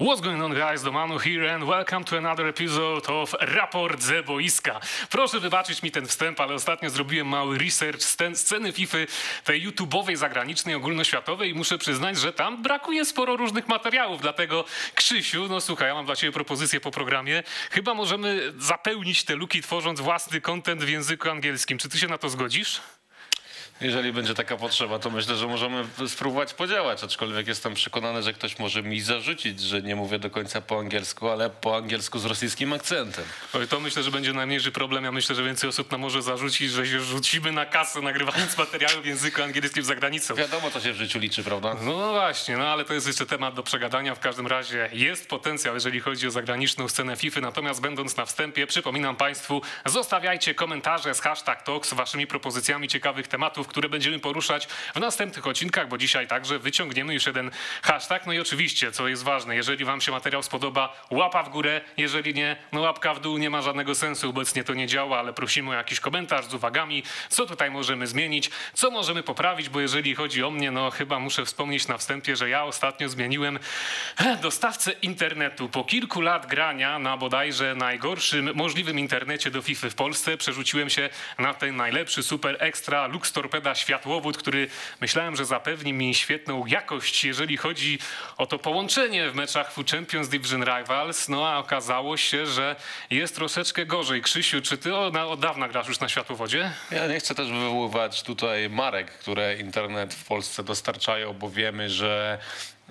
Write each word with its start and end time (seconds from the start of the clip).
What's 0.00 0.20
going 0.20 0.42
on 0.42 0.54
guys, 0.54 0.82
Domanu 0.82 1.20
here 1.20 1.54
and 1.54 1.64
welcome 1.64 2.04
to 2.04 2.16
another 2.16 2.48
episode 2.48 3.06
of 3.08 3.34
Raport 3.40 4.02
ze 4.02 4.22
boiska. 4.22 4.80
Proszę 5.10 5.40
wybaczyć 5.40 5.82
mi 5.82 5.90
ten 5.90 6.06
wstęp, 6.06 6.40
ale 6.40 6.54
ostatnio 6.54 6.90
zrobiłem 6.90 7.26
mały 7.26 7.58
research 7.58 8.02
scen, 8.02 8.36
sceny 8.36 8.72
FIFA, 8.72 8.98
tej 9.44 9.68
YouTube'owej, 9.68 10.16
zagranicznej, 10.16 10.74
ogólnoświatowej 10.74 11.50
i 11.50 11.54
muszę 11.54 11.78
przyznać, 11.78 12.18
że 12.18 12.32
tam 12.32 12.62
brakuje 12.62 13.04
sporo 13.04 13.36
różnych 13.36 13.68
materiałów, 13.68 14.20
dlatego 14.20 14.64
Krzysiu, 14.94 15.48
no 15.48 15.60
słuchaj, 15.60 15.88
ja 15.88 15.94
mam 15.94 16.06
dla 16.06 16.16
ciebie 16.16 16.32
propozycję 16.32 16.80
po 16.80 16.90
programie. 16.90 17.42
Chyba 17.70 17.94
możemy 17.94 18.52
zapełnić 18.58 19.24
te 19.24 19.36
luki 19.36 19.62
tworząc 19.62 20.00
własny 20.00 20.40
content 20.40 20.84
w 20.84 20.88
języku 20.88 21.30
angielskim. 21.30 21.78
Czy 21.78 21.88
ty 21.88 21.98
się 21.98 22.08
na 22.08 22.18
to 22.18 22.28
zgodzisz? 22.28 22.80
Jeżeli 23.80 24.12
będzie 24.12 24.34
taka 24.34 24.56
potrzeba, 24.56 24.98
to 24.98 25.10
myślę, 25.10 25.36
że 25.36 25.46
możemy 25.46 25.84
spróbować 26.08 26.54
podziałać, 26.54 27.04
aczkolwiek 27.04 27.46
jestem 27.46 27.74
przekonany, 27.74 28.22
że 28.22 28.32
ktoś 28.32 28.58
może 28.58 28.82
mi 28.82 29.00
zarzucić, 29.00 29.60
że 29.60 29.82
nie 29.82 29.96
mówię 29.96 30.18
do 30.18 30.30
końca 30.30 30.60
po 30.60 30.78
angielsku, 30.78 31.28
ale 31.28 31.50
po 31.50 31.76
angielsku 31.76 32.18
z 32.18 32.24
rosyjskim 32.24 32.72
akcentem. 32.72 33.24
Oj, 33.52 33.68
to 33.68 33.80
myślę, 33.80 34.02
że 34.02 34.10
będzie 34.10 34.32
najmniejszy 34.32 34.72
problem. 34.72 35.04
Ja 35.04 35.12
myślę, 35.12 35.34
że 35.34 35.42
więcej 35.42 35.70
osób 35.70 35.92
nam 35.92 36.00
może 36.00 36.22
zarzucić, 36.22 36.70
że 36.70 36.86
się 36.86 37.00
rzucimy 37.00 37.52
na 37.52 37.66
kasę 37.66 38.00
nagrywając 38.00 38.58
materiały 38.58 39.02
w 39.02 39.06
języku 39.06 39.42
angielskim 39.42 39.84
za 39.84 39.94
granicą. 39.94 40.34
Wiadomo, 40.34 40.70
co 40.70 40.80
się 40.80 40.92
w 40.92 40.96
życiu 40.96 41.18
liczy, 41.18 41.44
prawda? 41.44 41.76
No, 41.82 41.98
no 41.98 42.12
właśnie, 42.12 42.56
no 42.56 42.64
ale 42.68 42.84
to 42.84 42.94
jest 42.94 43.06
jeszcze 43.06 43.26
temat 43.26 43.54
do 43.54 43.62
przegadania. 43.62 44.14
W 44.14 44.20
każdym 44.20 44.46
razie 44.46 44.90
jest 44.92 45.28
potencjał, 45.28 45.74
jeżeli 45.74 46.00
chodzi 46.00 46.26
o 46.26 46.30
zagraniczną 46.30 46.88
scenę 46.88 47.16
FIFA. 47.16 47.40
Natomiast 47.40 47.80
będąc 47.80 48.16
na 48.16 48.26
wstępie, 48.26 48.66
przypominam 48.66 49.16
Państwu, 49.16 49.62
zostawiajcie 49.86 50.54
komentarze 50.54 51.14
z 51.14 51.20
hashtag 51.20 51.62
Talks 51.62 51.88
z 51.90 51.94
Waszymi 51.94 52.26
propozycjami 52.26 52.88
ciekawych 52.88 53.28
tematów, 53.28 53.68
które 53.72 53.88
będziemy 53.88 54.18
poruszać 54.18 54.66
w 54.94 55.00
następnych 55.00 55.46
odcinkach, 55.46 55.88
bo 55.88 55.98
dzisiaj 55.98 56.26
także 56.28 56.58
wyciągniemy 56.58 57.14
już 57.14 57.26
jeden 57.26 57.50
hashtag. 57.82 58.26
No 58.26 58.32
i 58.32 58.40
oczywiście, 58.40 58.92
co 58.92 59.08
jest 59.08 59.22
ważne, 59.22 59.56
jeżeli 59.56 59.84
Wam 59.84 60.00
się 60.00 60.12
materiał 60.12 60.42
spodoba, 60.42 61.06
łapa 61.10 61.42
w 61.42 61.48
górę, 61.48 61.80
jeżeli 61.96 62.34
nie, 62.34 62.56
no 62.72 62.80
łapka 62.80 63.14
w 63.14 63.20
dół, 63.20 63.38
nie 63.38 63.50
ma 63.50 63.62
żadnego 63.62 63.94
sensu, 63.94 64.30
obecnie 64.30 64.64
to 64.64 64.74
nie 64.74 64.86
działa, 64.86 65.18
ale 65.18 65.32
prosimy 65.32 65.70
o 65.70 65.74
jakiś 65.74 66.00
komentarz 66.00 66.46
z 66.46 66.54
uwagami, 66.54 67.02
co 67.28 67.46
tutaj 67.46 67.70
możemy 67.70 68.06
zmienić, 68.06 68.50
co 68.74 68.90
możemy 68.90 69.22
poprawić, 69.22 69.68
bo 69.68 69.80
jeżeli 69.80 70.14
chodzi 70.14 70.44
o 70.44 70.50
mnie, 70.50 70.70
no 70.70 70.90
chyba 70.90 71.18
muszę 71.18 71.44
wspomnieć 71.44 71.88
na 71.88 71.98
wstępie, 71.98 72.36
że 72.36 72.48
ja 72.48 72.64
ostatnio 72.64 73.08
zmieniłem 73.08 73.58
e, 74.16 74.36
dostawcę 74.36 74.92
internetu. 74.92 75.68
Po 75.68 75.84
kilku 75.84 76.20
lat 76.20 76.46
grania 76.46 76.98
na 76.98 77.16
bodajże 77.16 77.74
najgorszym 77.74 78.50
możliwym 78.54 78.98
internecie 78.98 79.50
do 79.50 79.62
FIFA 79.62 79.90
w 79.90 79.94
Polsce 79.94 80.36
przerzuciłem 80.36 80.90
się 80.90 81.08
na 81.38 81.54
ten 81.54 81.76
najlepszy, 81.76 82.22
super 82.22 82.56
ekstra 82.60 83.06
Lux 83.06 83.32
Torpeda 83.52 83.74
światłowód, 83.74 84.36
który 84.36 84.68
myślałem, 85.00 85.36
że 85.36 85.44
zapewni 85.44 85.92
mi 85.92 86.14
świetną 86.14 86.66
jakość, 86.66 87.24
jeżeli 87.24 87.56
chodzi 87.56 87.98
o 88.36 88.46
to 88.46 88.58
połączenie 88.58 89.30
w 89.30 89.34
meczach 89.34 89.72
FU 89.72 89.84
Champions 89.90 90.28
Division 90.28 90.64
Rivals. 90.64 91.28
No 91.28 91.48
a 91.48 91.58
okazało 91.58 92.16
się, 92.16 92.46
że 92.46 92.76
jest 93.10 93.34
troszeczkę 93.34 93.86
gorzej. 93.86 94.22
Krzysiu, 94.22 94.62
czy 94.62 94.78
ty 94.78 94.96
od, 94.96 95.16
od 95.16 95.40
dawna 95.40 95.68
grasz 95.68 95.88
już 95.88 96.00
na 96.00 96.08
światłowodzie? 96.08 96.72
Ja 96.90 97.06
nie 97.06 97.20
chcę 97.20 97.34
też 97.34 97.48
wywoływać 97.48 98.22
tutaj 98.22 98.70
marek, 98.70 99.10
które 99.10 99.56
internet 99.56 100.14
w 100.14 100.24
Polsce 100.24 100.64
dostarczają, 100.64 101.32
bo 101.32 101.50
wiemy, 101.50 101.90
że 101.90 102.38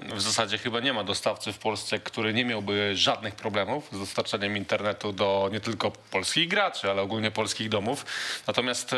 w 0.09 0.21
zasadzie 0.21 0.57
chyba 0.57 0.79
nie 0.79 0.93
ma 0.93 1.03
dostawcy 1.03 1.53
w 1.53 1.57
Polsce, 1.57 1.99
który 1.99 2.33
nie 2.33 2.45
miałby 2.45 2.97
żadnych 2.97 3.35
problemów 3.35 3.89
z 3.91 3.99
dostarczaniem 3.99 4.57
internetu 4.57 5.13
do 5.13 5.49
nie 5.51 5.59
tylko 5.59 5.91
polskich 5.91 6.47
graczy, 6.47 6.89
ale 6.91 7.01
ogólnie 7.01 7.31
polskich 7.31 7.69
domów. 7.69 8.05
Natomiast 8.47 8.93
e, 8.93 8.97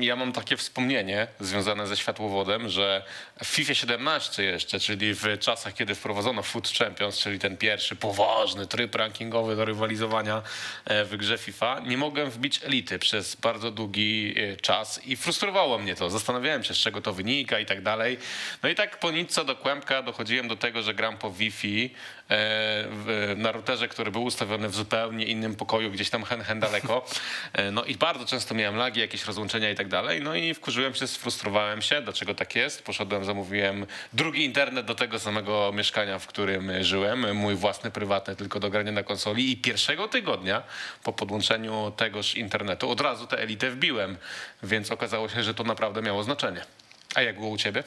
ja 0.00 0.16
mam 0.16 0.32
takie 0.32 0.56
wspomnienie 0.56 1.26
związane 1.40 1.86
ze 1.86 1.96
światłowodem, 1.96 2.68
że 2.68 3.04
w 3.44 3.46
FIFA 3.46 3.74
17 3.74 4.44
jeszcze, 4.44 4.80
czyli 4.80 5.14
w 5.14 5.38
czasach, 5.38 5.74
kiedy 5.74 5.94
wprowadzono 5.94 6.42
Foot 6.42 6.68
Champions, 6.68 7.18
czyli 7.18 7.38
ten 7.38 7.56
pierwszy 7.56 7.96
poważny 7.96 8.66
tryb 8.66 8.94
rankingowy 8.94 9.56
do 9.56 9.64
rywalizowania 9.64 10.42
e, 10.84 11.04
w 11.04 11.16
grze 11.16 11.38
FIFA, 11.38 11.80
nie 11.80 11.96
mogłem 11.96 12.30
wbić 12.30 12.60
elity 12.64 12.98
przez 12.98 13.34
bardzo 13.34 13.70
długi 13.70 14.34
e, 14.36 14.56
czas 14.56 15.06
i 15.06 15.16
frustrowało 15.16 15.78
mnie 15.78 15.94
to. 15.94 16.10
Zastanawiałem 16.10 16.64
się, 16.64 16.74
z 16.74 16.78
czego 16.78 17.00
to 17.00 17.12
wynika 17.12 17.60
i 17.60 17.66
tak 17.66 17.82
dalej. 17.82 18.18
No 18.62 18.68
i 18.68 18.74
tak 18.74 19.00
po 19.00 19.10
nic 19.10 19.32
co 19.32 19.44
do 19.44 19.56
kłębka 19.56 20.02
dochodziłem 20.28 20.48
do 20.48 20.56
tego, 20.56 20.82
że 20.82 20.94
gram 20.94 21.18
po 21.18 21.32
Wi-Fi 21.32 21.94
e, 22.30 23.34
na 23.36 23.52
routerze, 23.52 23.88
który 23.88 24.10
był 24.10 24.24
ustawiony 24.24 24.68
w 24.68 24.74
zupełnie 24.74 25.24
innym 25.24 25.54
pokoju, 25.54 25.90
gdzieś 25.90 26.10
tam 26.10 26.24
hen, 26.24 26.42
hen 26.42 26.60
daleko. 26.60 27.06
E, 27.52 27.70
no 27.70 27.84
i 27.84 27.94
bardzo 27.94 28.26
często 28.26 28.54
miałem 28.54 28.76
lagi, 28.76 29.00
jakieś 29.00 29.24
rozłączenia 29.24 29.70
i 29.70 29.74
tak 29.74 29.88
dalej. 29.88 30.22
No 30.22 30.34
i 30.34 30.54
wkurzyłem 30.54 30.94
się, 30.94 31.06
sfrustrowałem 31.06 31.82
się, 31.82 32.00
dlaczego 32.00 32.34
tak 32.34 32.56
jest. 32.56 32.84
Poszedłem, 32.84 33.24
zamówiłem 33.24 33.86
drugi 34.12 34.44
internet 34.44 34.86
do 34.86 34.94
tego 34.94 35.18
samego 35.18 35.72
mieszkania, 35.74 36.18
w 36.18 36.26
którym 36.26 36.84
żyłem, 36.84 37.36
mój 37.36 37.54
własny, 37.54 37.90
prywatny, 37.90 38.36
tylko 38.36 38.60
do 38.60 38.70
grania 38.70 38.92
na 38.92 39.02
konsoli 39.02 39.52
i 39.52 39.56
pierwszego 39.56 40.08
tygodnia 40.08 40.62
po 41.02 41.12
podłączeniu 41.12 41.92
tegoż 41.96 42.34
internetu 42.34 42.90
od 42.90 43.00
razu 43.00 43.26
tę 43.26 43.38
elitę 43.38 43.70
wbiłem, 43.70 44.16
więc 44.62 44.90
okazało 44.90 45.28
się, 45.28 45.42
że 45.42 45.54
to 45.54 45.64
naprawdę 45.64 46.02
miało 46.02 46.22
znaczenie. 46.22 46.64
A 47.14 47.22
jak 47.22 47.36
było 47.36 47.50
u 47.50 47.56
ciebie? 47.56 47.84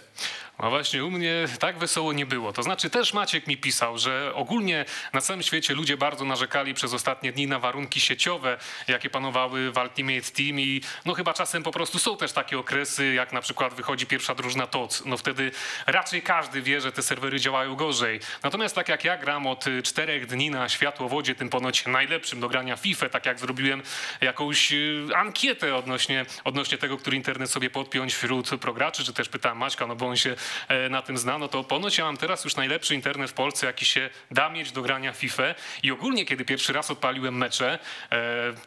No 0.62 0.70
właśnie, 0.70 1.06
u 1.06 1.12
mnie 1.12 1.46
tak 1.60 1.78
wesoło 1.78 2.14
nie 2.14 2.26
było. 2.26 2.54
To 2.54 2.64
znaczy 2.64 2.90
też 2.90 3.14
Maciek 3.14 3.48
mi 3.48 3.58
pisał, 3.58 3.98
że 3.98 4.32
ogólnie 4.36 4.86
na 5.14 5.22
całym 5.22 5.44
świecie 5.44 5.74
ludzie 5.74 5.98
bardzo 5.98 6.26
narzekali 6.26 6.74
przez 6.74 6.94
ostatnie 6.94 7.32
dni 7.32 7.48
na 7.48 7.60
warunki 7.60 8.02
sieciowe, 8.02 8.58
jakie 8.88 9.10
panowały 9.10 9.72
w 9.72 9.78
Ultimate 9.78 10.32
Team 10.32 10.60
i 10.60 10.82
no 11.06 11.14
chyba 11.14 11.34
czasem 11.34 11.64
po 11.64 11.72
prostu 11.72 12.00
są 12.00 12.18
też 12.18 12.32
takie 12.32 12.60
okresy, 12.60 13.14
jak 13.14 13.34
na 13.34 13.42
przykład 13.42 13.74
wychodzi 13.74 14.06
pierwsza 14.06 14.36
drużyna 14.36 14.68
TOC. 14.68 15.04
No 15.06 15.18
wtedy 15.18 15.52
raczej 15.88 16.22
każdy 16.22 16.62
wie, 16.62 16.82
że 16.82 16.92
te 16.92 17.04
serwery 17.04 17.40
działają 17.40 17.76
gorzej. 17.76 18.20
Natomiast 18.44 18.76
tak 18.76 18.90
jak 18.90 19.04
ja 19.04 19.18
gram 19.18 19.48
od 19.48 19.66
czterech 19.84 20.26
dni 20.26 20.50
na 20.50 20.70
światłowodzie, 20.70 21.36
tym 21.36 21.50
ponoć 21.50 21.86
najlepszym 21.86 22.40
do 22.40 22.50
grania 22.50 22.76
FIFA, 22.76 23.10
tak 23.10 23.26
jak 23.26 23.40
zrobiłem 23.40 23.84
jakąś 24.22 24.74
y, 24.74 25.08
ankietę 25.16 25.76
odnośnie, 25.76 26.26
odnośnie 26.44 26.78
tego, 26.78 26.98
który 26.98 27.18
internet 27.18 27.52
sobie 27.52 27.70
podpiąć 27.70 28.14
wśród 28.14 28.50
prograczy, 28.50 29.04
czy 29.04 29.14
też 29.14 29.30
pytałem 29.30 29.58
Maćka, 29.58 29.88
no 29.88 29.96
bo 29.96 30.08
on 30.08 30.18
się 30.18 30.36
na 30.90 31.02
tym 31.02 31.18
zna, 31.18 31.38
no 31.38 31.48
to 31.48 31.64
ponoć 31.64 31.98
ja 31.98 32.06
mam 32.06 32.18
teraz 32.18 32.44
już 32.44 32.56
najlepszy 32.56 32.96
internet 32.96 33.30
w 33.30 33.34
Polsce, 33.34 33.66
jaki 33.66 33.86
się 33.86 34.10
da 34.32 34.50
mieć 34.50 34.72
do 34.72 34.82
grania 34.82 35.14
FIFA 35.14 35.44
i 35.84 35.92
ogólnie, 35.92 36.26
kiedy 36.26 36.46
pierwszy 36.46 36.74
raz 36.74 36.92
odpaliłem 36.92 37.38
mecze, 37.38 37.80
e, 38.12 38.18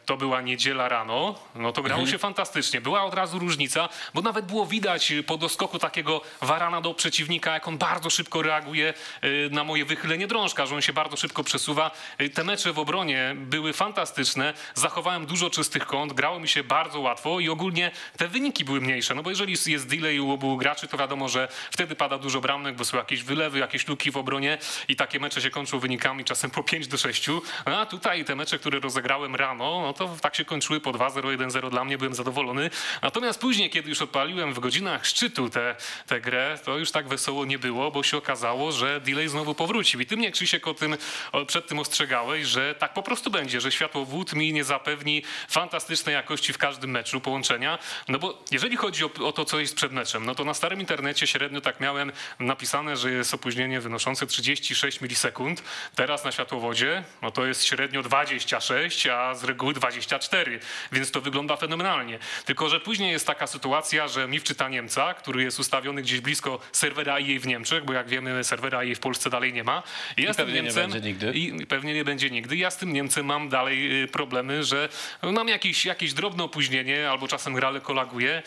to 0.05 0.17
była 0.17 0.41
niedziela 0.41 0.89
rano, 0.89 1.39
no 1.55 1.71
to 1.71 1.81
grało 1.81 2.07
się 2.07 2.17
fantastycznie. 2.17 2.81
Była 2.81 3.03
od 3.03 3.13
razu 3.13 3.39
różnica, 3.39 3.89
bo 4.13 4.21
nawet 4.21 4.45
było 4.45 4.65
widać 4.65 5.13
po 5.27 5.37
doskoku 5.37 5.79
takiego 5.79 6.21
warana 6.41 6.81
do 6.81 6.93
przeciwnika, 6.93 7.53
jak 7.53 7.67
on 7.67 7.77
bardzo 7.77 8.09
szybko 8.09 8.41
reaguje 8.41 8.93
e, 9.21 9.29
na 9.49 9.63
moje 9.63 9.85
wychylenie 9.85 10.27
drążka, 10.27 10.65
że 10.65 10.75
on 10.75 10.81
się 10.81 10.93
bardzo 10.93 11.17
szybko 11.17 11.43
przesuwa. 11.43 11.91
E, 12.17 12.29
Te 12.29 12.43
mecze 12.43 12.73
w 12.73 12.79
obronie 12.79 13.33
były 13.35 13.73
fantastyczne, 13.73 14.53
zachowałem 14.73 15.25
dużo 15.25 15.49
czystych 15.49 15.85
kąt, 15.85 16.13
grało 16.13 16.39
mi 16.39 16.47
się 16.47 16.63
bardzo 16.63 16.99
łatwo 16.99 17.39
i 17.39 17.49
ogólnie 17.49 17.91
te 18.17 18.27
wyniki 18.27 18.65
były 18.65 18.81
mniejsze, 18.81 19.15
no 19.15 19.23
bo 19.23 19.29
jeżeli 19.29 19.55
jest 19.65 19.87
delay 19.87 20.19
u 20.19 20.31
obu 20.31 20.57
graczy, 20.57 20.87
to 20.87 20.97
wiadomo, 20.97 21.29
że 21.29 21.47
wtedy 21.75 21.95
pada 21.95 22.17
dużo 22.17 22.41
bramek, 22.41 22.75
bo 22.75 22.85
są 22.85 22.97
jakieś 22.97 23.23
wylewy, 23.23 23.59
jakieś 23.59 23.87
luki 23.87 24.11
w 24.11 24.17
obronie 24.17 24.57
i 24.87 24.95
takie 24.95 25.19
mecze 25.19 25.41
się 25.41 25.49
kończą 25.49 25.79
wynikami 25.79 26.25
czasem 26.25 26.51
po 26.51 26.63
5 26.63 26.87
do 26.87 26.97
6. 26.97 27.27
A 27.65 27.85
tutaj 27.85 28.25
te 28.25 28.35
mecze, 28.35 28.59
które 28.59 28.79
rozegrałem 28.79 29.35
rano, 29.35 29.81
no 29.81 29.93
to 29.93 30.15
tak 30.21 30.35
się 30.35 30.45
kończyły 30.45 30.79
po 30.79 30.91
2-0, 30.91 31.37
1-0 31.37 31.69
dla 31.69 31.85
mnie, 31.85 31.97
byłem 31.97 32.15
zadowolony. 32.15 32.69
Natomiast 33.01 33.39
później, 33.39 33.69
kiedy 33.69 33.89
już 33.89 34.01
odpaliłem 34.01 34.53
w 34.53 34.59
godzinach 34.59 35.05
szczytu 35.05 35.49
tę 35.49 35.75
te, 36.07 36.21
grę, 36.21 36.59
to 36.65 36.77
już 36.77 36.91
tak 36.91 37.07
wesoło 37.07 37.45
nie 37.45 37.59
było, 37.59 37.91
bo 37.91 38.03
się 38.03 38.17
okazało, 38.17 38.71
że 38.71 39.01
delay 39.01 39.27
znowu 39.27 39.55
powrócił. 39.55 39.99
I 39.99 40.05
ty 40.05 40.17
mnie, 40.17 40.31
Krzysiek, 40.31 40.67
o 40.67 40.73
tym, 40.73 40.97
o, 41.31 41.45
przed 41.45 41.67
tym 41.67 41.79
ostrzegałeś, 41.79 42.47
że 42.47 42.75
tak 42.75 42.93
po 42.93 43.03
prostu 43.03 43.31
będzie, 43.31 43.61
że 43.61 43.71
światłowód 43.71 44.33
mi 44.33 44.53
nie 44.53 44.63
zapewni 44.63 45.23
fantastycznej 45.49 46.15
jakości 46.15 46.53
w 46.53 46.57
każdym 46.57 46.91
meczu 46.91 47.21
połączenia. 47.21 47.79
No 48.07 48.19
bo 48.19 48.43
jeżeli 48.51 48.77
chodzi 48.77 49.05
o, 49.05 49.09
o 49.23 49.31
to, 49.31 49.45
co 49.45 49.59
jest 49.59 49.75
przed 49.75 49.91
meczem, 49.91 50.25
no 50.25 50.35
to 50.35 50.43
na 50.43 50.53
starym 50.53 50.79
internecie 50.79 51.27
średnio 51.27 51.54
tak 51.61 51.79
miałem 51.79 52.11
napisane, 52.39 52.97
że 52.97 53.11
jest 53.11 53.33
opóźnienie 53.33 53.81
wynoszące 53.81 54.27
36 54.27 55.01
milisekund. 55.01 55.63
Teraz 55.95 56.25
na 56.25 56.31
światłowodzie 56.31 57.03
no 57.21 57.31
to 57.31 57.45
jest 57.45 57.63
średnio 57.63 58.03
26, 58.03 59.07
a 59.07 59.35
z 59.35 59.43
reguły 59.43 59.73
24, 59.73 60.59
więc 60.91 61.11
to 61.11 61.21
wygląda 61.21 61.55
fenomenalnie. 61.55 62.19
Tylko, 62.45 62.69
że 62.69 62.79
później 62.79 63.11
jest 63.11 63.27
taka 63.27 63.47
sytuacja, 63.47 64.07
że 64.07 64.27
mi 64.27 64.39
wczyta 64.39 64.69
Niemca, 64.69 65.13
który 65.13 65.43
jest 65.43 65.59
ustawiony 65.59 66.01
gdzieś 66.01 66.21
blisko 66.21 66.59
serwera 66.71 67.17
EA 67.17 67.39
w 67.39 67.47
Niemczech, 67.47 67.85
bo 67.85 67.93
jak 67.93 68.07
wiemy 68.07 68.43
serwera 68.43 68.83
EA 68.83 68.95
w 68.95 68.99
Polsce 68.99 69.29
dalej 69.29 69.53
nie 69.53 69.63
ma. 69.63 69.83
I, 70.17 70.21
ja 70.21 70.27
tym 70.27 70.35
pewnie 70.35 70.53
nie 70.53 70.61
Niemcem, 70.61 70.91
będzie 70.91 71.09
nigdy. 71.09 71.31
I 71.33 71.65
pewnie 71.65 71.93
nie 71.93 72.05
będzie 72.05 72.29
nigdy. 72.29 72.55
Ja 72.55 72.71
z 72.71 72.77
tym 72.77 72.93
Niemcem 72.93 73.25
mam 73.25 73.49
dalej 73.49 74.03
y, 74.03 74.07
problemy, 74.07 74.63
że 74.63 74.89
mam 75.23 75.47
jakieś, 75.47 75.85
jakieś 75.85 76.13
drobne 76.13 76.43
opóźnienie, 76.43 77.09
albo 77.09 77.27
czasem 77.27 77.53
gra 77.53 77.69
lekko 77.69 77.93
laguje, 77.93 78.43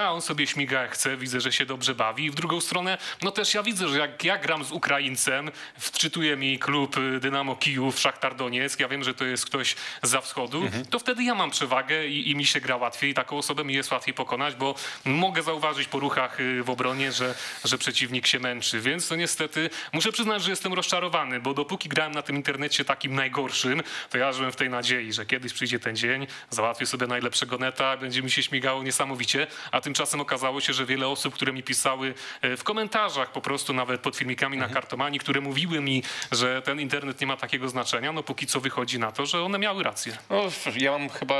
a 0.00 0.12
on 0.12 0.22
sobie 0.22 0.46
śmiga 0.46 0.82
jak 0.82 0.92
chce, 0.92 1.16
widzę, 1.16 1.40
że 1.40 1.52
się 1.52 1.66
dobrze 1.66 1.94
bawi. 1.94 2.24
I 2.24 2.30
w 2.30 2.34
drugą 2.34 2.51
drugą 2.52 2.60
stronę, 2.60 2.98
no 3.22 3.30
też 3.30 3.54
ja 3.54 3.62
widzę, 3.62 3.88
że 3.88 3.98
jak 3.98 4.24
ja 4.24 4.38
gram 4.38 4.64
z 4.64 4.72
Ukraińcem, 4.72 5.50
wczytuje 5.78 6.36
mi 6.36 6.58
klub 6.58 6.96
y, 6.96 7.20
Dynamo 7.20 7.56
Kijów, 7.56 8.00
Szachtar 8.00 8.36
Donieck, 8.36 8.80
ja 8.80 8.88
wiem, 8.88 9.04
że 9.04 9.14
to 9.14 9.24
jest 9.24 9.46
ktoś 9.46 9.76
za 10.02 10.20
wschodu, 10.20 10.62
to 10.90 10.98
wtedy 10.98 11.24
ja 11.24 11.34
mam 11.34 11.50
przewagę 11.50 12.06
i, 12.06 12.30
i 12.30 12.36
mi 12.36 12.44
się 12.44 12.60
gra 12.60 12.76
łatwiej 12.76 13.10
i 13.10 13.14
taką 13.14 13.38
osobę 13.38 13.64
mi 13.64 13.74
jest 13.74 13.90
łatwiej 13.90 14.14
pokonać, 14.14 14.54
bo 14.54 14.74
mogę 15.04 15.42
zauważyć 15.42 15.88
po 15.88 16.00
ruchach 16.00 16.40
y, 16.40 16.62
w 16.62 16.70
obronie, 16.70 17.12
że, 17.12 17.34
że 17.64 17.78
przeciwnik 17.78 18.26
się 18.26 18.38
męczy, 18.38 18.80
więc 18.80 19.08
to 19.08 19.16
niestety 19.16 19.70
muszę 19.92 20.12
przyznać, 20.12 20.42
że 20.42 20.50
jestem 20.50 20.72
rozczarowany, 20.72 21.40
bo 21.40 21.54
dopóki 21.54 21.88
grałem 21.88 22.12
na 22.12 22.22
tym 22.22 22.36
internecie 22.36 22.84
takim 22.84 23.14
najgorszym, 23.14 23.82
to 24.10 24.18
ja 24.18 24.32
żyłem 24.32 24.52
w 24.52 24.56
tej 24.56 24.70
nadziei, 24.70 25.12
że 25.12 25.26
kiedyś 25.26 25.52
przyjdzie 25.52 25.78
ten 25.78 25.96
dzień, 25.96 26.26
załatwię 26.50 26.86
sobie 26.86 27.06
najlepszego 27.06 27.58
neta, 27.58 27.96
będzie 27.96 28.22
mi 28.22 28.30
się 28.30 28.42
śmigało 28.42 28.82
niesamowicie, 28.82 29.46
a 29.70 29.80
tymczasem 29.80 30.20
okazało 30.20 30.60
się, 30.60 30.72
że 30.72 30.86
wiele 30.86 31.08
osób, 31.08 31.34
które 31.34 31.52
mi 31.52 31.62
pisały 31.62 32.14
w 32.42 32.62
komentarzach, 32.64 33.32
po 33.32 33.40
prostu 33.40 33.72
nawet 33.72 34.00
pod 34.00 34.16
filmikami 34.16 34.58
na 34.58 34.68
kartomanii, 34.68 35.18
które 35.20 35.40
mówiły 35.40 35.80
mi, 35.80 36.02
że 36.32 36.62
ten 36.62 36.80
internet 36.80 37.20
nie 37.20 37.26
ma 37.26 37.36
takiego 37.36 37.68
znaczenia, 37.68 38.12
no 38.12 38.22
póki 38.22 38.46
co 38.46 38.60
wychodzi 38.60 38.98
na 38.98 39.12
to, 39.12 39.26
że 39.26 39.42
one 39.42 39.58
miały 39.58 39.82
rację. 39.82 40.18
No, 40.30 40.42
ja 40.76 40.92
mam 40.92 41.08
chyba 41.08 41.34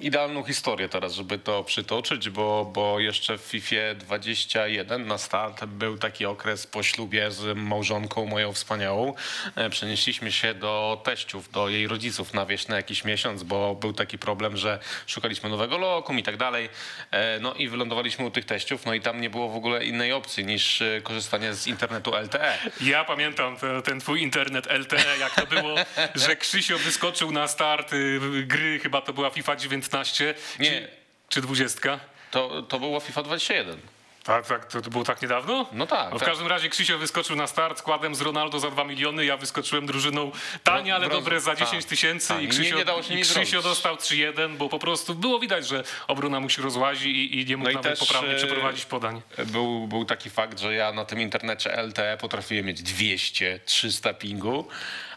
idealną 0.00 0.42
historię 0.42 0.88
teraz, 0.88 1.14
żeby 1.14 1.38
to 1.38 1.64
przytoczyć, 1.64 2.30
bo, 2.30 2.70
bo 2.74 3.00
jeszcze 3.00 3.38
w 3.38 3.40
FIFA 3.40 3.94
21 3.94 5.06
na 5.06 5.18
start 5.18 5.64
był 5.64 5.98
taki 5.98 6.26
okres 6.26 6.66
po 6.66 6.82
ślubie 6.82 7.30
z 7.30 7.56
małżonką 7.58 8.26
moją 8.26 8.52
wspaniałą. 8.52 9.14
E, 9.56 9.70
Przenieśliśmy 9.70 10.32
się 10.32 10.54
do 10.54 11.00
teściów, 11.04 11.50
do 11.50 11.68
jej 11.68 11.86
rodziców 11.88 12.34
na 12.34 12.46
wieś 12.46 12.68
na 12.68 12.76
jakiś 12.76 13.04
miesiąc, 13.04 13.42
bo 13.42 13.74
był 13.74 13.92
taki 13.92 14.18
problem, 14.18 14.56
że 14.56 14.78
szukaliśmy 15.06 15.50
nowego 15.50 15.78
lokum 15.78 16.18
i 16.18 16.22
tak 16.22 16.36
dalej. 16.36 16.68
E, 17.10 17.38
No 17.40 17.54
i 17.54 17.68
wylądowaliśmy 17.68 18.24
u 18.26 18.30
tych 18.30 18.44
teściów, 18.44 18.86
no 18.86 18.94
i 18.94 19.00
tam 19.00 19.20
nie 19.20 19.30
było 19.30 19.48
w 19.48 19.56
ogóle 19.56 19.84
innej 19.84 20.09
opcji 20.12 20.44
niż 20.44 20.82
e, 20.82 21.00
korzystanie 21.02 21.54
z 21.54 21.66
internetu. 21.66 22.12
LTE. 22.16 22.58
Ja 22.80 23.04
pamiętam 23.04 23.56
te, 23.56 23.82
ten 23.82 24.00
twój 24.00 24.22
internet 24.22 24.66
LTE, 24.66 25.18
jak 25.18 25.34
to 25.34 25.46
było, 25.46 25.74
że 26.26 26.36
Krzysio 26.36 26.78
wyskoczył 26.78 27.32
na 27.32 27.48
start 27.48 27.92
y, 27.92 28.20
gry, 28.46 28.78
chyba 28.78 29.00
to 29.00 29.12
była 29.12 29.30
FIFA 29.30 29.56
19 29.56 30.34
Nie. 30.58 30.70
czy, 30.70 30.88
czy 31.28 31.40
20. 31.40 32.00
To, 32.30 32.62
to 32.62 32.78
było 32.78 33.00
FIFA 33.00 33.22
21. 33.22 33.80
Tak, 34.24 34.46
tak, 34.46 34.64
to, 34.66 34.80
to 34.82 34.90
było 34.90 35.04
tak 35.04 35.22
niedawno? 35.22 35.66
No 35.72 35.86
tak, 35.86 36.10
No 36.12 36.16
w 36.16 36.20
tak. 36.20 36.28
każdym 36.28 36.46
razie 36.46 36.68
Krzysio 36.68 36.98
wyskoczył 36.98 37.36
na 37.36 37.46
start 37.46 37.78
składem 37.78 38.14
z 38.14 38.20
Ronaldo 38.20 38.60
za 38.60 38.70
2 38.70 38.84
miliony, 38.84 39.24
ja 39.24 39.36
wyskoczyłem 39.36 39.86
drużyną 39.86 40.30
tanie, 40.64 40.94
ale 40.94 41.08
dobre 41.08 41.40
za 41.40 41.50
tak, 41.50 41.58
10 41.60 41.84
tysięcy 41.84 42.28
tak. 42.28 42.38
i 42.40 42.44
I 42.44 42.46
nie- 42.46 42.50
Krzysio, 42.50 42.76
nie 42.78 43.02
się 43.02 43.14
i 43.14 43.22
Krzysio 43.22 43.62
dostał 43.62 43.96
3-1, 43.96 44.56
bo 44.56 44.68
po 44.68 44.78
prostu 44.78 45.14
było 45.14 45.38
widać, 45.38 45.68
że 45.68 45.84
obrona 46.08 46.40
mu 46.40 46.48
się 46.48 46.62
rozłazi 46.62 47.10
i, 47.10 47.40
i 47.40 47.46
nie 47.46 47.56
mógł 47.56 47.70
No 47.72 47.80
nawet 47.82 47.98
poprawnie 47.98 48.30
e, 48.32 48.36
przeprowadzić 48.36 48.84
podań. 48.84 49.22
Był, 49.46 49.86
był 49.86 50.04
taki 50.04 50.30
fakt, 50.30 50.60
że 50.60 50.74
ja 50.74 50.92
na 50.92 51.04
tym 51.04 51.20
internecie 51.20 51.82
LTE 51.82 52.16
potrafiłem 52.20 52.66
mieć 52.66 52.82
200, 52.82 53.60
300 53.64 54.14
pingu, 54.14 54.68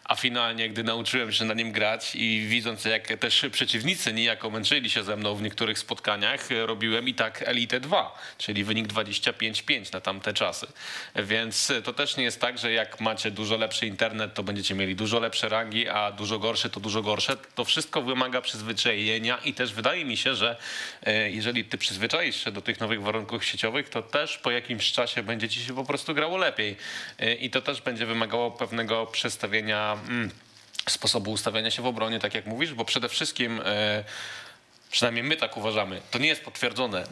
a 0.06 0.16
finalnie, 0.16 0.70
gdy 0.70 0.84
nauczyłem 0.84 1.32
się 1.32 1.46
na 1.46 1.54
nim 1.54 1.72
grać 1.72 2.16
i 2.16 2.46
widząc, 2.48 2.86
jak 2.86 3.08
też 3.08 3.46
przeciwnicy 3.52 4.14
niejako 4.14 4.50
męczyli 4.50 4.90
się 4.90 5.04
ze 5.04 5.16
mną 5.16 5.36
w 5.36 5.42
niektórych 5.42 5.80
spotkaniach, 5.80 6.50
robiłem 6.66 7.08
i 7.08 7.14
tak 7.14 7.44
Elite 7.48 7.80
2, 7.80 8.20
czyli 8.38 8.64
wynik 8.64 8.88
25-5 8.88 9.94
na 9.94 10.02
tamte 10.02 10.34
czasy. 10.34 10.68
Więc 11.16 11.74
to 11.84 11.94
też 11.94 12.18
nie 12.18 12.24
jest 12.24 12.42
tak, 12.42 12.58
że 12.58 12.72
jak 12.72 13.00
macie 13.00 13.32
dużo 13.32 13.58
lepszy 13.58 13.88
internet, 13.88 14.34
to 14.34 14.44
będziecie 14.44 14.76
mieli 14.76 14.96
dużo 14.96 15.20
lepsze 15.20 15.50
rangi, 15.50 15.90
a 15.90 16.12
dużo 16.12 16.40
gorsze 16.40 16.70
to 16.70 16.80
dużo 16.80 17.02
gorsze. 17.02 17.38
To 17.56 17.66
wszystko 17.66 18.02
wymaga 18.02 18.42
przyzwyczajenia 18.42 19.38
i 19.38 19.54
też 19.54 19.74
wydaje 19.74 20.06
mi 20.06 20.18
się, 20.18 20.36
że 20.36 20.58
e, 21.04 21.32
jeżeli 21.32 21.66
ty 21.66 21.78
przyzwyczaisz 21.78 22.44
się 22.44 22.52
do 22.52 22.62
tych 22.62 22.80
nowych 22.80 23.02
warunków 23.02 23.46
sieciowych, 23.46 23.90
to 23.90 24.02
też 24.02 24.38
po 24.38 24.52
jakimś 24.52 24.92
czasie 24.92 25.24
będzie 25.24 25.50
ci 25.50 25.60
się 25.60 25.76
po 25.76 25.86
prostu 25.86 26.14
grało 26.14 26.38
lepiej. 26.38 26.76
E, 27.20 27.34
I 27.34 27.50
to 27.50 27.62
też 27.62 27.82
będzie 27.82 28.06
wymagało 28.06 28.52
pewnego 28.52 29.06
przestawienia 29.06 29.93
mm, 29.94 30.32
sposobu 30.90 31.32
ustawiania 31.32 31.72
się 31.72 31.82
w 31.82 31.86
obronie, 31.86 32.20
tak 32.20 32.34
jak 32.34 32.46
mówisz, 32.46 32.74
bo 32.74 32.86
przede 32.86 33.10
wszystkim 33.10 33.62
e, 33.66 34.04
Przynajmniej 34.94 35.24
my 35.24 35.36
tak 35.36 35.58
uważamy. 35.58 36.02
To 36.12 36.20
nie 36.20 36.28
jest 36.28 36.44
potwierdzone. 36.44 37.04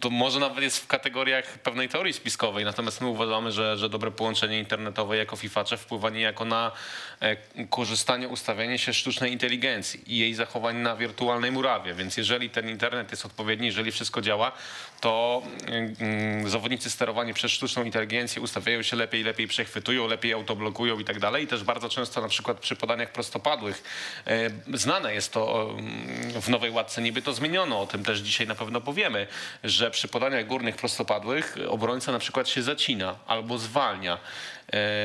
To 0.00 0.10
może 0.10 0.40
nawet 0.40 0.64
jest 0.64 0.78
w 0.78 0.86
kategoriach 0.86 1.44
pewnej 1.58 1.88
teorii 1.88 2.12
spiskowej, 2.12 2.64
natomiast 2.64 3.00
my 3.00 3.06
uważamy, 3.06 3.52
że, 3.52 3.76
że 3.76 3.88
dobre 3.88 4.10
połączenie 4.10 4.58
internetowe 4.58 5.16
jako 5.16 5.36
fifacze 5.36 5.76
wpływa 5.76 6.10
niejako 6.10 6.44
na 6.44 6.72
e, 7.20 7.36
korzystanie, 7.66 8.28
ustawianie 8.28 8.78
się 8.78 8.94
sztucznej 8.94 9.32
inteligencji 9.32 10.14
i 10.14 10.18
jej 10.18 10.34
zachowań 10.34 10.76
na 10.76 10.96
wirtualnej 10.96 11.52
murawie. 11.52 11.94
Więc 11.94 12.16
jeżeli 12.16 12.50
ten 12.50 12.68
internet 12.68 13.10
jest 13.10 13.26
odpowiedni, 13.26 13.66
jeżeli 13.66 13.92
wszystko 13.92 14.20
działa, 14.20 14.52
to 15.00 15.42
mm, 15.66 16.48
zawodnicy 16.48 16.90
sterowani 16.90 17.34
przez 17.34 17.52
sztuczną 17.52 17.84
inteligencję 17.84 18.42
ustawiają 18.42 18.82
się 18.82 18.96
lepiej, 18.96 19.24
lepiej 19.24 19.48
przechwytują, 19.48 20.06
lepiej 20.06 20.32
autoblokują 20.32 20.98
i 20.98 21.04
tak 21.04 21.20
dalej. 21.20 21.44
I 21.44 21.46
też 21.46 21.64
bardzo 21.64 21.88
często 21.88 22.20
na 22.20 22.28
przykład 22.28 22.58
przy 22.58 22.76
podaniach 22.76 23.12
prostopadłych 23.12 23.82
e, 24.26 24.50
znane 24.74 25.14
jest 25.14 25.32
to 25.32 25.70
mm, 25.70 26.40
w 26.42 26.48
nowej 26.48 26.70
łatce 26.70 27.02
niby 27.02 27.27
to 27.28 27.32
zmieniono, 27.32 27.80
o 27.80 27.86
tym 27.86 28.04
też 28.04 28.18
dzisiaj 28.20 28.46
na 28.46 28.54
pewno 28.54 28.80
powiemy, 28.80 29.26
że 29.64 29.90
przy 29.90 30.08
podaniach 30.08 30.46
górnych 30.46 30.76
prostopadłych 30.76 31.56
obrońca 31.68 32.12
na 32.12 32.18
przykład 32.18 32.48
się 32.48 32.62
zacina 32.62 33.14
albo 33.26 33.58
zwalnia, 33.58 34.18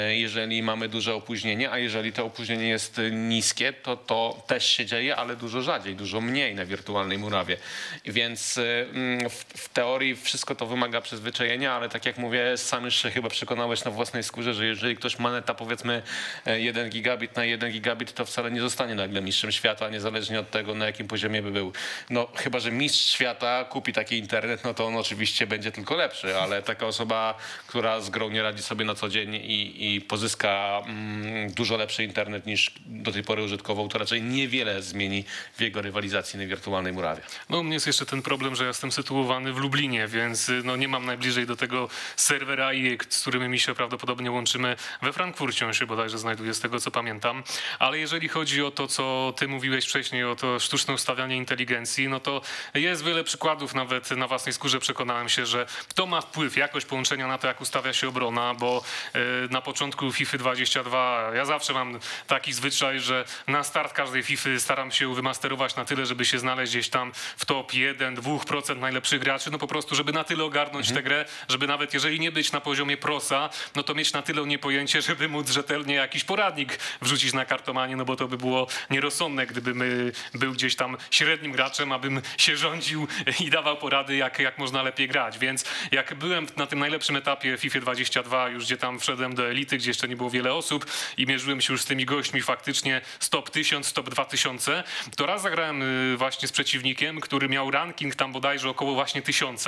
jeżeli 0.09 0.63
mamy 0.63 0.89
duże 0.89 1.15
opóźnienie, 1.15 1.71
a 1.71 1.77
jeżeli 1.77 2.13
to 2.13 2.25
opóźnienie 2.25 2.67
jest 2.67 3.01
niskie, 3.11 3.73
to 3.73 3.97
to 3.97 4.43
też 4.47 4.65
się 4.65 4.85
dzieje, 4.85 5.15
ale 5.15 5.35
dużo 5.35 5.61
rzadziej, 5.61 5.95
dużo 5.95 6.21
mniej 6.21 6.55
na 6.55 6.65
wirtualnej 6.65 7.17
murawie. 7.17 7.57
Więc 8.05 8.57
e, 8.57 8.81
mm, 8.81 9.29
w, 9.29 9.33
w 9.33 9.69
teorii 9.69 10.15
wszystko 10.15 10.55
to 10.55 10.65
wymaga 10.65 11.01
przyzwyczajenia, 11.01 11.73
ale 11.73 11.89
tak 11.89 12.05
jak 12.05 12.17
mówię, 12.17 12.57
sam 12.57 12.85
już 12.85 12.95
się 12.95 13.11
chyba 13.11 13.29
przekonałeś 13.29 13.83
na 13.83 13.91
własnej 13.91 14.23
skórze, 14.23 14.53
że 14.53 14.65
jeżeli 14.65 14.95
ktoś 14.95 15.19
ma 15.19 15.31
neta 15.31 15.53
powiedzmy 15.53 16.01
e, 16.45 16.59
1 16.59 16.89
gigabit 16.89 17.35
na 17.35 17.45
1 17.45 17.71
gigabit, 17.71 18.13
to 18.13 18.25
wcale 18.25 18.51
nie 18.51 18.61
zostanie 18.61 18.95
nagle 18.95 19.21
mistrzem 19.21 19.51
świata, 19.51 19.89
niezależnie 19.89 20.39
od 20.39 20.51
tego, 20.51 20.75
na 20.75 20.85
jakim 20.85 21.07
poziomie 21.07 21.41
by 21.41 21.51
był. 21.51 21.73
No 22.09 22.27
chyba, 22.35 22.59
że 22.59 22.71
mistrz 22.71 23.11
świata 23.11 23.65
kupi 23.65 23.93
taki 23.93 24.17
internet, 24.17 24.63
no 24.63 24.73
to 24.73 24.85
on 24.85 24.95
oczywiście 24.95 25.47
będzie 25.47 25.71
tylko 25.71 25.95
lepszy, 25.95 26.37
ale 26.37 26.61
taka 26.61 26.85
osoba, 26.85 27.37
która 27.67 28.01
z 28.01 28.09
grą 28.09 28.29
nie 28.29 28.43
radzi 28.43 28.63
sobie 28.63 28.85
na 28.85 28.95
co 28.95 29.09
dzień 29.09 29.35
i, 29.53 29.95
i 29.95 30.01
pozyska 30.01 30.81
mm, 30.85 31.51
dużo 31.51 31.77
lepszy 31.77 32.03
internet 32.03 32.45
niż 32.45 32.71
do 32.85 33.11
tej 33.11 33.23
pory 33.23 33.43
użytkował, 33.43 33.87
to 33.87 33.97
raczej 33.97 34.21
niewiele 34.21 34.81
zmieni 34.81 35.23
w 35.57 35.61
jego 35.61 35.81
rywalizacji 35.81 36.39
na 36.39 36.45
wirtualnej 36.45 36.93
murawie. 36.93 37.21
No 37.49 37.59
u 37.59 37.63
mnie 37.63 37.73
jest 37.73 37.87
jeszcze 37.87 38.05
ten 38.05 38.21
problem, 38.21 38.55
że 38.55 38.63
ja 38.63 38.67
jestem 38.67 38.91
sytuowany 38.91 39.53
w 39.53 39.57
Lublinie, 39.57 40.07
więc 40.07 40.51
no, 40.63 40.75
nie 40.75 40.87
mam 40.87 41.05
najbliżej 41.05 41.47
do 41.47 41.55
tego 41.55 41.89
serwera 42.15 42.73
i 42.73 42.97
z 43.09 43.21
którymi 43.21 43.49
mi 43.49 43.59
się 43.59 43.75
prawdopodobnie 43.75 44.31
łączymy 44.31 44.75
we 45.01 45.13
Frankfurcie, 45.13 45.65
on 45.65 45.73
się 45.73 45.85
bodajże 45.85 46.17
znajduje 46.17 46.53
z 46.53 46.59
tego 46.59 46.79
co 46.79 46.91
pamiętam. 46.91 47.43
Ale 47.79 47.99
jeżeli 47.99 48.27
chodzi 48.27 48.63
o 48.63 48.71
to, 48.71 48.87
co 48.87 49.33
ty 49.37 49.47
mówiłeś 49.47 49.85
wcześniej, 49.85 50.23
o 50.23 50.35
to 50.35 50.59
sztuczne 50.59 50.93
ustawianie 50.93 51.37
inteligencji, 51.37 52.07
no 52.07 52.19
to 52.19 52.41
jest 52.73 53.03
wiele 53.03 53.23
przykładów, 53.23 53.75
nawet 53.75 54.11
na 54.11 54.27
własnej 54.27 54.53
skórze 54.53 54.79
przekonałem 54.79 55.29
się, 55.29 55.45
że 55.45 55.65
to 55.95 56.05
ma 56.05 56.21
wpływ, 56.21 56.57
jakość 56.57 56.85
połączenia 56.85 57.27
na 57.27 57.37
to, 57.37 57.47
jak 57.47 57.61
ustawia 57.61 57.93
się 57.93 58.07
obrona, 58.07 58.53
bo 58.53 58.83
y, 59.15 59.42
na 59.51 59.61
początku 59.61 60.11
FIFA 60.11 60.37
22 60.37 61.31
ja 61.35 61.45
zawsze 61.45 61.73
mam 61.73 61.99
taki 62.27 62.53
zwyczaj, 62.53 62.99
że 62.99 63.25
na 63.47 63.63
start 63.63 63.93
każdej 63.93 64.23
FIFA 64.23 64.49
staram 64.57 64.91
się 64.91 65.15
wymasterować 65.15 65.75
na 65.75 65.85
tyle, 65.85 66.05
żeby 66.05 66.25
się 66.25 66.39
znaleźć 66.39 66.71
gdzieś 66.71 66.89
tam 66.89 67.11
w 67.37 67.45
top 67.45 67.71
1-2% 67.71 68.77
najlepszych 68.77 69.19
graczy, 69.19 69.51
no 69.51 69.57
po 69.57 69.67
prostu, 69.67 69.95
żeby 69.95 70.13
na 70.13 70.23
tyle 70.23 70.43
ogarnąć 70.43 70.91
tę 70.91 71.03
grę, 71.03 71.25
żeby 71.49 71.67
nawet 71.67 71.93
jeżeli 71.93 72.19
nie 72.19 72.31
być 72.31 72.51
na 72.51 72.61
poziomie 72.61 72.97
prosa, 72.97 73.49
no 73.75 73.83
to 73.83 73.95
mieć 73.95 74.13
na 74.13 74.21
tyle 74.21 74.45
niepojęcie, 74.45 75.01
żeby 75.07 75.29
móc 75.29 75.49
rzetelnie 75.49 75.95
jakiś 75.95 76.23
poradnik 76.23 76.79
wrzucić 77.01 77.33
na 77.33 77.45
kartomanie, 77.45 77.95
no 77.95 78.05
bo 78.05 78.15
to 78.15 78.27
by 78.27 78.37
było 78.37 78.67
nierozsądne, 78.89 79.47
gdybym 79.47 79.81
y, 79.81 80.11
był 80.33 80.51
gdzieś 80.51 80.75
tam 80.75 80.97
średnim 81.11 81.51
graczem, 81.51 81.91
abym 81.91 82.21
się 82.37 82.57
rządził 82.57 83.07
i 83.39 83.49
dawał 83.49 83.77
porady, 83.77 84.15
jak, 84.15 84.39
jak 84.39 84.57
można 84.57 84.83
lepiej 84.83 85.07
grać. 85.07 85.39
Więc 85.39 85.65
jak 85.91 86.13
byłem 86.13 86.47
na 86.57 86.67
tym 86.67 86.79
najlepszym 86.79 87.15
etapie 87.15 87.57
FIFA 87.57 87.79
22, 87.79 88.49
już 88.49 88.65
gdzie 88.65 88.77
tam 88.77 88.99
wszedłem 88.99 89.32
do 89.35 89.49
elity, 89.49 89.77
gdzie 89.77 89.89
jeszcze 89.89 90.07
nie 90.07 90.15
było 90.15 90.29
wiele 90.29 90.53
osób 90.53 90.85
i 91.17 91.25
mierzyłem 91.25 91.61
się 91.61 91.73
już 91.73 91.81
z 91.81 91.85
tymi 91.85 92.05
gośćmi 92.05 92.41
faktycznie 92.41 93.01
stop 93.19 93.49
1000, 93.49 93.87
stop 93.87 94.09
2000, 94.09 94.83
to 95.15 95.25
raz 95.25 95.41
zagrałem 95.41 95.81
y, 96.13 96.17
właśnie 96.17 96.47
z 96.47 96.51
przeciwnikiem, 96.51 97.19
który 97.19 97.49
miał 97.49 97.71
ranking 97.71 98.15
tam 98.15 98.31
bodajże 98.31 98.69
około 98.69 98.93
właśnie 98.93 99.21
1000, 99.21 99.65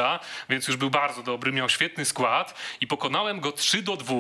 więc 0.49 0.67
już 0.67 0.77
był 0.77 0.89
bardzo 0.89 1.23
dobry, 1.23 1.51
miał 1.51 1.69
świetny 1.69 2.05
skład 2.05 2.59
i 2.81 2.87
pokonałem 2.87 3.39
go 3.39 3.51
3 3.51 3.81
do 3.81 3.97
2, 3.97 4.15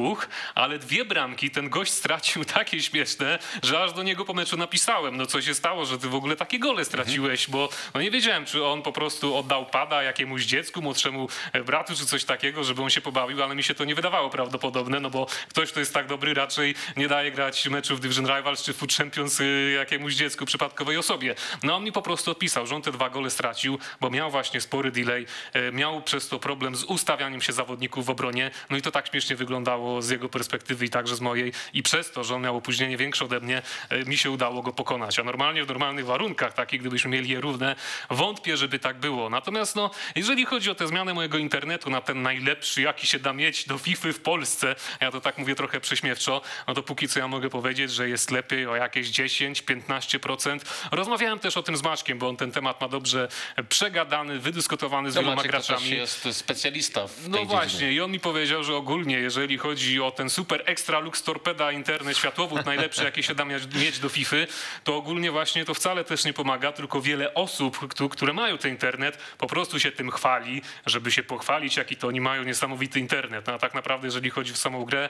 ale 0.55 0.79
dwie 0.79 1.05
bramki 1.05 1.51
ten 1.51 1.69
gość 1.69 1.91
stracił 1.91 2.45
takie 2.55 2.81
śmieszne, 2.81 3.39
że 3.63 3.83
aż 3.83 3.93
do 3.93 4.03
niego 4.03 4.25
po 4.25 4.33
meczu 4.33 4.57
napisałem, 4.57 5.17
no 5.17 5.25
co 5.25 5.41
się 5.41 5.53
stało, 5.53 5.85
że 5.85 5.99
ty 5.99 6.09
w 6.09 6.15
ogóle 6.15 6.35
takie 6.35 6.59
gole 6.59 6.85
straciłeś, 6.85 7.49
bo 7.49 7.69
no 7.93 8.01
nie 8.01 8.11
wiedziałem, 8.11 8.45
czy 8.45 8.65
on 8.65 8.81
po 8.81 8.91
prostu 8.91 9.35
oddał 9.35 9.65
pada 9.65 10.03
jakiemuś 10.03 10.43
dziecku, 10.43 10.81
młodszemu 10.81 11.29
e, 11.53 11.63
bratu, 11.63 11.95
czy 11.95 12.05
coś 12.05 12.23
takiego, 12.23 12.63
żeby 12.63 12.81
on 12.81 12.89
się 12.89 13.01
pobawił, 13.01 13.43
ale 13.43 13.55
mi 13.55 13.63
się 13.63 13.75
to 13.75 13.85
nie 13.85 13.95
wydawało 13.95 14.29
prawdopodobne, 14.29 14.99
no 14.99 15.09
bo 15.09 15.27
ktoś, 15.49 15.71
kto 15.71 15.79
jest 15.79 15.93
tak 15.93 16.07
dobry, 16.07 16.33
raczej 16.33 16.75
nie 16.97 17.07
daje 17.07 17.31
grać 17.31 17.67
meczów 17.67 17.99
Division 17.99 18.25
Rivals 18.25 18.63
czy 18.63 18.73
Food 18.73 18.93
Champions 18.93 19.39
y, 19.39 19.73
jakiemuś 19.77 20.13
dziecku, 20.13 20.45
przypadkowej 20.45 20.97
osobie. 20.97 21.35
No 21.63 21.75
on 21.75 21.83
mi 21.83 21.91
po 21.91 22.01
prostu 22.01 22.31
odpisał, 22.31 22.67
że 22.67 22.75
on 22.75 22.81
te 22.81 22.91
dwa 22.91 23.09
gole 23.09 23.29
stracił, 23.29 23.79
bo 24.01 24.09
miał 24.09 24.31
właśnie 24.31 24.61
spory 24.61 24.91
delay, 24.91 25.25
e, 25.53 25.71
miał 25.71 26.01
przez 26.01 26.27
to 26.27 26.39
problem 26.39 26.75
z 26.75 26.83
ustawianiem 26.83 27.41
się 27.41 27.53
zawodników 27.53 28.05
w 28.05 28.09
obronie, 28.09 28.51
no 28.69 28.77
i 28.77 28.81
to 28.81 28.91
tak 28.91 29.07
śmiesznie 29.07 29.35
wyglądało 29.35 30.01
z 30.01 30.09
jego 30.09 30.29
perspektywy 30.29 30.85
i 30.85 30.89
także 30.89 31.15
z 31.15 31.21
mojej 31.21 31.53
i 31.73 31.83
przez 31.83 32.11
to, 32.11 32.23
że 32.23 32.35
on 32.35 32.41
miał 32.41 32.57
opóźnienie 32.57 32.97
większe 32.97 33.25
ode 33.25 33.39
mnie, 33.39 33.61
e, 33.89 34.05
mi 34.05 34.17
się 34.17 34.31
udało 34.31 34.61
go 34.61 34.73
pokonać. 34.73 35.19
A 35.19 35.23
normalnie 35.23 35.63
w 35.63 35.67
normalnych 35.67 36.05
warunkach, 36.05 36.53
takich 36.53 36.81
gdybyśmy 36.81 37.11
mieli 37.11 37.29
je 37.29 37.41
równe, 37.41 37.75
wątpię, 38.09 38.57
żeby 38.57 38.79
tak 38.79 38.99
było. 38.99 39.29
Natomiast 39.29 39.75
no, 39.75 39.91
jeżeli 40.15 40.45
chodzi 40.45 40.71
o 40.71 40.75
tę 40.75 40.87
zmianę 40.87 41.13
mojego 41.13 41.37
internetu 41.37 41.89
na 41.89 42.01
ten 42.01 42.21
najlepszy, 42.21 42.81
jaki 42.81 43.07
się 43.07 43.19
da 43.19 43.33
mieć 43.33 43.67
do 43.67 43.77
FIFA 43.77 44.13
w 44.13 44.19
Polsce, 44.19 44.75
ja 45.01 45.11
to 45.15 45.21
tak 45.21 45.37
mówię 45.37 45.55
trochę 45.55 45.79
prześmiewczo, 45.81 46.41
no 46.67 46.73
to 46.73 46.83
póki 46.83 47.07
co 47.07 47.19
ja 47.19 47.27
mogę 47.27 47.49
powiedzieć, 47.49 47.91
że 47.91 48.09
jest 48.09 48.31
lepiej 48.31 48.67
o 48.67 48.75
jakieś 48.75 49.07
10-15%. 49.11 50.59
Rozmawiałem 50.91 51.39
też 51.39 51.57
o 51.57 51.63
tym 51.63 51.77
z 51.77 51.83
Maćkiem, 51.83 52.19
bo 52.19 52.29
on 52.29 52.37
ten 52.37 52.51
temat 52.51 52.81
ma 52.81 52.87
dobrze 52.87 53.27
przegadany, 53.69 54.39
wydyskutowany 54.39 55.11
z 55.11 55.15
No 55.15 55.21
wieloma 55.21 55.35
Maciek 55.35 55.51
to 55.51 55.57
graczami. 55.57 55.89
też 55.89 55.97
jest 55.97 56.27
specjalista 56.37 57.07
w 57.07 57.15
tej 57.15 57.29
No 57.29 57.37
dziedzinie. 57.37 57.45
właśnie, 57.57 57.93
i 57.93 58.01
on 58.01 58.11
mi 58.11 58.19
powiedział, 58.19 58.63
że 58.63 58.75
ogólnie, 58.75 59.17
jeżeli 59.19 59.57
chodzi 59.57 60.01
o 60.01 60.11
ten 60.11 60.29
super 60.29 60.63
ekstra 60.65 60.99
lux 60.99 61.23
torpeda 61.23 61.71
internet, 61.71 62.17
światłowód 62.17 62.65
najlepszy, 62.71 63.03
jaki 63.03 63.23
się 63.23 63.35
da 63.35 63.45
mieć- 63.45 63.99
do 63.99 64.09
FIFA, 64.09 64.35
to 64.83 64.95
ogólnie 64.97 65.31
właśnie 65.31 65.65
to 65.65 65.73
wcale 65.73 66.03
też 66.03 66.25
nie 66.25 66.33
pomaga, 66.33 66.71
tylko 66.71 67.01
wiele 67.01 67.33
osób, 67.33 67.87
któ- 67.89 68.09
które 68.09 68.33
mają 68.33 68.57
ten 68.57 68.71
internet, 68.71 69.17
po 69.37 69.47
prostu 69.47 69.79
się 69.79 69.91
tym 69.91 70.11
chwali, 70.11 70.61
żeby 70.85 71.11
się 71.11 71.23
pochwalić, 71.23 71.77
jaki 71.77 71.95
to 71.95 72.07
oni 72.07 72.21
mają 72.21 72.43
niesamowity 72.43 72.99
internet. 72.99 73.47
No 73.47 73.53
a 73.53 73.57
tak 73.59 73.73
naprawdę, 73.73 74.07
jeżeli 74.07 74.29
chodzi 74.29 74.53
w 74.53 74.57
samą 74.57 74.85
grę, 74.85 75.04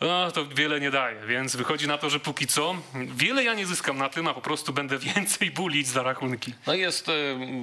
no, 0.00 0.30
to 0.30 0.46
wiele 0.46 0.80
nie 0.80 0.90
daje, 0.90 1.26
więc 1.26 1.56
wychodzi 1.56 1.88
na 1.88 1.98
to, 1.98 2.10
że 2.10 2.20
póki 2.20 2.46
co 2.46 2.76
wiele 2.94 3.44
ja 3.44 3.54
nie 3.54 3.66
zyskam 3.66 3.98
na 3.98 4.08
tym, 4.08 4.28
a 4.28 4.34
po 4.34 4.40
prostu 4.40 4.72
będę 4.72 4.98
więcej 4.98 5.50
bulić 5.50 5.88
za 5.88 6.02
rachunki. 6.02 6.54
No 6.66 6.74
jest 6.74 7.08
y, 7.08 7.12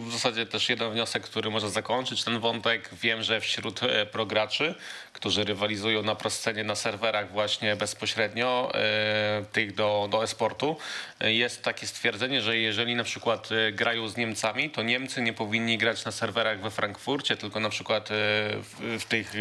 w 0.07 0.11
zasadzie 0.11 0.45
też 0.45 0.69
jeden 0.69 0.91
wniosek, 0.91 1.23
który 1.23 1.49
może 1.49 1.69
zakończyć 1.69 2.23
ten 2.23 2.39
wątek. 2.39 2.89
Wiem, 3.01 3.23
że 3.23 3.41
wśród 3.41 3.83
e, 3.83 4.05
prograczy, 4.05 4.75
którzy 5.19 5.43
rywalizują 5.43 6.03
na 6.03 6.15
proscenie 6.15 6.63
na 6.63 6.75
serwerach 6.75 7.31
właśnie 7.31 7.75
bezpośrednio, 7.75 8.71
e, 8.73 9.45
tych 9.51 9.75
do, 9.75 10.07
do 10.11 10.23
e-sportu, 10.23 10.77
jest 11.21 11.63
takie 11.63 11.87
stwierdzenie, 11.87 12.41
że 12.41 12.57
jeżeli 12.57 12.95
na 12.95 13.03
przykład 13.03 13.49
e, 13.51 13.71
grają 13.71 14.07
z 14.07 14.17
Niemcami, 14.17 14.69
to 14.69 14.83
Niemcy 14.83 15.21
nie 15.21 15.33
powinni 15.33 15.77
grać 15.77 16.05
na 16.05 16.11
serwerach 16.11 16.61
we 16.61 16.71
Frankfurcie, 16.71 17.37
tylko 17.37 17.59
na 17.59 17.69
przykład 17.69 18.11
e, 18.11 18.13
w, 18.13 18.97
w 18.99 19.05
tych 19.05 19.33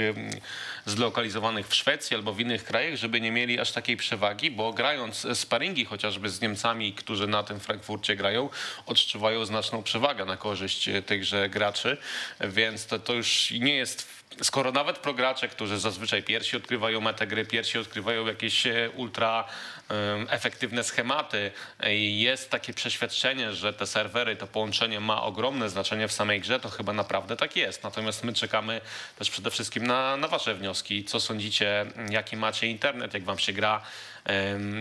zlokalizowanych 0.87 1.69
w 1.69 1.75
Szwecji 1.75 2.17
albo 2.17 2.33
w 2.33 2.41
innych 2.41 2.65
krajach, 2.65 2.97
żeby 2.97 3.21
nie 3.21 3.31
mieli 3.31 3.61
aż 3.61 3.73
takiej 3.73 3.97
przewagi, 3.97 4.51
bo 4.51 4.73
grając 4.73 5.27
sparingi 5.35 5.85
chociażby 5.85 6.31
z 6.31 6.41
Niemcami, 6.41 6.93
którzy 6.93 7.27
na 7.27 7.43
tym 7.43 7.61
Frankfurcie 7.61 8.17
grają, 8.17 8.49
odczuwają 8.87 9.45
znaczną 9.45 9.83
przewagę 9.83 10.25
na 10.25 10.37
korzyść 10.37 10.91
tychże 11.07 11.49
graczy, 11.49 11.97
więc 12.41 12.87
to, 12.87 12.99
to 12.99 13.13
już 13.13 13.51
nie 13.51 13.75
jest 13.75 14.18
Skoro 14.43 14.73
nawet 14.73 14.99
progracze, 14.99 15.49
którzy 15.49 15.79
zazwyczaj 15.79 16.23
pierwsi 16.23 16.57
odkrywają 16.57 17.01
metę 17.01 17.27
gry, 17.27 17.47
pierwsi 17.47 17.79
odkrywają 17.79 18.27
jakieś 18.27 18.67
e, 18.67 18.91
ultra 18.91 19.45
efektywne 20.29 20.85
schematy, 20.85 21.53
jest 21.99 22.51
takie 22.51 22.75
przeświadczenie, 22.75 23.53
że 23.53 23.73
te 23.73 23.87
serwery, 23.87 24.37
to 24.37 24.47
połączenie 24.47 25.01
ma 25.01 25.23
ogromne 25.23 25.71
znaczenie 25.71 26.09
w 26.09 26.13
samej 26.13 26.41
grze, 26.41 26.61
to 26.61 26.69
chyba 26.69 26.93
naprawdę 26.93 27.37
tak 27.37 27.57
jest. 27.57 27.83
Natomiast 27.83 28.25
my 28.25 28.33
czekamy 28.33 28.81
też 29.19 29.31
przede 29.31 29.51
wszystkim 29.51 29.87
na, 29.87 30.17
na 30.17 30.29
wasze 30.29 30.55
wnioski. 30.55 31.05
Co 31.05 31.21
sądzicie, 31.21 31.87
jaki 32.11 32.37
macie 32.37 32.67
internet, 32.67 33.15
jak 33.15 33.25
wam 33.25 33.39
się 33.39 33.53
gra, 33.53 33.83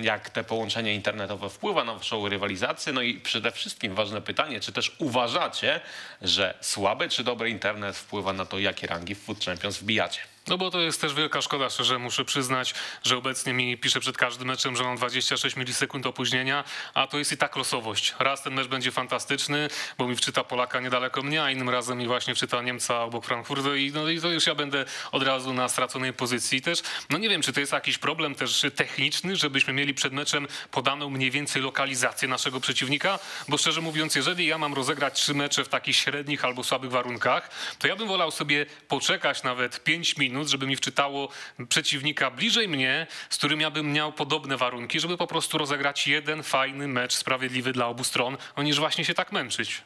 jak 0.01 0.29
te 0.29 0.43
połączenie 0.43 0.93
internetowe 0.93 1.49
wpływa 1.49 1.83
na 1.83 1.93
waszą 1.93 2.29
rywalizację. 2.29 2.93
No 2.93 3.01
i 3.01 3.13
przede 3.13 3.51
wszystkim 3.51 3.95
ważne 3.95 4.21
pytanie, 4.21 4.59
czy 4.59 4.71
też 4.71 4.95
uważacie, 4.99 5.81
że 6.21 6.53
słaby 6.61 7.09
czy 7.09 7.23
dobry 7.23 7.49
internet 7.49 7.97
wpływa 7.97 8.33
na 8.33 8.45
to, 8.45 8.59
jakie 8.59 8.87
rangi 8.87 9.15
w 9.15 9.23
Food 9.23 9.45
Champions 9.45 9.77
wbijacie? 9.77 10.19
No 10.47 10.57
bo 10.57 10.71
to 10.71 10.81
jest 10.81 11.01
też 11.01 11.13
wielka 11.13 11.41
szkoda, 11.41 11.69
szczerze 11.69 11.99
muszę 11.99 12.25
przyznać, 12.25 12.73
że 13.03 13.17
obecnie 13.17 13.53
mi 13.53 13.77
pisze 13.77 13.99
przed 13.99 14.17
każdym 14.17 14.47
meczem, 14.47 14.75
że 14.75 14.83
mam 14.83 14.97
26 14.97 15.55
milisekund 15.55 16.05
opóźnienia, 16.05 16.63
a 16.93 17.07
to 17.07 17.17
jest 17.17 17.31
i 17.31 17.37
tak 17.37 17.55
losowość. 17.55 18.15
Raz 18.19 18.43
ten 18.43 18.53
mecz 18.53 18.67
będzie 18.67 18.91
fantastyczny, 18.91 19.67
bo 19.97 20.07
mi 20.07 20.15
wczyta 20.15 20.43
Polaka 20.43 20.79
niedaleko 20.79 21.23
mnie, 21.23 21.43
a 21.43 21.51
innym 21.51 21.69
razem 21.69 21.97
mi 21.97 22.07
właśnie 22.07 22.35
wczyta 22.35 22.61
Niemca 22.61 23.03
obok 23.03 23.25
Frankfurtu 23.25 23.75
i, 23.75 23.91
no, 23.91 24.09
i 24.09 24.21
to 24.21 24.29
już 24.29 24.47
ja 24.47 24.55
będę 24.55 24.85
od 25.11 25.23
razu 25.23 25.53
na 25.53 25.69
straconej 25.69 26.13
pozycji 26.13 26.61
też. 26.61 26.79
No 27.09 27.17
nie 27.17 27.29
wiem, 27.29 27.41
czy 27.41 27.53
to 27.53 27.59
jest 27.59 27.71
jakiś 27.71 27.97
problem 27.97 28.35
też 28.35 28.65
techniczny, 28.75 29.35
żebyśmy 29.35 29.73
mieli 29.73 29.93
przed 29.93 30.13
meczem 30.13 30.47
podaną 30.71 31.09
mniej 31.09 31.31
więcej 31.31 31.61
lokalizację 31.61 32.27
naszego 32.27 32.59
przeciwnika, 32.59 33.19
bo 33.47 33.57
szczerze 33.57 33.81
mówiąc, 33.81 34.15
jeżeli 34.15 34.45
ja 34.45 34.57
mam 34.57 34.73
rozegrać 34.73 35.13
trzy 35.13 35.33
mecze 35.33 35.63
w 35.63 35.69
takich 35.69 35.95
średnich 35.95 36.45
albo 36.45 36.63
słabych 36.63 36.91
warunkach, 36.91 37.49
to 37.79 37.87
ja 37.87 37.95
bym 37.95 38.07
wolał 38.07 38.31
sobie 38.31 38.65
poczekać 38.87 39.43
nawet 39.43 39.83
5 39.83 40.17
minut, 40.17 40.36
żeby 40.45 40.67
mi 40.67 40.75
wczytało 40.75 41.29
przeciwnika 41.69 42.31
bliżej 42.31 42.67
mnie, 42.67 43.07
z 43.29 43.37
którym 43.37 43.61
ja 43.61 43.71
bym 43.71 43.93
miał 43.93 44.13
podobne 44.13 44.57
warunki, 44.57 44.99
żeby 44.99 45.17
po 45.17 45.27
prostu 45.27 45.57
rozegrać 45.57 46.07
jeden 46.07 46.43
fajny 46.43 46.87
mecz 46.87 47.13
sprawiedliwy 47.13 47.71
dla 47.71 47.87
obu 47.87 48.03
stron, 48.03 48.37
niż 48.57 48.79
właśnie 48.79 49.05
się 49.05 49.13
tak 49.13 49.31
męczyć. 49.31 49.81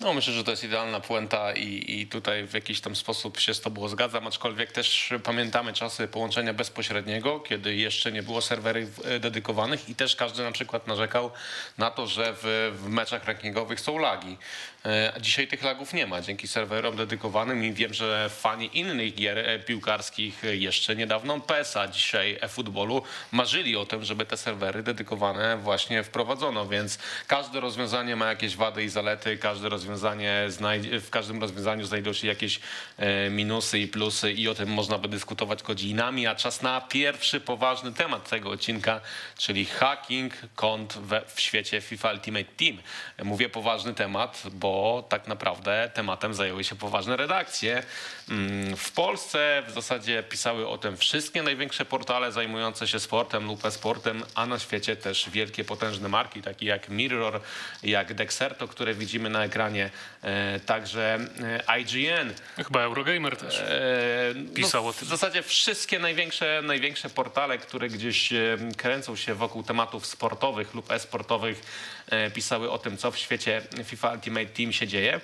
No 0.00 0.14
myślę, 0.14 0.32
że 0.32 0.44
to 0.44 0.50
jest 0.50 0.64
idealna 0.64 1.00
puenta 1.00 1.52
i, 1.52 2.00
i 2.00 2.06
tutaj 2.06 2.46
w 2.46 2.54
jakiś 2.54 2.80
tam 2.80 2.96
sposób 2.96 3.40
się 3.40 3.54
z 3.54 3.60
tobą 3.60 3.88
zgadzam, 3.88 4.26
aczkolwiek 4.26 4.72
też 4.72 5.14
pamiętamy 5.24 5.72
czasy 5.72 6.08
połączenia 6.08 6.54
bezpośredniego, 6.54 7.40
kiedy 7.40 7.74
jeszcze 7.74 8.12
nie 8.12 8.22
było 8.22 8.42
serwerów 8.42 9.06
e, 9.06 9.20
dedykowanych 9.20 9.88
i 9.88 9.94
też 9.94 10.16
każdy 10.16 10.42
na 10.42 10.52
przykład 10.52 10.86
narzekał 10.86 11.30
na 11.78 11.90
to, 11.90 12.06
że 12.06 12.34
w, 12.42 12.72
w 12.82 12.88
meczach 12.88 13.24
rankingowych 13.24 13.80
są 13.80 13.98
lagi. 13.98 14.36
E, 14.86 15.12
A 15.16 15.20
dzisiaj 15.20 15.48
tych 15.48 15.62
lagów 15.62 15.94
nie 15.94 16.06
ma 16.06 16.20
dzięki 16.20 16.48
serwerom 16.48 16.96
dedykowanym 16.96 17.64
i 17.64 17.72
wiem, 17.72 17.94
że 17.94 18.30
fani 18.30 18.78
innych 18.78 19.14
gier 19.14 19.38
e, 19.38 19.58
piłkarskich 19.58 20.42
jeszcze 20.52 20.96
niedawno 20.96 21.40
PESA, 21.40 21.88
dzisiaj 21.88 22.38
e-futbolu 22.40 23.02
marzyli 23.32 23.76
o 23.76 23.86
tym, 23.86 24.04
żeby 24.04 24.26
te 24.26 24.36
serwery 24.36 24.82
dedykowane 24.82 25.56
właśnie 25.56 26.02
wprowadzono, 26.02 26.66
więc 26.66 26.98
każde 27.26 27.60
rozwiązanie 27.60 28.16
ma 28.16 28.26
jakieś 28.26 28.56
wady 28.56 28.84
i 28.84 28.88
zalety, 28.88 29.38
każde 29.38 29.68
rozwiązanie 29.68 29.87
znajdzie, 30.48 31.00
w 31.00 31.10
każdym 31.10 31.40
rozwiązaniu 31.40 31.86
znajdą 31.86 32.12
się 32.12 32.26
jakieś 32.26 32.60
e, 32.96 33.30
minusy 33.30 33.78
i 33.78 33.88
plusy 33.88 34.32
i 34.32 34.48
o 34.48 34.54
tym 34.54 34.68
można 34.68 34.98
by 34.98 35.08
dyskutować 35.08 35.62
godzinami, 35.62 36.26
a 36.26 36.34
czas 36.34 36.62
na 36.62 36.80
pierwszy 36.80 37.40
poważny 37.40 37.92
temat 37.92 38.30
tego 38.30 38.50
odcinka, 38.50 39.00
czyli 39.38 39.64
hacking 39.64 40.32
kont 40.54 40.92
we, 40.92 41.22
w 41.34 41.40
świecie 41.40 41.80
FIFA 41.80 42.12
Ultimate 42.12 42.44
Team. 42.56 42.78
Mówię 43.24 43.48
poważny 43.48 43.94
temat, 43.94 44.42
bo 44.52 45.06
tak 45.08 45.28
naprawdę 45.28 45.90
tematem 45.94 46.34
zajęły 46.34 46.64
się 46.64 46.76
poważne 46.76 47.16
redakcje. 47.16 47.82
Mm, 48.30 48.76
W 48.76 48.92
Polsce 48.92 49.62
w 49.66 49.70
zasadzie 49.70 50.22
pisały 50.22 50.68
o 50.68 50.78
tym 50.78 50.96
wszystkie 50.96 51.42
największe 51.42 51.84
portale 51.84 52.32
zajmujące 52.32 52.88
się 52.88 53.00
sportem 53.00 53.46
lub 53.46 53.64
e-sportem, 53.64 54.22
a 54.34 54.46
na 54.46 54.58
świecie 54.58 54.96
też 54.96 55.30
wielkie, 55.30 55.64
potężne 55.64 56.08
marki, 56.08 56.42
takie 56.42 56.66
jak 56.66 56.88
Mirror, 56.88 57.40
jak 57.82 58.14
Dexerto, 58.14 58.68
które 58.68 58.94
widzimy 58.94 59.30
na 59.30 59.44
ekranie, 59.44 59.77
e, 59.80 60.60
także 60.60 61.18
e, 61.68 61.80
IGN. 61.80 62.34
Chyba 62.56 62.80
Eurogamer 62.80 63.36
też. 63.36 63.58
E, 63.60 64.34
Pisał 64.54 64.82
no, 64.82 64.88
o 64.88 64.92
w 64.92 64.98
tym. 64.98 65.08
zasadzie 65.08 65.42
wszystkie 65.42 65.98
największe, 65.98 66.60
największe 66.64 67.10
portale, 67.10 67.58
które 67.58 67.88
gdzieś 67.88 68.30
kręcą 68.76 69.16
się 69.16 69.34
wokół 69.34 69.62
tematów 69.62 70.06
sportowych 70.06 70.74
lub 70.74 70.90
e-sportowych, 70.92 71.62
pisały 72.34 72.70
o 72.70 72.78
tym, 72.78 72.96
co 72.96 73.10
w 73.10 73.18
świecie 73.18 73.62
FIFA 73.84 74.12
Ultimate 74.12 74.46
Team 74.46 74.72
się 74.72 74.86
dzieje. 74.86 75.20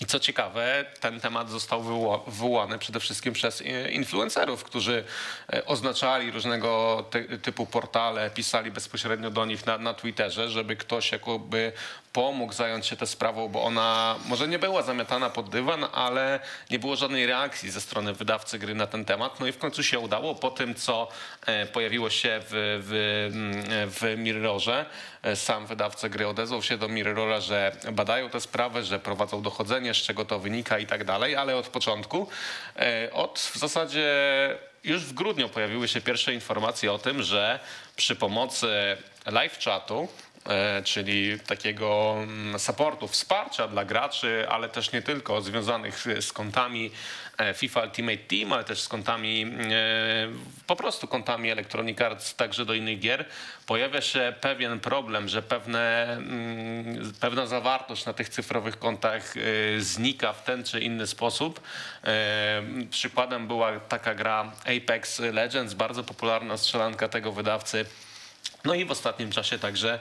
I 0.00 0.06
co 0.06 0.20
ciekawe, 0.20 0.84
ten 1.00 1.20
temat 1.20 1.50
został 1.50 1.82
wywołany 2.26 2.78
przede 2.78 3.00
wszystkim 3.00 3.32
przez 3.32 3.62
influencerów, 3.90 4.64
którzy 4.64 5.04
oznaczali 5.66 6.30
różnego 6.30 7.04
ty- 7.10 7.38
typu 7.38 7.66
portale, 7.66 8.30
pisali 8.30 8.70
bezpośrednio 8.70 9.30
do 9.30 9.44
nich 9.44 9.66
na, 9.66 9.78
na 9.78 9.94
Twitterze, 9.94 10.50
żeby 10.50 10.76
ktoś 10.76 11.12
jakoby 11.12 11.72
pomógł 12.16 12.52
zająć 12.52 12.86
się 12.86 12.96
tę 12.96 13.06
sprawą, 13.06 13.48
bo 13.48 13.62
ona 13.62 14.16
może 14.26 14.48
nie 14.48 14.58
była 14.58 14.82
zamiatana 14.82 15.30
pod 15.30 15.48
dywan, 15.48 15.86
ale 15.92 16.40
nie 16.70 16.78
było 16.78 16.96
żadnej 16.96 17.26
reakcji 17.26 17.70
ze 17.70 17.80
strony 17.80 18.12
wydawcy 18.12 18.58
gry 18.58 18.74
na 18.74 18.86
ten 18.86 19.04
temat. 19.04 19.40
No 19.40 19.46
i 19.46 19.52
w 19.52 19.58
końcu 19.58 19.82
się 19.82 19.98
udało 19.98 20.34
po 20.34 20.50
tym, 20.50 20.74
co 20.74 21.08
e, 21.46 21.66
pojawiło 21.66 22.10
się 22.10 22.40
w, 22.42 22.80
w, 22.86 22.92
mm, 23.34 23.90
w 23.90 24.18
Mirrorze. 24.18 24.86
E, 25.22 25.36
Sam 25.36 25.66
wydawca 25.66 26.08
gry 26.08 26.28
odezwał 26.28 26.62
się 26.62 26.78
do 26.78 26.88
Mirrora, 26.88 27.40
że 27.40 27.72
badają 27.92 28.30
tę 28.30 28.40
sprawę, 28.40 28.84
że 28.84 28.98
prowadzą 28.98 29.42
dochodzenie, 29.42 29.94
z 29.94 29.96
czego 29.96 30.24
to 30.24 30.38
wynika 30.38 30.78
i 30.78 30.86
tak 30.86 31.04
dalej, 31.04 31.36
ale 31.36 31.56
od 31.56 31.68
początku, 31.68 32.28
e, 32.76 33.12
od 33.12 33.38
w 33.38 33.56
zasadzie 33.56 34.08
już 34.84 35.04
w 35.04 35.12
grudniu 35.12 35.48
pojawiły 35.48 35.88
się 35.88 36.00
pierwsze 36.00 36.34
informacje 36.34 36.92
o 36.92 36.98
tym, 36.98 37.22
że 37.22 37.60
przy 37.96 38.16
pomocy 38.16 38.96
live 39.26 39.58
chatu 39.64 40.08
czyli 40.84 41.40
takiego 41.40 42.16
mm, 42.18 42.58
supportu, 42.58 43.08
wsparcia 43.08 43.68
dla 43.68 43.84
graczy, 43.84 44.46
ale 44.48 44.68
też 44.68 44.92
nie 44.92 45.02
tylko 45.02 45.40
związanych 45.40 46.06
z 46.20 46.32
kontami 46.32 46.90
e, 47.38 47.54
FIFA 47.54 47.82
Ultimate 47.82 48.16
Team, 48.16 48.52
ale 48.52 48.64
też 48.64 48.80
z 48.80 48.88
kontami, 48.88 49.46
e, 49.70 50.28
po 50.66 50.76
prostu 50.76 51.08
kontami 51.08 51.50
Electronic 51.50 52.00
Arts 52.00 52.34
także 52.34 52.64
do 52.64 52.74
innych 52.74 52.98
gier, 52.98 53.24
pojawia 53.66 54.00
się 54.00 54.34
pewien 54.40 54.80
problem, 54.80 55.28
że 55.28 55.42
pewne, 55.42 56.12
mm, 56.12 57.12
pewna 57.20 57.46
zawartość 57.46 58.06
na 58.06 58.12
tych 58.12 58.28
cyfrowych 58.28 58.78
kontach 58.78 59.34
e, 59.36 59.40
znika 59.80 60.32
w 60.32 60.44
ten 60.44 60.64
czy 60.64 60.80
inny 60.80 61.06
sposób. 61.06 61.60
E, 62.04 62.62
Przykładem 62.90 63.46
była 63.46 63.80
taka 63.80 64.14
gra 64.14 64.52
Apex 64.76 65.18
Legends, 65.18 65.74
bardzo 65.74 66.04
popularna 66.04 66.56
strzelanka 66.56 67.08
tego 67.08 67.32
wydawcy. 67.32 67.86
No 68.64 68.74
i 68.74 68.84
w 68.84 68.90
ostatnim 68.90 69.30
czasie 69.30 69.58
także 69.58 69.94
e, 69.94 70.00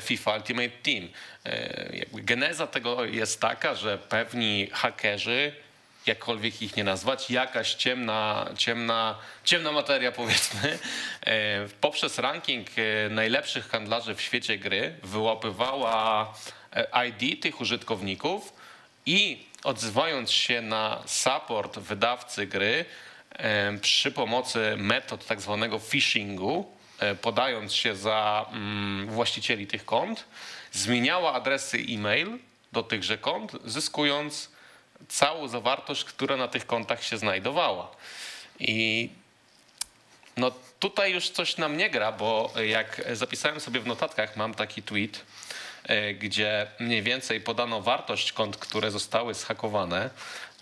FIFA 0.00 0.36
Ultimate 0.36 0.68
Team. 0.68 1.08
E, 1.44 2.06
Geneza 2.12 2.66
tego 2.66 3.04
jest 3.04 3.40
taka, 3.40 3.74
że 3.74 3.98
pewni 3.98 4.68
hakerzy, 4.72 5.52
jakkolwiek 6.06 6.62
ich 6.62 6.76
nie 6.76 6.84
nazwać, 6.84 7.30
jakaś 7.30 7.74
ciemna, 7.74 8.50
ciemna, 8.56 9.18
ciemna 9.44 9.72
materia 9.72 10.12
powiedzmy, 10.12 10.78
e, 11.26 11.68
poprzez 11.80 12.18
ranking 12.18 12.66
e, 12.76 13.08
najlepszych 13.10 13.68
handlarzy 13.68 14.14
w 14.14 14.20
świecie 14.22 14.58
gry 14.58 14.94
wyłapywała 15.02 16.34
e, 16.72 17.08
ID 17.08 17.42
tych 17.42 17.60
użytkowników 17.60 18.52
i 19.06 19.46
odzywając 19.64 20.30
się 20.30 20.62
na 20.62 21.02
support 21.06 21.78
wydawcy 21.78 22.46
gry 22.46 22.84
e, 23.30 23.78
przy 23.78 24.12
pomocy 24.12 24.74
metod 24.76 25.26
tak 25.26 25.40
zwanego 25.40 25.78
phishingu, 25.78 26.72
e, 26.72 26.75
podając 27.22 27.74
się 27.74 27.96
za 27.96 28.46
mm, 28.52 29.10
właścicieli 29.10 29.66
tych 29.66 29.84
kont, 29.84 30.24
zmieniała 30.72 31.32
adresy 31.32 31.78
e-mail 31.88 32.38
do 32.72 32.82
tychże 32.82 33.18
kont, 33.18 33.52
zyskując 33.64 34.50
całą 35.08 35.48
zawartość, 35.48 36.04
która 36.04 36.36
na 36.36 36.48
tych 36.48 36.66
kontach 36.66 37.02
się 37.04 37.18
znajdowała. 37.18 37.90
I 38.60 39.10
no 40.36 40.52
tutaj 40.80 41.12
już 41.12 41.30
coś 41.30 41.56
nam 41.56 41.76
nie 41.76 41.90
gra, 41.90 42.12
bo 42.12 42.52
jak 42.64 43.02
zapisałem 43.12 43.60
sobie 43.60 43.80
w 43.80 43.86
notatkach, 43.86 44.36
mam 44.36 44.54
taki 44.54 44.82
tweet, 44.82 45.24
e, 45.84 46.14
gdzie 46.14 46.66
mniej 46.78 47.02
więcej 47.02 47.40
podano 47.40 47.82
wartość 47.82 48.32
kont, 48.32 48.56
które 48.56 48.90
zostały 48.90 49.34
zhakowane. 49.34 50.10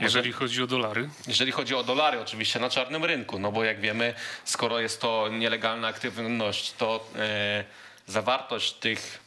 Jeżeli 0.01 0.33
chodzi 0.33 0.63
o 0.63 0.67
dolary. 0.67 1.09
Jeżeli 1.27 1.53
chodzi 1.53 1.75
o 1.75 1.85
dolary, 1.85 2.21
oczywiście 2.21 2.61
na 2.61 2.71
czarnym 2.71 3.05
rynku, 3.05 3.39
no 3.39 3.53
bo 3.53 3.65
jak 3.65 3.81
wiemy, 3.81 4.15
skoro 4.45 4.81
jest 4.81 5.01
to 5.01 5.29
nielegalna 5.29 5.89
aktywność, 5.89 6.73
to 6.73 7.07
e, 7.17 7.65
zawartość 8.07 8.73
tych 8.73 9.25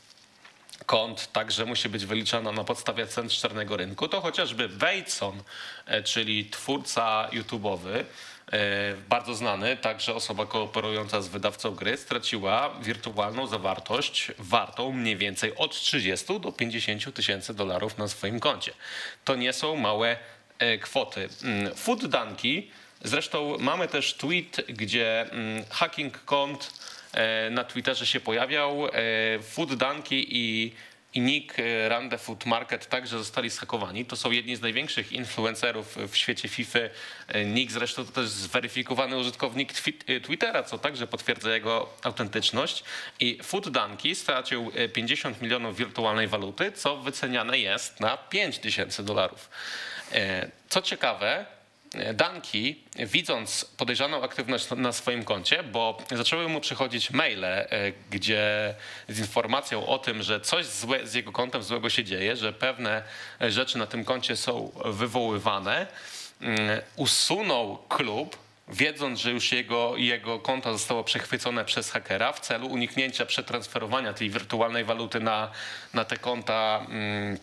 kont 0.86 1.32
także 1.32 1.66
musi 1.66 1.90
być 1.90 2.06
wyliczana 2.06 2.52
na 2.52 2.64
podstawie 2.64 3.08
cen 3.08 3.30
z 3.30 3.34
czarnego 3.34 3.78
rynku, 3.78 4.08
to 4.08 4.22
chociażby 4.22 4.68
Wejson, 4.68 5.44
e, 5.86 6.04
czyli 6.04 6.50
twórca 6.50 7.28
YouTube'owy, 7.32 8.04
e, 8.52 8.94
bardzo 9.10 9.36
znany, 9.36 9.78
także 9.78 10.16
osoba 10.16 10.46
kooperująca 10.46 11.22
z 11.22 11.28
wydawcą 11.28 11.76
gry, 11.76 11.98
straciła 11.98 12.70
wirtualną 12.82 13.48
zawartość 13.48 14.32
wartą 14.40 14.92
mniej 14.92 15.18
więcej 15.18 15.56
od 15.56 15.72
30 15.72 16.40
do 16.40 16.52
50 16.52 17.12
tysięcy 17.12 17.54
dolarów 17.54 17.98
na 17.98 18.08
swoim 18.08 18.40
koncie. 18.40 18.74
To 19.26 19.36
nie 19.36 19.54
są 19.54 19.76
małe 19.76 20.18
kwoty. 20.82 21.30
Mm, 21.44 21.76
Food 21.76 22.06
Danki, 22.06 22.72
zresztą 23.04 23.58
mamy 23.60 23.88
też 23.88 24.14
tweet, 24.14 24.62
gdzie 24.70 25.22
mm, 25.32 25.66
hacking 25.70 26.24
kont 26.26 26.74
e, 27.14 27.50
na 27.50 27.64
Twitterze 27.64 28.06
się 28.06 28.20
pojawiał. 28.20 28.88
E, 28.88 28.92
Food 29.42 29.74
Danki 29.76 30.28
i, 30.38 30.74
i 31.14 31.22
Nick 31.22 31.60
e, 31.60 31.90
Rande 31.90 32.18
Food 32.18 32.46
Market 32.46 32.88
także 32.90 33.18
zostali 33.18 33.50
zhakowani. 33.50 34.06
To 34.06 34.16
są 34.16 34.32
jedni 34.32 34.56
z 34.56 34.62
największych 34.62 35.12
influencerów 35.14 35.96
w 36.08 36.16
świecie 36.18 36.48
FIFA. 36.50 36.80
E, 37.28 37.46
Nick 37.46 37.72
zresztą 37.72 38.06
to 38.06 38.12
też 38.12 38.28
zweryfikowany 38.30 39.18
użytkownik 39.18 39.74
twi- 39.74 39.94
e, 40.08 40.22
Twittera, 40.22 40.64
co 40.64 40.78
także 40.78 41.08
potwierdza 41.08 41.54
jego 41.54 41.90
autentyczność. 42.04 42.84
I 43.20 43.40
Food 43.44 43.70
Danki 43.70 44.16
stracił 44.16 44.72
e, 44.76 44.90
50 44.90 45.42
milionów 45.42 45.78
wirtualnej 45.78 46.28
waluty, 46.28 46.72
co 46.72 46.98
wyceniane 46.98 47.60
jest 47.60 48.00
na 48.00 48.18
5 48.18 48.60
tysięcy 48.60 49.04
dolarów. 49.04 49.50
E, 50.14 50.50
Co 50.70 50.82
ciekawe, 50.82 51.46
Danki, 52.14 52.84
widząc 52.96 53.66
podejrzaną 53.66 54.24
aktywność 54.24 54.68
na 54.76 54.92
swoim 54.92 55.24
koncie, 55.24 55.64
bo 55.64 55.98
zaczęły 56.12 56.48
mu 56.48 56.62
przychodzić 56.62 57.12
maile, 57.12 57.46
e, 57.46 57.68
gdzie 58.12 58.74
z 59.10 59.20
informacją 59.20 59.88
o 59.88 60.00
tym, 60.00 60.24
że 60.24 60.42
coś 60.42 60.66
złe, 60.66 61.08
z 61.08 61.14
jego 61.14 61.32
kontem 61.32 61.64
złego 61.64 61.90
się 61.90 62.04
dzieje, 62.04 62.36
że 62.36 62.54
pewne 62.54 63.04
rzeczy 63.42 63.78
na 63.78 63.88
tym 63.88 64.06
koncie 64.06 64.36
są 64.36 64.72
wywoływane, 64.86 65.88
usunął 66.96 67.78
klub, 67.78 68.38
wiedząc, 68.68 69.20
że 69.20 69.32
już 69.32 69.52
jego, 69.52 69.98
jego 69.98 70.40
konto 70.40 70.74
zostało 70.74 71.04
przechwycone 71.04 71.66
przez 71.66 71.92
hakera 71.92 72.34
w 72.34 72.40
celu 72.40 72.68
uniknięcia 72.68 73.26
przetransferowania 73.26 74.14
tej 74.14 74.30
wirtualnej 74.30 74.84
waluty 74.84 75.20
na, 75.20 75.52
na 75.94 76.06
te 76.06 76.18
konta 76.18 76.86
mm, 76.90 77.38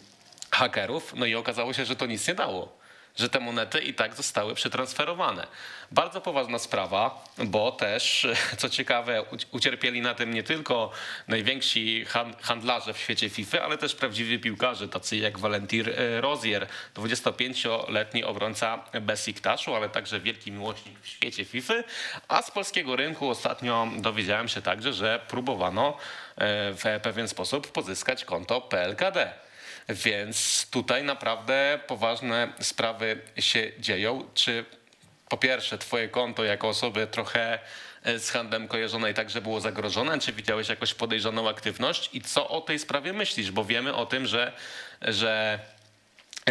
hakerów. 0.54 1.14
No 1.16 1.26
i 1.26 1.34
okazało 1.34 1.72
się, 1.72 1.84
że 1.84 1.96
to 1.96 2.06
nic 2.06 2.28
nie 2.28 2.34
dało 2.34 2.84
że 3.16 3.28
te 3.28 3.40
monety 3.40 3.78
i 3.78 3.94
tak 3.94 4.14
zostały 4.14 4.54
przetransferowane. 4.54 5.46
Bardzo 5.90 6.20
poważna 6.20 6.58
sprawa, 6.58 7.24
bo 7.38 7.72
też, 7.72 8.26
co 8.58 8.68
ciekawe, 8.68 9.22
uci- 9.22 9.46
ucierpieli 9.50 10.00
na 10.00 10.14
tym 10.14 10.34
nie 10.34 10.42
tylko 10.42 10.90
najwięksi 11.28 12.04
han- 12.04 12.34
handlarze 12.40 12.94
w 12.94 12.98
świecie 12.98 13.30
FIFA, 13.30 13.62
ale 13.62 13.78
też 13.78 13.94
prawdziwi 13.94 14.38
piłkarze, 14.38 14.88
tacy 14.88 15.16
jak 15.16 15.38
Valentir 15.38 15.90
e, 15.90 16.20
Rozier, 16.20 16.66
25-letni 16.94 18.24
obrońca 18.24 18.84
Besiktaszu, 19.00 19.74
ale 19.74 19.88
także 19.88 20.20
wielki 20.20 20.52
miłośnik 20.52 21.00
w 21.00 21.08
świecie 21.08 21.44
FIFA. 21.44 21.74
A 22.28 22.42
z 22.42 22.50
polskiego 22.50 22.96
rynku 22.96 23.30
ostatnio 23.30 23.88
dowiedziałem 23.96 24.48
się 24.48 24.62
także, 24.62 24.92
że 24.92 25.20
próbowano 25.28 25.96
e, 26.36 26.72
w 26.72 27.00
pewien 27.02 27.28
sposób 27.28 27.72
pozyskać 27.72 28.24
konto 28.24 28.60
PLKD. 28.60 29.43
Więc 29.88 30.66
tutaj 30.70 31.04
naprawdę 31.04 31.78
poważne 31.86 32.52
sprawy 32.60 33.20
się 33.38 33.72
dzieją. 33.78 34.28
Czy 34.34 34.64
po 35.28 35.36
pierwsze 35.36 35.78
twoje 35.78 36.08
konto 36.08 36.44
jako 36.44 36.68
osoby 36.68 37.06
trochę 37.06 37.58
e, 38.02 38.18
z 38.18 38.30
handlem 38.30 38.68
kojarzonej 38.68 39.14
także 39.14 39.40
było 39.40 39.60
zagrożone? 39.60 40.18
Czy 40.18 40.32
widziałeś 40.32 40.68
jakąś 40.68 40.94
podejrzaną 40.94 41.48
aktywność? 41.48 42.10
I 42.12 42.20
co 42.20 42.48
o 42.48 42.60
tej 42.60 42.78
sprawie 42.78 43.12
myślisz? 43.12 43.50
Bo 43.50 43.64
wiemy 43.64 43.94
o 43.94 44.06
tym, 44.06 44.26
że, 44.26 44.52
że 45.02 45.58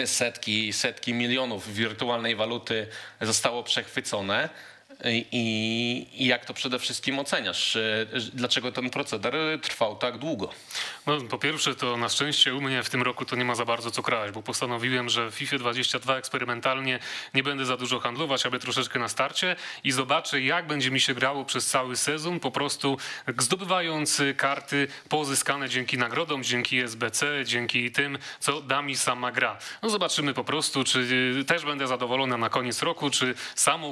setki, 0.06 0.74
setki 0.74 1.14
milionów 1.14 1.74
wirtualnej 1.74 2.36
waluty 2.36 2.88
zostało 3.22 3.64
przechwycone. 3.64 4.50
I, 5.06 6.08
I 6.12 6.26
jak 6.28 6.46
to 6.46 6.54
przede 6.54 6.80
wszystkim 6.80 7.20
oceniasz? 7.20 7.78
Dlaczego 8.34 8.72
ten 8.72 8.90
proceder 8.90 9.36
trwał 9.62 9.96
tak 9.96 10.18
długo? 10.18 10.50
No, 11.08 11.22
po 11.22 11.38
pierwsze, 11.38 11.76
to 11.76 11.98
na 11.98 12.10
szczęście 12.10 12.56
u 12.56 12.62
mnie 12.62 12.84
w 12.84 12.90
tym 12.90 13.02
roku 13.02 13.26
to 13.26 13.36
nie 13.36 13.46
ma 13.46 13.56
za 13.56 13.66
bardzo 13.66 13.92
co 13.92 14.04
kraść, 14.04 14.34
bo 14.34 14.44
postanowiłem, 14.44 15.10
że 15.10 15.32
w 15.32 15.36
FIFA 15.36 15.58
22 15.58 16.18
eksperymentalnie 16.18 17.00
nie 17.34 17.44
będę 17.44 17.66
za 17.66 17.78
dużo 17.78 18.00
handlować, 18.00 18.46
aby 18.46 18.60
troszeczkę 18.60 19.00
na 19.00 19.08
starcie 19.08 19.56
i 19.84 19.92
zobaczę, 19.92 20.42
jak 20.42 20.68
będzie 20.68 20.92
mi 20.92 21.00
się 21.00 21.14
grało 21.14 21.46
przez 21.46 21.66
cały 21.68 21.96
sezon, 21.96 22.40
po 22.40 22.52
prostu 22.52 22.98
zdobywając 23.38 24.22
karty 24.38 24.88
pozyskane 25.10 25.70
dzięki 25.70 25.98
nagrodom, 25.98 26.44
dzięki 26.44 26.80
SBC, 26.80 27.46
dzięki 27.46 27.92
tym, 27.92 28.18
co 28.40 28.62
da 28.62 28.82
mi 28.82 28.96
sama 28.96 29.32
gra. 29.32 29.58
No 29.82 29.90
zobaczymy 29.90 30.34
po 30.34 30.44
prostu, 30.44 30.84
czy 30.84 31.00
y, 31.40 31.46
też 31.46 31.66
będę 31.66 31.88
zadowolona 31.88 32.38
na 32.38 32.50
koniec 32.50 32.82
roku, 32.82 33.10
czy 33.10 33.36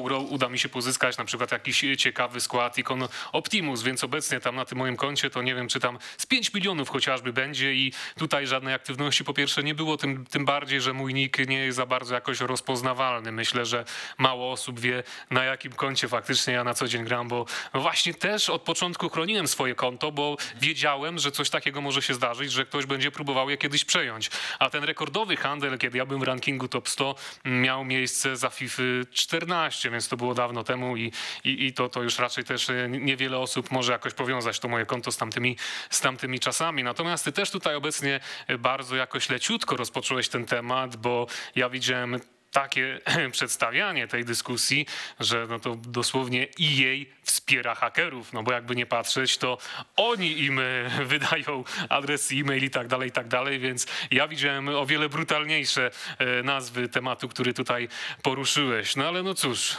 grą 0.04 0.22
uda 0.22 0.50
mi 0.50 0.60
się 0.60 0.70
pozyskać 0.70 0.91
na 1.18 1.26
przykład 1.26 1.52
jakiś 1.52 1.86
ciekawy 1.98 2.42
skład 2.42 2.78
ikon 2.78 3.08
Optimus, 3.32 3.84
więc 3.84 4.04
obecnie 4.04 4.40
tam 4.40 4.56
na 4.56 4.66
tym 4.66 4.78
moim 4.78 4.98
koncie 4.98 5.30
to 5.30 5.42
nie 5.42 5.56
wiem, 5.56 5.68
czy 5.68 5.80
tam 5.80 6.00
z 6.18 6.26
5 6.26 6.54
milionów 6.54 6.90
chociażby 6.90 7.34
będzie 7.34 7.74
i 7.74 7.94
tutaj 8.18 8.48
żadnej 8.48 8.74
aktywności 8.74 9.24
po 9.24 9.34
pierwsze 9.34 9.64
nie 9.64 9.76
było, 9.76 9.98
tym, 9.98 10.26
tym 10.26 10.46
bardziej, 10.46 10.82
że 10.82 10.94
mój 10.94 11.14
nick 11.14 11.48
nie 11.48 11.58
jest 11.58 11.76
za 11.78 11.86
bardzo 11.86 12.16
jakoś 12.16 12.40
rozpoznawalny. 12.40 13.32
Myślę, 13.32 13.66
że 13.66 13.86
mało 14.18 14.52
osób 14.52 14.80
wie 14.80 15.04
na 15.30 15.44
jakim 15.44 15.72
koncie 15.72 16.08
faktycznie 16.08 16.54
ja 16.54 16.64
na 16.64 16.74
co 16.74 16.88
dzień 16.88 17.04
gram, 17.04 17.28
bo 17.28 17.46
właśnie 17.74 18.14
też 18.14 18.50
od 18.50 18.62
początku 18.62 19.10
chroniłem 19.10 19.48
swoje 19.48 19.76
konto, 19.76 20.12
bo 20.12 20.38
wiedziałem, 20.62 21.20
że 21.20 21.32
coś 21.32 21.50
takiego 21.50 21.82
może 21.82 22.02
się 22.02 22.14
zdarzyć, 22.14 22.52
że 22.52 22.66
ktoś 22.66 22.86
będzie 22.86 23.12
próbował 23.12 23.50
je 23.50 23.58
kiedyś 23.58 23.86
przejąć. 23.86 24.30
A 24.60 24.70
ten 24.70 24.84
rekordowy 24.84 25.38
handel, 25.38 25.78
kiedy 25.78 25.98
ja 25.98 26.06
byłem 26.06 26.22
w 26.22 26.24
rankingu 26.24 26.68
top 26.68 26.90
100, 26.90 27.16
miał 27.46 27.86
miejsce 27.86 28.38
za 28.38 28.50
FIFA 28.50 28.84
14, 29.12 29.90
więc 29.90 30.08
to 30.08 30.18
było 30.18 30.34
dawno 30.34 30.64
temu 30.64 30.81
i, 30.82 31.12
i, 31.44 31.66
i 31.66 31.74
to, 31.74 31.90
to 31.90 32.04
już 32.04 32.20
raczej 32.20 32.44
też 32.44 32.70
e, 32.70 32.90
niewiele 32.90 33.38
osób 33.38 33.72
może 33.72 33.92
jakoś 33.92 34.14
powiązać 34.14 34.60
to 34.60 34.68
moje 34.68 34.86
konto 34.86 35.12
z 35.12 35.18
tamtymi, 35.18 35.58
z 35.90 36.02
tamtymi 36.02 36.40
czasami. 36.40 36.84
Natomiast 36.84 37.26
ty 37.26 37.32
też 37.32 37.52
tutaj 37.52 37.76
obecnie 37.76 38.20
bardzo 38.60 38.96
jakoś 38.96 39.30
leciutko 39.30 39.78
rozpocząłeś 39.78 40.30
ten 40.30 40.46
temat, 40.46 40.96
bo 40.96 41.28
ja 41.56 41.70
widziałem 41.70 42.20
takie 42.52 43.00
przedstawianie 43.32 44.08
tej 44.08 44.26
dyskusji, 44.26 44.86
że 45.20 45.46
no 45.50 45.60
to 45.60 45.76
dosłownie 45.76 46.48
EA 46.62 47.06
wspiera 47.24 47.76
hakerów, 47.76 48.34
no 48.34 48.44
bo 48.44 48.52
jakby 48.52 48.76
nie 48.76 48.86
patrzeć, 48.86 49.38
to 49.38 49.58
oni 49.96 50.44
im 50.44 50.60
e, 50.60 50.64
wydają 51.06 51.64
adresy 51.90 52.36
e-mail 52.36 52.64
i 52.64 52.70
tak 52.70 52.88
dalej, 52.88 53.10
i 53.10 53.12
tak 53.12 53.28
dalej, 53.28 53.60
więc 53.60 53.88
ja 54.12 54.28
widziałem 54.28 54.70
o 54.70 54.86
wiele 54.86 55.10
brutalniejsze 55.10 55.92
e, 56.18 56.44
nazwy 56.44 56.90
tematu, 56.90 57.28
który 57.28 57.54
tutaj 57.54 57.88
poruszyłeś. 58.22 58.96
No 58.96 59.08
ale 59.08 59.24
no 59.24 59.34
cóż... 59.34 59.78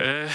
e, 0.00 0.28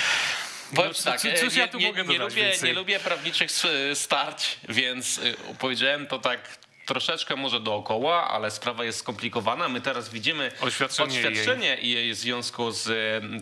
Powiem 0.76 0.92
no, 1.06 1.12
tak, 1.12 1.22
cóż 1.22 1.56
nie, 1.56 1.62
ja 1.62 1.68
tu 1.68 1.78
nie, 1.78 1.88
mogę 1.88 2.04
nie, 2.04 2.18
dodać 2.18 2.34
lubię, 2.34 2.48
więcej? 2.50 2.70
nie 2.70 2.76
lubię 2.76 3.00
prawniczych 3.00 3.52
starć, 3.94 4.58
więc 4.70 5.18
y, 5.18 5.36
powiedziałem 5.60 6.08
to 6.08 6.20
tak 6.20 6.40
troszeczkę 6.86 7.36
może 7.36 7.60
dookoła, 7.60 8.28
ale 8.28 8.52
sprawa 8.52 8.84
jest 8.84 9.00
skomplikowana. 9.00 9.70
My 9.70 9.82
teraz 9.82 10.10
widzimy 10.10 10.52
Oświadczenie 10.62 11.20
oświadczenie 11.20 11.78
jej 11.82 12.14
w 12.14 12.18
związku 12.18 12.72
z 12.72 12.90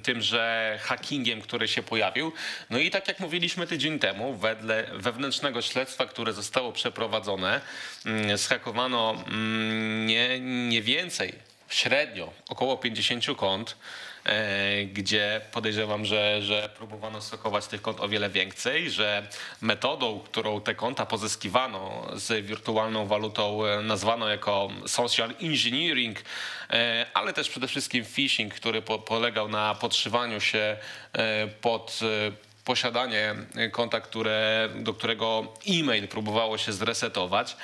tym, 0.03 0.21
że 0.21 0.79
hackingiem, 0.81 1.41
który 1.41 1.67
się 1.67 1.83
pojawił. 1.83 2.33
No 2.69 2.79
i 2.79 2.91
tak 2.91 3.07
jak 3.07 3.19
mówiliśmy 3.19 3.67
tydzień 3.67 3.99
temu, 3.99 4.33
wedle 4.33 4.85
wewnętrznego 4.93 5.61
śledztwa, 5.61 6.05
które 6.05 6.33
zostało 6.33 6.71
przeprowadzone, 6.71 7.61
mm, 8.05 8.37
zhakowano 8.37 9.23
mm, 9.27 10.05
nie, 10.07 10.39
nie 10.39 10.81
więcej, 10.81 11.33
średnio 11.69 12.33
około 12.49 12.77
50 12.77 13.25
kont 13.37 13.71
e, 13.71 14.08
gdzie 14.93 15.41
podejrzewam, 15.51 16.05
że, 16.05 16.41
że 16.41 16.69
próbowano 16.77 17.21
stokować 17.21 17.67
tych 17.67 17.81
kont 17.81 17.99
o 17.99 18.09
wiele 18.09 18.29
więcej, 18.29 18.91
że 18.91 19.27
metodą, 19.61 20.19
którą 20.19 20.61
te 20.61 20.75
konta 20.75 21.05
pozyskiwano 21.05 22.07
z 22.13 22.45
wirtualną 22.45 23.07
walutą 23.07 23.65
e, 23.65 23.81
nazwano 23.81 24.27
jako 24.27 24.69
social 24.87 25.33
engineering, 25.41 26.17
e, 26.69 27.05
ale 27.13 27.33
też 27.33 27.49
przede 27.49 27.67
wszystkim 27.67 28.05
phishing, 28.05 28.53
który 28.53 28.81
po, 28.81 28.99
polegał 28.99 29.47
na 29.47 29.75
podszywaniu 29.75 30.41
się 30.41 30.77
e, 31.13 31.47
pod 31.47 31.99
e, 32.01 32.31
posiadanie 32.65 33.35
konta, 33.71 34.01
które, 34.01 34.69
do 34.75 34.93
którego 34.93 35.53
e-mail 35.67 36.07
próbowało 36.07 36.57
się 36.57 36.73
zresetować. 36.73 37.57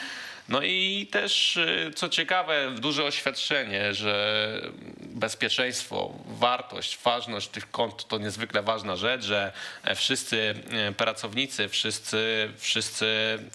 No 0.49 0.61
i 0.61 1.07
też, 1.11 1.57
y, 1.57 1.91
co 1.95 2.09
ciekawe, 2.09 2.71
duże 2.77 3.03
oświadczenie, 3.03 3.93
że 3.93 4.61
bezpieczeństwo, 4.99 6.13
wartość, 6.25 6.99
ważność 7.03 7.47
tych 7.47 7.71
kont 7.71 8.07
to 8.07 8.17
niezwykle 8.17 8.63
ważna 8.63 8.95
rzecz, 8.95 9.23
że 9.23 9.51
e, 9.83 9.95
wszyscy 9.95 10.55
e, 10.71 10.91
pracownicy, 10.91 11.69
wszyscy, 11.69 12.49
wszyscy 12.57 13.07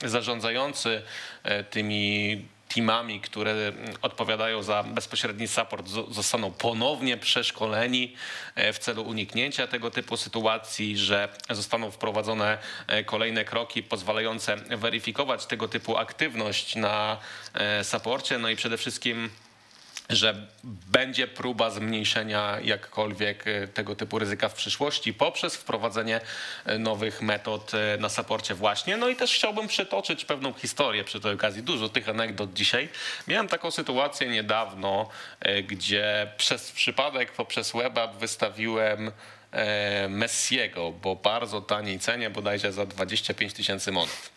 zarządzający 0.05 1.03
e, 1.43 1.65
tymi 1.65 2.45
teamami, 2.75 3.21
które 3.21 3.73
odpowiadają 4.03 4.63
za 4.63 4.83
bezpośredni 4.83 5.49
support, 5.49 5.89
zo- 5.89 6.13
zostaną 6.13 6.53
ponownie 6.53 7.17
przeszkoleni 7.17 8.15
e, 8.55 8.73
w 8.73 8.79
celu 8.79 9.03
uniknięcia 9.03 9.67
tego 9.67 9.91
typu 9.91 10.17
sytuacji, 10.17 10.99
że 10.99 11.29
zostaną 11.51 11.91
wprowadzone 11.91 12.59
e, 12.87 13.05
kolejne 13.05 13.45
kroki 13.45 13.83
pozwalające 13.83 14.57
weryfikować 14.57 15.47
tego 15.47 15.69
typu 15.69 15.97
aktywność 15.97 16.77
na 16.77 17.19
e, 17.55 17.85
supporcie, 17.85 18.39
no 18.39 18.49
i 18.49 18.57
przede 18.57 18.77
wszystkim 18.77 19.31
że 20.11 20.47
będzie 20.63 21.29
próba 21.29 21.71
zmniejszenia 21.71 22.59
jakkolwiek 22.63 23.47
e, 23.47 23.69
tego 23.69 23.97
typu 23.97 24.19
ryzyka 24.19 24.49
w 24.49 24.55
przyszłości 24.55 25.15
poprzez 25.15 25.57
wprowadzenie 25.57 26.21
e, 26.65 26.79
nowych 26.79 27.23
metod 27.23 27.73
e, 27.75 27.97
na 28.01 28.09
saporcie 28.09 28.55
właśnie. 28.55 28.97
No 28.97 29.09
i 29.09 29.17
też 29.17 29.35
chciałbym 29.35 29.69
przytoczyć 29.69 30.25
pewną 30.25 30.53
historię 30.53 31.05
przy 31.05 31.21
tej 31.21 31.33
okazji. 31.33 31.63
Dużo 31.63 31.89
tych 31.89 32.09
anegdot 32.09 32.53
dzisiaj. 32.53 32.89
Miałem 33.29 33.49
taką 33.49 33.71
sytuację 33.71 34.29
niedawno, 34.29 35.09
gdzie 35.63 36.33
przez 36.37 36.73
przypadek 36.73 37.33
poprzez 37.33 37.73
WebApp 37.73 38.17
wystawiłem 38.17 39.13
e, 39.53 40.09
Messiego, 40.09 40.93
bo 40.93 41.17
bardzo 41.17 41.61
taniej 41.61 41.99
cenie, 41.99 42.31
bodajże 42.31 42.73
za 42.73 42.87
25 42.87 43.53
tysięcy 43.53 43.93
monet. 43.93 44.31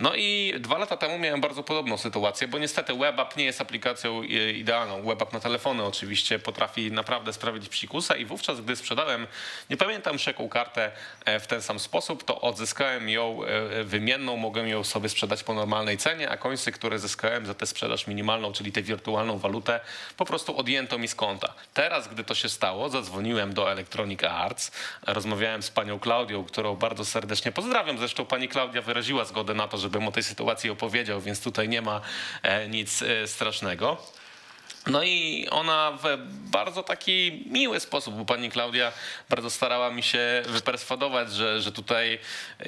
No 0.00 0.14
i 0.14 0.54
dwa 0.58 0.78
lata 0.78 0.96
temu 0.96 1.18
miałem 1.18 1.40
bardzo 1.40 1.62
podobną 1.62 1.96
sytuację, 1.96 2.48
bo 2.48 2.58
niestety 2.58 2.94
WebApp 2.94 3.36
nie 3.36 3.44
jest 3.44 3.60
aplikacją 3.60 4.22
e, 4.22 4.24
idealną. 4.52 5.02
WebApp 5.02 5.32
na 5.32 5.40
telefony 5.40 5.84
oczywiście 5.84 6.38
potrafi 6.38 6.92
naprawdę 6.92 7.32
sprawić 7.32 7.68
psikusa 7.68 8.16
i 8.16 8.24
wówczas, 8.24 8.60
gdy 8.60 8.76
sprzedałem, 8.76 9.26
nie 9.70 9.76
pamiętam 9.76 10.12
już 10.12 10.26
jaką 10.26 10.48
kartę 10.48 10.90
e, 11.24 11.40
w 11.40 11.46
ten 11.46 11.62
sam 11.62 11.78
sposób, 11.78 12.24
to 12.24 12.40
odzyskałem 12.40 13.08
ją 13.08 13.44
e, 13.44 13.84
wymienną, 13.84 14.36
mogłem 14.36 14.68
ją 14.68 14.84
sobie 14.84 15.08
sprzedać 15.08 15.42
po 15.44 15.54
normalnej 15.54 15.98
cenie, 15.98 16.30
a 16.30 16.36
końce, 16.36 16.72
które 16.72 16.98
zyskałem 16.98 17.46
za 17.46 17.54
tę 17.54 17.66
sprzedaż 17.66 18.06
minimalną, 18.06 18.52
czyli 18.52 18.72
tę 18.72 18.82
wirtualną 18.82 19.38
walutę, 19.38 19.80
po 20.16 20.24
prostu 20.24 20.56
odjęto 20.56 20.98
mi 20.98 21.08
z 21.08 21.14
konta. 21.14 21.54
Teraz, 21.74 22.08
gdy 22.08 22.24
to 22.24 22.34
się 22.34 22.48
stało, 22.48 22.88
zadzwoniłem 22.88 23.54
do 23.54 23.72
Electronic 23.72 24.24
Arts, 24.24 24.72
rozmawiałem 25.06 25.62
z 25.62 25.70
panią 25.70 25.98
Klaudią, 25.98 26.44
którą 26.44 26.76
bardzo 26.76 27.04
serdecznie 27.04 27.52
pozdrawiam. 27.52 27.98
Zresztą 27.98 28.26
pani 28.26 28.48
Klaudia 28.48 28.82
wyraziła 28.82 29.24
zgodę 29.24 29.54
na 29.54 29.68
to, 29.68 29.78
żebym 29.84 30.08
o 30.08 30.12
tej 30.12 30.22
sytuacji 30.22 30.70
opowiedział, 30.70 31.20
więc 31.20 31.40
tutaj 31.40 31.68
nie 31.68 31.82
ma 31.82 32.00
e, 32.42 32.68
nic 32.68 33.02
e, 33.02 33.26
strasznego. 33.26 33.96
No 34.86 35.02
i 35.02 35.46
ona 35.50 35.98
w 36.02 36.18
bardzo 36.50 36.82
taki 36.82 37.44
miły 37.50 37.80
sposób, 37.80 38.14
bo 38.14 38.24
pani 38.24 38.50
Klaudia 38.50 38.92
bardzo 39.30 39.50
starała 39.50 39.90
mi 39.90 40.02
się 40.02 40.42
wyperswadować, 40.46 41.32
że, 41.32 41.60
że 41.60 41.72
tutaj 41.72 42.18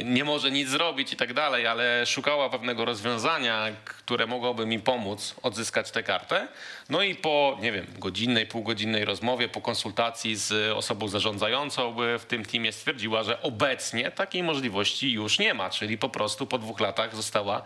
nie 0.04 0.24
może 0.24 0.50
nic 0.50 0.68
zrobić 0.68 1.12
i 1.12 1.16
tak 1.16 1.34
dalej, 1.34 1.66
ale 1.66 2.06
szukała 2.06 2.50
pewnego 2.50 2.84
rozwiązania, 2.84 3.66
które 3.84 4.26
mogłoby 4.26 4.66
mi 4.66 4.78
pomóc 4.78 5.34
odzyskać 5.42 5.90
tę 5.90 6.02
kartę. 6.02 6.48
No 6.88 7.02
i 7.02 7.14
po, 7.14 7.58
nie 7.60 7.72
wiem, 7.72 7.86
godzinnej, 7.98 8.46
półgodzinnej 8.46 9.04
rozmowie, 9.04 9.48
po 9.48 9.60
konsultacji 9.60 10.36
z 10.36 10.72
osobą 10.76 11.08
zarządzającą 11.08 11.96
w 12.18 12.24
tym 12.24 12.44
teamie 12.44 12.72
stwierdziła, 12.72 13.22
że 13.22 13.42
obecnie 13.42 14.10
takiej 14.10 14.42
możliwości 14.42 15.12
już 15.12 15.38
nie 15.38 15.54
ma, 15.54 15.70
czyli 15.70 15.98
po 15.98 16.08
prostu 16.08 16.46
po 16.46 16.58
dwóch 16.58 16.80
latach 16.80 17.16
została 17.16 17.62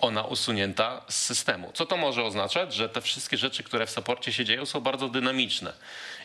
ona 0.00 0.22
usunięta 0.22 1.02
z 1.08 1.14
systemu. 1.14 1.70
Co 1.74 1.86
to 1.86 1.96
może 1.96 2.24
oznaczać? 2.24 2.74
Że 2.74 2.88
te 2.88 3.00
wszystkie 3.00 3.36
rzeczy, 3.36 3.62
które 3.62 3.86
w 3.86 3.90
saporcie 3.90 4.32
się 4.32 4.44
dzieją, 4.44 4.66
są 4.66 4.80
bardzo 4.80 5.08
dynamiczne. 5.08 5.72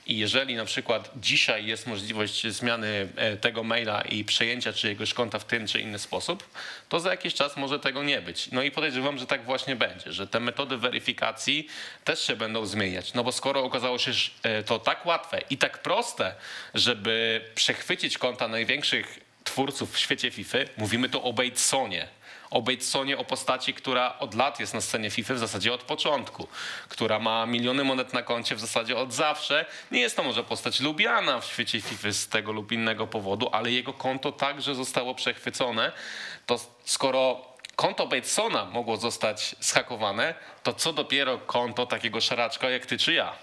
I 0.08 0.18
jeżeli 0.18 0.56
na 0.56 0.66
przykład 0.66 1.12
dzisiaj 1.16 1.66
jest 1.66 1.88
możliwość 1.88 2.48
zmiany 2.48 3.08
e, 3.16 3.38
tego 3.38 3.64
maila 3.64 4.02
i 4.02 4.24
przejęcia 4.24 4.74
czyjegoś 4.74 5.14
konta 5.14 5.40
w 5.40 5.46
ten 5.46 5.68
czy 5.68 5.80
inny 5.80 6.00
sposób, 6.00 6.50
to 6.90 7.00
za 7.00 7.12
jakiś 7.12 7.34
czas 7.34 7.58
może 7.58 7.80
tego 7.80 8.04
nie 8.04 8.22
być. 8.22 8.52
No 8.52 8.64
i 8.64 8.72
podejrzewam, 8.72 9.18
że 9.18 9.26
tak 9.26 9.46
właśnie 9.46 9.76
będzie, 9.76 10.14
że 10.14 10.28
te 10.28 10.40
metody 10.40 10.78
weryfikacji 10.78 11.68
też 12.04 12.28
się 12.28 12.36
będą 12.36 12.66
zmieniać. 12.66 13.14
No 13.14 13.24
bo 13.24 13.32
skoro 13.32 13.64
okazało 13.64 14.00
się 14.00 14.14
że, 14.14 14.32
e, 14.44 14.64
to 14.64 14.80
tak 14.80 15.06
łatwe 15.06 15.42
i 15.50 15.58
tak 15.58 15.82
proste, 15.82 16.36
żeby 16.74 17.42
przechwycić 17.56 18.18
konta 18.18 18.48
największych 18.48 19.20
twórców 19.44 19.94
w 19.94 20.00
świecie 20.00 20.32
FIFA, 20.32 20.58
mówimy 20.78 21.10
tu 21.10 21.24
o 21.24 21.34
Batesonie, 21.34 22.08
o 22.52 22.62
Batesonie, 22.62 23.18
o 23.18 23.24
postaci, 23.24 23.74
która 23.74 24.20
od 24.20 24.34
lat 24.34 24.60
jest 24.60 24.74
na 24.74 24.82
scenie 24.82 25.10
FIFA, 25.10 25.34
w 25.34 25.38
zasadzie 25.38 25.74
od 25.74 25.84
początku, 25.84 26.48
która 26.90 27.20
ma 27.20 27.46
miliony 27.46 27.84
monet 27.84 28.14
na 28.14 28.24
koncie 28.24 28.56
w 28.56 28.60
zasadzie 28.60 28.98
od 28.98 29.14
zawsze. 29.14 29.66
Nie 29.92 30.00
jest 30.00 30.16
to 30.16 30.24
może 30.24 30.44
postać 30.44 30.80
lubiana 30.80 31.40
w 31.40 31.46
świecie 31.46 31.82
FIFA 31.82 32.12
z 32.12 32.28
tego 32.28 32.52
lub 32.52 32.72
innego 32.72 33.08
powodu, 33.08 33.50
ale 33.52 33.72
jego 33.72 33.94
konto 33.94 34.32
także 34.32 34.76
zostało 34.76 35.16
przechwycone. 35.16 35.92
To 36.46 36.60
skoro 36.86 37.52
konto 37.76 38.08
Batesona 38.08 38.66
mogło 38.66 38.98
zostać 38.98 39.56
schakowane, 39.60 40.36
to 40.64 40.74
co 40.74 40.94
dopiero 40.94 41.38
konto 41.38 41.86
takiego 41.86 42.22
szaraczka 42.22 42.70
jak 42.70 42.86
ty 42.86 42.98
czy 42.98 43.14
ja? 43.14 43.34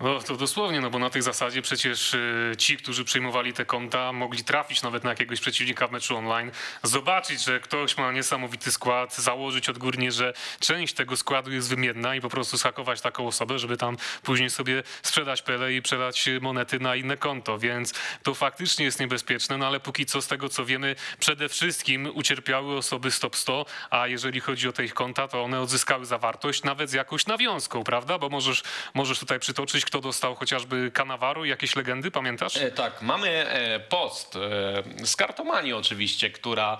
No 0.00 0.20
to 0.20 0.36
dosłownie, 0.36 0.80
no 0.80 0.90
bo 0.90 0.98
na 0.98 1.10
tej 1.10 1.22
zasadzie 1.22 1.62
przecież 1.62 2.14
y, 2.14 2.52
ci, 2.58 2.76
którzy 2.76 3.04
przyjmowali 3.04 3.52
te 3.52 3.64
konta, 3.64 4.12
mogli 4.12 4.44
trafić 4.44 4.82
nawet 4.82 5.04
na 5.04 5.10
jakiegoś 5.10 5.40
przeciwnika 5.40 5.86
w 5.86 5.90
meczu 5.90 6.16
online, 6.16 6.50
zobaczyć, 6.82 7.44
że 7.44 7.60
ktoś 7.60 7.96
ma 7.96 8.12
niesamowity 8.12 8.72
skład, 8.72 9.16
założyć 9.16 9.68
odgórnie, 9.68 10.12
że 10.12 10.32
część 10.60 10.94
tego 10.94 11.16
składu 11.16 11.52
jest 11.52 11.68
wymienna 11.68 12.14
i 12.14 12.20
po 12.20 12.28
prostu 12.28 12.58
schakować 12.58 13.00
taką 13.00 13.26
osobę, 13.26 13.58
żeby 13.58 13.76
tam 13.76 13.96
później 14.22 14.50
sobie 14.50 14.82
sprzedać 15.02 15.42
pele 15.42 15.72
i 15.72 15.82
przelać 15.82 16.28
monety 16.40 16.80
na 16.80 16.96
inne 16.96 17.16
konto, 17.16 17.58
więc 17.58 17.94
to 18.22 18.34
faktycznie 18.34 18.84
jest 18.84 19.00
niebezpieczne, 19.00 19.58
no 19.58 19.66
ale 19.66 19.80
póki 19.80 20.06
co 20.06 20.22
z 20.22 20.26
tego 20.26 20.48
co 20.48 20.64
wiemy, 20.64 20.96
przede 21.18 21.48
wszystkim 21.48 22.10
ucierpiały 22.14 22.76
osoby 22.76 23.10
stop 23.10 23.36
100, 23.36 23.66
a 23.90 24.06
jeżeli 24.06 24.40
chodzi 24.40 24.68
o 24.68 24.72
te 24.72 24.84
ich 24.84 24.94
konta, 24.94 25.28
to 25.28 25.42
one 25.42 25.60
odzyskały 25.60 26.06
zawartość 26.06 26.62
nawet 26.62 26.90
z 26.90 26.92
jakąś 26.92 27.26
nawiązką, 27.26 27.84
prawda? 27.84 28.18
Bo 28.18 28.28
możesz, 28.28 28.62
możesz 28.94 29.18
tutaj 29.18 29.40
przytoczyć, 29.40 29.83
kto 29.84 30.00
dostał 30.00 30.34
chociażby 30.34 30.90
Kanawaru, 30.94 31.44
jakieś 31.44 31.76
legendy, 31.76 32.10
pamiętasz? 32.10 32.56
E, 32.56 32.70
Tak, 32.70 33.02
mamy 33.02 33.28
e, 33.48 33.80
post 33.80 34.36
e, 34.36 35.06
z 35.06 35.16
kartomanii 35.16 35.72
oczywiście, 35.72 36.30
która 36.30 36.78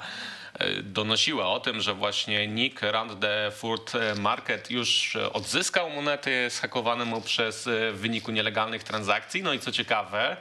donosiła 0.82 1.48
o 1.48 1.60
tym, 1.60 1.80
że 1.80 1.94
właśnie 1.94 2.46
Nick 2.48 2.82
Rand 2.82 3.20
the 3.20 3.50
Furt 3.50 3.92
Market 4.18 4.70
już 4.70 5.16
odzyskał 5.32 5.90
monety 5.90 6.50
zhakowane 6.50 7.04
mu 7.04 7.20
przez 7.20 7.68
w 7.92 7.96
wyniku 7.98 8.32
nielegalnych 8.32 8.84
transakcji. 8.84 9.42
No 9.42 9.52
i 9.52 9.58
co 9.58 9.72
ciekawe, 9.72 10.36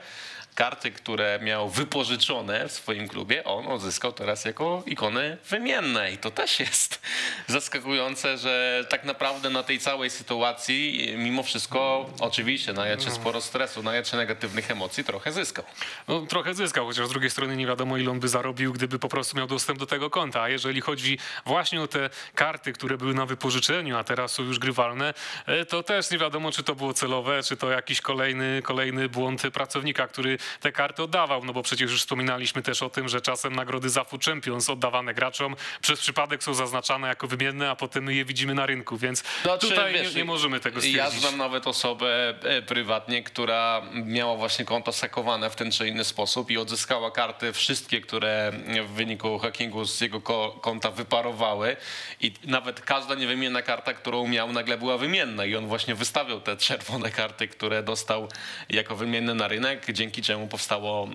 karty, 0.53 0.91
które 0.91 1.39
miał 1.41 1.69
wypożyczone 1.69 2.67
w 2.67 2.71
swoim 2.71 3.07
klubie, 3.07 3.43
on 3.43 3.67
odzyskał 3.67 4.13
teraz 4.13 4.45
jako 4.45 4.83
ikony 4.85 5.37
wymienne. 5.49 6.11
I 6.11 6.17
to 6.17 6.31
też 6.31 6.59
jest 6.59 7.01
zaskakujące, 7.47 8.37
że 8.37 8.85
tak 8.89 9.03
naprawdę 9.03 9.49
na 9.49 9.63
tej 9.63 9.79
całej 9.79 10.09
sytuacji, 10.09 11.13
mimo 11.17 11.43
wszystko, 11.43 12.09
oczywiście, 12.19 12.73
najedzie 12.73 13.11
sporo 13.11 13.41
stresu, 13.41 13.83
najedzie 13.83 14.17
negatywnych 14.17 14.71
emocji, 14.71 15.03
trochę 15.03 15.31
zyskał. 15.31 15.65
No, 16.07 16.21
trochę 16.21 16.53
zyskał, 16.53 16.85
chociaż 16.85 17.07
z 17.07 17.09
drugiej 17.09 17.29
strony 17.29 17.55
nie 17.55 17.67
wiadomo, 17.67 17.97
ile 17.97 18.11
on 18.11 18.19
by 18.19 18.27
zarobił, 18.27 18.73
gdyby 18.73 18.99
po 18.99 19.09
prostu 19.09 19.37
miał 19.37 19.47
dostęp 19.47 19.79
do 19.79 19.85
tego 19.85 20.09
konta. 20.09 20.41
A 20.41 20.49
jeżeli 20.49 20.81
chodzi 20.81 21.17
właśnie 21.45 21.81
o 21.81 21.87
te 21.87 22.09
karty, 22.35 22.73
które 22.73 22.97
były 22.97 23.13
na 23.13 23.25
wypożyczeniu, 23.25 23.97
a 23.97 24.03
teraz 24.03 24.31
są 24.31 24.43
już 24.43 24.59
grywalne, 24.59 25.13
e, 25.45 25.65
to 25.65 25.83
też 25.83 26.11
nie 26.11 26.17
wiadomo, 26.17 26.51
czy 26.51 26.63
to 26.63 26.75
było 26.75 26.93
celowe, 26.93 27.43
czy 27.43 27.57
to 27.57 27.69
jakiś 27.69 28.01
kolejny, 28.01 28.61
kolejny 28.63 29.09
błąd 29.09 29.41
pracownika, 29.53 30.07
który 30.07 30.37
te 30.59 30.71
karty 30.71 31.03
oddawał. 31.03 31.45
No 31.45 31.53
bo 31.53 31.63
przecież 31.63 31.91
już 31.91 31.99
wspominaliśmy 32.01 32.61
też 32.63 32.83
o 32.83 32.89
tym, 32.89 33.09
że 33.09 33.21
czasem 33.21 33.55
nagrody 33.55 33.89
za 33.89 34.03
Food 34.03 34.23
Champions 34.25 34.69
oddawane 34.69 35.13
graczom 35.13 35.55
przez 35.81 35.99
przypadek 35.99 36.43
są 36.43 36.53
zaznaczane 36.53 37.07
jako 37.07 37.27
wymienne, 37.27 37.69
a 37.69 37.75
potem 37.75 38.03
my 38.03 38.13
je 38.13 38.25
widzimy 38.25 38.53
na 38.55 38.65
rynku, 38.65 38.97
więc 38.97 39.23
Znaczy, 39.43 39.67
tutaj 39.69 39.93
wiesz, 39.93 40.09
nie, 40.13 40.15
nie 40.21 40.25
możemy 40.25 40.59
tego 40.59 40.79
Ja 40.81 40.81
stwierdzić. 40.89 41.19
znam 41.21 41.37
nawet 41.37 41.67
osobę 41.67 42.33
e, 42.43 42.61
prywatnie, 42.61 43.23
która 43.23 43.81
miała 43.93 44.35
właśnie 44.35 44.65
konto 44.65 44.91
sakowane 44.93 45.49
w 45.49 45.55
ten 45.55 45.71
czy 45.71 45.87
inny 45.87 46.03
sposób 46.03 46.51
i 46.51 46.57
odzyskała 46.57 47.11
karty 47.11 47.53
wszystkie, 47.53 48.01
które 48.01 48.51
w 48.87 48.89
wyniku 48.89 49.39
hackingu 49.39 49.85
z 49.85 50.01
jego 50.01 50.21
ko- 50.21 50.59
konta 50.61 50.91
wyparowały 50.91 51.75
i 52.21 52.33
nawet 52.43 52.81
każda 52.81 53.15
niewymienna 53.15 53.61
karta, 53.61 53.93
którą 53.93 54.27
miał 54.27 54.51
nagle 54.53 54.77
była 54.77 54.97
wymienna 54.97 55.45
i 55.45 55.55
on 55.55 55.67
właśnie 55.67 55.95
wystawiał 55.95 56.41
te 56.41 56.57
czerwone 56.57 57.11
karty, 57.11 57.47
które 57.47 57.83
dostał 57.83 58.27
jako 58.69 58.95
wymienne 58.95 59.33
na 59.33 59.47
rynek, 59.47 59.85
dzięki 59.91 60.21
czemu 60.21 60.32
powstało 60.49 61.07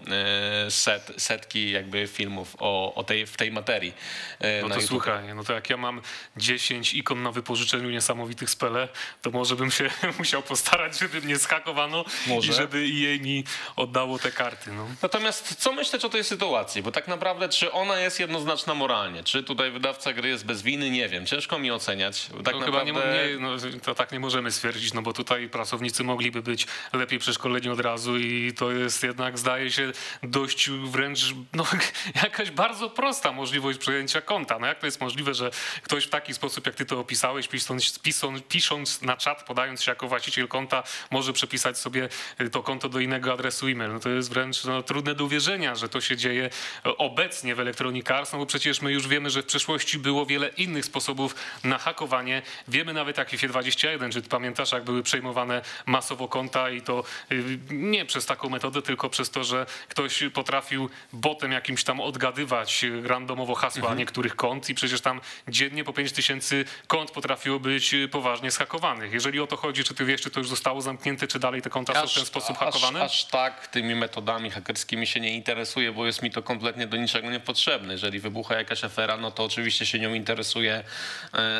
e, 0.67 0.71
set, 0.71 1.13
setki 1.17 1.71
jakby 1.71 2.07
filmów 2.07 2.57
o, 2.59 2.95
o 2.95 3.05
tej, 3.05 3.27
w 3.27 3.37
tej 3.37 3.53
materii. 3.53 3.93
e, 4.41 4.63
No 4.63 4.69
to 4.69 4.75
YouTube. 4.75 4.89
słuchaj, 4.89 5.35
no 5.35 5.45
to 5.45 5.53
jak 5.53 5.71
ja 5.71 5.77
mam 5.77 6.03
10 6.37 6.95
ikon 6.95 7.23
na 7.23 7.33
wypożyczeniu 7.33 7.91
niesamowitych 7.91 8.51
spele, 8.51 8.89
to 9.23 9.31
może 9.31 9.57
bym 9.57 9.71
się 9.71 9.91
musiał 10.19 10.43
postarać, 10.43 10.99
żeby 10.99 11.21
mnie 11.21 11.39
skakowano 11.39 12.05
Może. 12.27 12.53
i 12.53 12.55
żeby 12.55 12.79
EA 12.79 13.23
mi 13.23 13.45
oddało 13.77 14.19
te 14.19 14.31
karty. 14.33 14.73
No. 14.73 14.87
Natomiast 15.03 15.55
co 15.55 15.73
myśleć 15.73 16.05
o 16.05 16.09
tej 16.09 16.25
sytuacji? 16.25 16.83
Bo 16.83 16.93
tak 16.93 17.09
naprawdę, 17.09 17.49
czy 17.49 17.73
ona 17.73 18.01
jest 18.01 18.21
jednoznaczna 18.21 18.75
moralnie? 18.75 19.25
Czy 19.25 19.43
tutaj 19.43 19.71
wydawca 19.71 20.13
gry 20.13 20.29
jest 20.29 20.47
bez 20.47 20.63
winy? 20.63 20.91
Nie 20.91 21.09
wiem. 21.09 21.27
Ciężko 21.27 21.59
mi 21.59 21.71
oceniać. 21.71 22.27
Tak 22.45 22.55
to 22.55 22.61
naprawdę... 22.61 22.87
chyba 22.87 23.01
nie, 23.15 23.29
nie, 23.29 23.39
no, 23.39 23.81
to 23.83 23.95
tak 23.95 24.13
nie 24.13 24.21
możemy 24.21 24.53
stwierdzić, 24.53 24.93
no 24.95 25.03
bo 25.03 25.13
tutaj 25.13 25.49
pracownicy 25.49 26.05
mogliby 26.05 26.43
być 26.43 26.67
lepiej 26.93 27.19
przeszkoleni 27.19 27.69
od 27.69 27.81
razu 27.81 28.19
i 28.19 28.53
to 28.53 28.71
jest 28.71 29.03
jednak, 29.09 29.39
zdaje 29.39 29.71
się, 29.71 29.93
dość 30.23 30.71
wręcz 30.71 31.35
no, 31.53 31.67
jakaś 32.25 32.51
bardzo 32.51 32.91
prosta 32.91 33.33
możliwość 33.33 33.79
przejęcia 33.79 34.21
konta. 34.21 34.59
No 34.59 34.67
jak 34.67 34.79
to 34.79 34.87
jest 34.87 35.01
możliwe, 35.01 35.35
że 35.35 35.51
ktoś 35.83 36.05
w 36.05 36.11
taki 36.11 36.35
sposób, 36.35 36.67
jak 36.67 36.75
ty 36.75 36.87
to 36.87 37.01
opisałeś, 37.01 37.49
pisząc, 37.49 37.99
pisząc, 37.99 38.43
pisząc 38.43 39.03
na 39.03 39.17
czat, 39.17 39.43
podając 39.43 39.83
się 39.83 39.91
jako 39.91 40.09
właściciel 40.09 40.49
konta, 40.49 40.83
może 41.11 41.33
przepisać 41.33 41.79
sobie 41.79 42.09
to 42.53 42.63
konto 42.63 42.89
do 42.89 43.01
innego 43.01 43.33
adresu 43.33 43.67
e-mail. 43.67 43.93
No 43.93 44.01
to 44.01 44.09
jest 44.09 44.31
wręcz 44.31 44.65
no, 44.65 44.83
trudne 44.83 45.15
do 45.15 45.25
uwierzenia, 45.25 45.75
że 45.75 45.89
to 45.89 46.01
się 46.01 46.17
dzieje 46.17 46.51
obecnie 46.85 47.55
w 47.55 47.61
Electronic 47.61 48.09
no 48.33 48.39
bo 48.39 48.47
przecież 48.47 48.83
my 48.83 48.93
już 48.93 49.09
wiemy, 49.09 49.31
że 49.31 49.43
w 49.43 49.47
przeszłości 49.47 49.99
było 49.99 50.27
wiele 50.27 50.49
innych 50.49 50.85
sposobów 50.85 51.35
na 51.65 51.79
hakowanie. 51.79 52.43
Wiemy 52.69 52.93
nawet 52.93 53.19
jak 53.19 53.29
w 53.29 53.31
FIFA 53.31 53.47
21, 53.47 54.11
czy 54.11 54.23
pamiętasz, 54.23 54.73
jak 54.73 54.85
były 54.85 55.03
przejmowane 55.03 55.63
masowo 55.87 56.29
konta 56.29 56.71
i 56.71 56.83
to 56.83 57.05
y, 57.33 57.59
nie 57.71 58.05
przez 58.05 58.27
taką 58.27 58.49
metodę, 58.49 58.83
tylko 58.83 58.98
przez 59.11 59.31
to, 59.31 59.45
że 59.45 59.67
ktoś 59.89 60.23
potrafił 60.35 60.91
botem 61.13 61.53
jakimś 61.53 61.85
tam 61.85 62.01
odgadywać 62.01 62.85
randomowo 63.05 63.55
hasła 63.55 63.95
niektórych 63.95 64.37
kont 64.37 64.71
i 64.71 64.75
przecież 64.75 65.01
tam 65.01 65.21
dziennie 65.49 65.85
po 65.85 65.93
5 65.93 66.13
tysięcy 66.13 66.65
kont 66.87 67.11
potrafiło 67.11 67.61
być 67.61 67.95
poważnie 68.11 68.51
zhakowanych. 68.51 69.13
Jeżeli 69.13 69.41
o 69.41 69.47
to 69.47 69.57
chodzi, 69.57 69.85
czy 69.85 69.95
ty 69.95 70.05
wiesz, 70.05 70.21
czy 70.21 70.31
to 70.31 70.41
już 70.41 70.49
zostało 70.49 70.81
zamknięte, 70.81 71.27
czy 71.27 71.39
dalej 71.39 71.63
te 71.63 71.71
konta 71.71 71.95
są 71.95 72.07
w 72.09 72.15
ten 72.15 72.25
sposób 72.25 72.59
hakowane? 72.59 73.03
Aż, 73.03 73.13
aż 73.13 73.25
tak 73.25 73.67
tymi 73.67 73.95
metodami 73.95 74.51
hakerskimi 74.51 75.07
się 75.07 75.21
nie 75.21 75.35
interesuje, 75.35 75.93
bo 75.93 76.07
jest 76.07 76.23
mi 76.23 76.31
to 76.31 76.43
kompletnie 76.43 76.87
do 76.87 76.97
niczego 76.97 77.31
niepotrzebne. 77.31 77.93
Jeżeli 77.93 78.21
wybucha 78.21 78.55
jakaś 78.55 78.85
afera, 78.85 79.17
no 79.17 79.31
to 79.31 79.45
oczywiście 79.45 79.87
się 79.87 79.99
nią 79.99 80.15
interesuje 80.15 80.85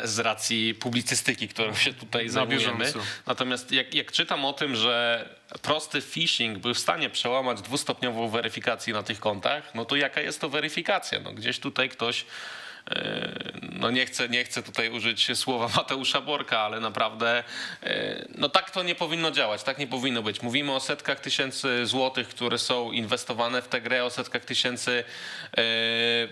z 0.03 0.19
racji 0.19 0.75
publicystyki, 0.75 1.47
którą 1.47 1.75
się 1.75 1.93
tutaj 1.93 2.29
zajmujemy. 2.29 2.93
Natomiast 3.27 3.71
jak, 3.71 3.93
jak 3.93 4.11
czytam 4.11 4.45
o 4.45 4.53
tym, 4.53 4.75
że 4.75 5.29
prosty 5.61 6.01
phishing 6.01 6.57
był 6.57 6.73
w 6.73 6.79
stanie 6.79 7.09
przełamać 7.09 7.61
dwustopniową 7.61 8.29
weryfikację 8.29 8.93
na 8.93 9.03
tych 9.03 9.19
kontach, 9.19 9.75
no 9.75 9.85
to 9.85 9.95
jaka 9.95 10.21
jest 10.21 10.41
to 10.41 10.49
weryfikacja? 10.49 11.19
No 11.19 11.33
gdzieś 11.33 11.59
tutaj 11.59 11.89
ktoś 11.89 12.25
no 13.79 13.91
nie 13.91 14.05
chcę, 14.05 14.29
nie 14.29 14.43
chcę 14.43 14.63
tutaj 14.63 14.89
użyć 14.89 15.37
słowa 15.37 15.69
Mateusza 15.77 16.21
Borka, 16.21 16.59
ale 16.59 16.79
naprawdę 16.79 17.43
e, 17.83 18.25
no 18.37 18.49
tak 18.49 18.71
to 18.71 18.83
nie 18.83 18.95
powinno 18.95 19.31
działać, 19.31 19.63
tak 19.63 19.77
nie 19.77 19.87
powinno 19.87 20.23
być. 20.23 20.41
Mówimy 20.41 20.73
o 20.73 20.79
setkach 20.79 21.19
tysięcy 21.19 21.85
złotych, 21.85 22.27
które 22.27 22.57
są 22.57 22.91
inwestowane 22.91 23.61
w 23.61 23.67
tę 23.67 23.81
grę, 23.81 24.05
o 24.05 24.09
setkach 24.09 24.45
tysięcy 24.45 25.03
e, 25.57 25.63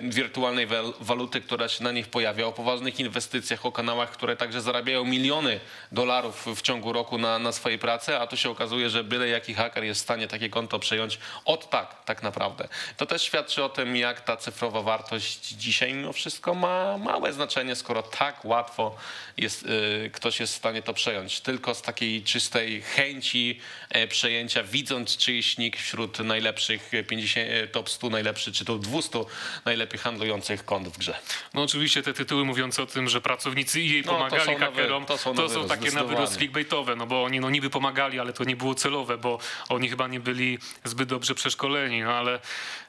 wirtualnej 0.01 0.67
wal- 0.67 0.93
waluty, 0.99 1.41
która 1.41 1.67
się 1.67 1.83
na 1.83 1.91
nich 1.91 2.07
pojawia, 2.07 2.45
o 2.47 2.51
poważnych 2.51 2.99
inwestycjach, 2.99 3.65
o 3.65 3.71
kanałach, 3.71 4.11
które 4.11 4.35
także 4.35 4.61
zarabiają 4.61 5.05
miliony 5.05 5.59
dolarów 5.91 6.45
w 6.55 6.61
ciągu 6.61 6.93
roku 6.93 7.17
na, 7.17 7.39
na 7.39 7.51
swojej 7.51 7.79
pracy, 7.79 8.17
a 8.17 8.27
tu 8.27 8.37
się 8.37 8.49
okazuje, 8.49 8.89
że 8.89 9.03
byle 9.03 9.27
jaki 9.27 9.53
haker 9.53 9.83
jest 9.83 10.01
w 10.01 10.03
stanie 10.03 10.27
takie 10.27 10.49
konto 10.49 10.79
przejąć 10.79 11.19
od 11.45 11.69
tak, 11.69 12.05
tak 12.05 12.23
naprawdę. 12.23 12.67
To 12.97 13.05
też 13.05 13.21
świadczy 13.21 13.63
o 13.63 13.69
tym, 13.69 13.95
jak 13.95 14.21
ta 14.21 14.37
cyfrowa 14.37 14.81
wartość 14.81 15.47
dzisiaj 15.47 15.93
mimo 15.93 16.13
wszystko 16.13 16.36
ma 16.45 16.97
małe 16.97 17.33
znaczenie, 17.33 17.75
skoro 17.75 18.03
tak 18.03 18.45
łatwo 18.45 18.95
jest, 19.37 19.63
y, 19.63 20.11
ktoś 20.13 20.39
jest 20.39 20.53
w 20.53 20.57
stanie 20.57 20.81
to 20.81 20.93
przejąć. 20.93 21.39
Tylko 21.41 21.75
z 21.75 21.81
takiej 21.81 22.23
czystej 22.23 22.81
chęci 22.81 23.59
e, 23.89 24.07
przejęcia, 24.07 24.63
widząc 24.63 25.17
czyjś 25.17 25.57
nick 25.57 25.77
wśród 25.79 26.19
najlepszych 26.19 26.91
50, 27.07 27.49
e, 27.49 27.67
top 27.67 27.89
100 27.89 28.09
najlepszych, 28.09 28.53
czy 28.53 28.65
to 28.65 28.77
200 28.77 29.19
najlepiej 29.65 29.99
handlujących 29.99 30.65
kont 30.65 30.87
w 30.87 30.97
grze. 30.97 31.19
No 31.53 31.63
oczywiście 31.63 32.03
te 32.03 32.13
tytuły 32.13 32.45
mówiące 32.45 32.83
o 32.83 32.85
tym, 32.85 33.09
że 33.09 33.21
pracownicy 33.21 33.81
jej 33.81 34.01
No, 34.05 34.11
to 34.11 34.17
pomagali 34.17 34.45
są 34.45 34.51
nowe- 34.51 34.65
hakerom, 34.65 35.05
to 35.05 35.13
to 35.13 35.17
są 35.17 35.35
są, 35.49 35.53
nowe 35.61 35.67
takie 35.75 35.91
na 35.91 36.03
wyrost 36.03 36.37
clickbaitowe, 36.37 36.95
no 36.95 37.07
bo 37.07 37.23
oni 37.23 37.39
no 37.39 37.49
niby 37.49 37.69
pomagali, 37.69 38.19
ale 38.19 38.33
to 38.33 38.43
nie 38.43 38.55
było 38.55 38.75
celowe, 38.75 39.17
bo 39.17 39.39
oni 39.69 39.89
chyba 39.89 40.07
nie 40.07 40.19
byli 40.19 40.57
zbyt 40.83 41.09
dobrze 41.09 41.35
przeszkoleni, 41.35 42.01
no 42.01 42.13
ale 42.13 42.39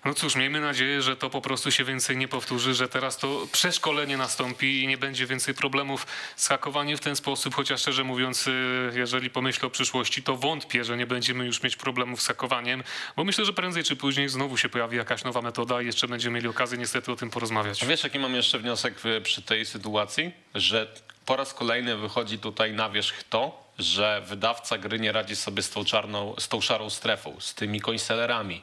no 0.04 0.14
cóż, 0.14 0.34
miejmy 0.34 0.61
nadzieję, 0.61 1.02
że 1.02 1.16
to 1.16 1.30
po 1.30 1.40
prostu 1.40 1.70
się 1.70 1.84
więcej 1.84 2.16
nie 2.16 2.28
powtórzy, 2.28 2.74
że 2.74 2.88
teraz 2.88 3.16
to 3.16 3.38
przeszkolenie 3.53 4.16
nastąpi 4.16 4.83
i 4.83 4.87
nie 4.87 4.98
będzie 4.98 5.27
więcej 5.27 5.55
problemów 5.55 6.07
z 6.37 6.48
hakowaniem 6.48 6.96
w 6.96 7.01
ten 7.01 7.16
sposób, 7.16 7.55
chociaż 7.55 7.81
szczerze 7.81 8.05
mówiąc, 8.05 8.46
y, 8.46 8.53
jeżeli 8.94 9.31
pomyślę 9.31 9.66
o 9.66 9.70
przyszłości, 9.70 10.22
to 10.22 10.37
wątpię, 10.37 10.85
że 10.85 10.96
nie 10.96 11.07
będziemy 11.07 11.44
już 11.46 11.62
mieć 11.62 11.77
problemów 11.77 12.22
z 12.22 12.27
hakowaniem, 12.27 12.83
bo 13.16 13.24
myślę, 13.24 13.44
że 13.44 13.53
prędzej 13.53 13.85
czy 13.85 13.96
później 13.96 14.29
znowu 14.29 14.57
się 14.57 14.68
pojawi 14.68 14.96
jakaś 14.96 15.24
nowa 15.24 15.42
metoda 15.42 15.83
i 15.83 15.87
jeszcze 15.87 16.09
będziemy 16.09 16.35
mieli 16.35 16.48
okazję 16.48 16.79
niestety 16.79 17.12
o 17.12 17.16
tym 17.16 17.31
porozmawiać. 17.31 17.83
A 17.83 17.87
wiesz, 17.87 18.05
jaki 18.05 18.18
mam 18.18 18.35
jeszcze 18.35 18.59
wniosek 18.59 19.07
y, 19.07 19.20
przy 19.20 19.42
tej 19.42 19.66
sytuacji? 19.66 20.33
Że 20.55 20.94
po 21.27 21.37
raz 21.37 21.55
kolejny 21.55 21.96
wychodzi 21.96 22.38
tutaj 22.38 22.72
na 22.72 22.90
wierzch 22.90 23.22
to, 23.31 23.67
że 23.78 24.22
wydawca 24.26 24.78
gry 24.78 25.00
nie 25.00 25.12
radzi 25.12 25.36
sobie 25.36 25.62
z 25.62 25.70
tą, 25.70 25.84
czarną, 25.84 26.34
z 26.38 26.48
tą 26.48 26.60
szarą 26.60 26.90
strefą, 26.90 27.36
z 27.38 27.54
tymi 27.54 27.80
końselerami, 27.80 28.62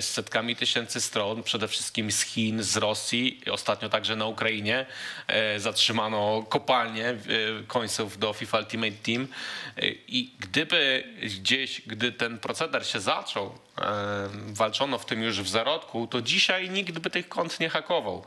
z 0.00 0.04
setkami 0.04 0.56
tysięcy 0.56 1.00
stron, 1.00 1.42
przede 1.42 1.68
wszystkim 1.68 2.12
z 2.12 2.22
Chin, 2.22 2.62
z 2.62 2.76
Rosji, 2.76 3.40
ostatnio 3.50 3.88
także 3.88 4.16
na 4.16 4.26
Ukrainie 4.26 4.86
e, 5.26 5.60
zatrzymano 5.60 6.42
kopalnie 6.48 7.08
e, 7.08 7.16
końców 7.66 8.18
do 8.18 8.32
FIFA 8.32 8.58
Ultimate 8.58 8.92
Team. 8.92 9.28
E, 9.76 9.86
i 9.88 10.30
gdyby 10.38 11.04
gdzieś, 11.22 11.82
gdy 11.86 12.12
ten 12.12 12.38
proceder 12.38 12.86
się 12.86 13.00
zaczął, 13.00 13.46
e, 13.46 13.69
walczono 14.52 14.98
w 14.98 15.06
tym 15.06 15.22
już 15.22 15.40
w 15.40 15.48
zarodku, 15.48 16.06
to 16.06 16.22
dzisiaj 16.22 16.70
nikt 16.70 16.98
by 16.98 17.10
tych 17.10 17.28
kont 17.28 17.60
nie 17.60 17.68
hakował. 17.68 18.24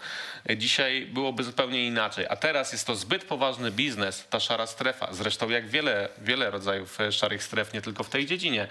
Dzisiaj 0.58 1.06
byłoby 1.06 1.44
zupełnie 1.44 1.88
inaczej. 1.88 2.26
A 2.30 2.36
teraz 2.36 2.72
jest 2.72 2.88
to 2.88 2.96
zbyt 2.96 3.24
poważny 3.24 3.72
biznes, 3.72 4.28
ta 4.30 4.40
szara 4.40 4.68
strefa. 4.68 5.08
Zresztą 5.12 5.50
jak 5.50 5.68
wiele, 5.68 6.10
wiele 6.18 6.52
rodzajów 6.52 7.02
e, 7.02 7.12
szarych 7.12 7.44
stref, 7.44 7.74
nie 7.74 7.82
tylko 7.82 8.04
w 8.04 8.10
tej 8.10 8.26
dziedzinie. 8.26 8.68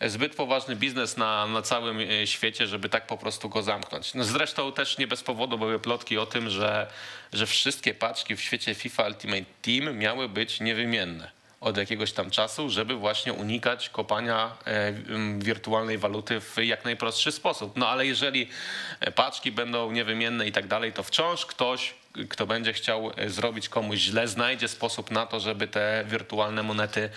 E, 0.00 0.10
Zbyt 0.10 0.34
poważny 0.34 0.76
biznes 0.76 1.16
na, 1.16 1.46
na 1.46 1.62
całym 1.62 2.00
e, 2.00 2.26
świecie, 2.26 2.66
żeby 2.66 2.88
tak 2.88 3.06
po 3.06 3.16
prostu 3.16 3.48
go 3.48 3.62
zamknąć. 3.62 4.14
No 4.14 4.24
zresztą 4.24 4.72
też 4.72 4.98
nie 4.98 5.06
bez 5.06 5.22
powodu 5.22 5.58
były 5.58 5.78
plotki 5.78 6.18
o 6.18 6.26
tym, 6.26 6.50
że, 6.50 6.86
że 7.32 7.46
wszystkie 7.46 7.94
paczki 7.94 8.36
w 8.36 8.40
świecie 8.40 8.74
FIFA 8.74 9.06
Ultimate 9.06 9.44
Team 9.62 9.98
miały 9.98 10.28
być 10.28 10.60
niewymienne 10.60 11.37
od 11.60 11.76
jakiegoś 11.76 12.12
tam 12.12 12.30
czasu, 12.30 12.70
żeby 12.70 12.94
właśnie 12.94 13.32
unikać 13.32 13.88
kopania 13.88 14.56
e, 14.66 14.92
wirtualnej 15.38 15.98
waluty 15.98 16.40
w 16.40 16.56
jak 16.62 16.84
najprostszy 16.84 17.32
sposób. 17.32 17.76
No 17.76 17.88
ale 17.88 18.06
jeżeli 18.06 18.48
e, 19.00 19.10
paczki 19.10 19.52
będą 19.52 19.92
niewymienne 19.92 20.46
i 20.46 20.52
tak 20.52 20.66
dalej, 20.66 20.92
to 20.92 21.02
wciąż 21.02 21.46
ktoś 21.46 21.94
kto 22.28 22.46
będzie 22.46 22.72
chciał 22.72 23.12
e, 23.16 23.30
zrobić 23.30 23.68
komuś 23.68 23.98
źle, 23.98 24.28
znajdzie 24.28 24.68
sposób 24.68 25.10
na 25.10 25.26
to, 25.26 25.40
żeby 25.40 25.68
te 25.68 26.04
wirtualne 26.08 26.62
monety 26.62 27.10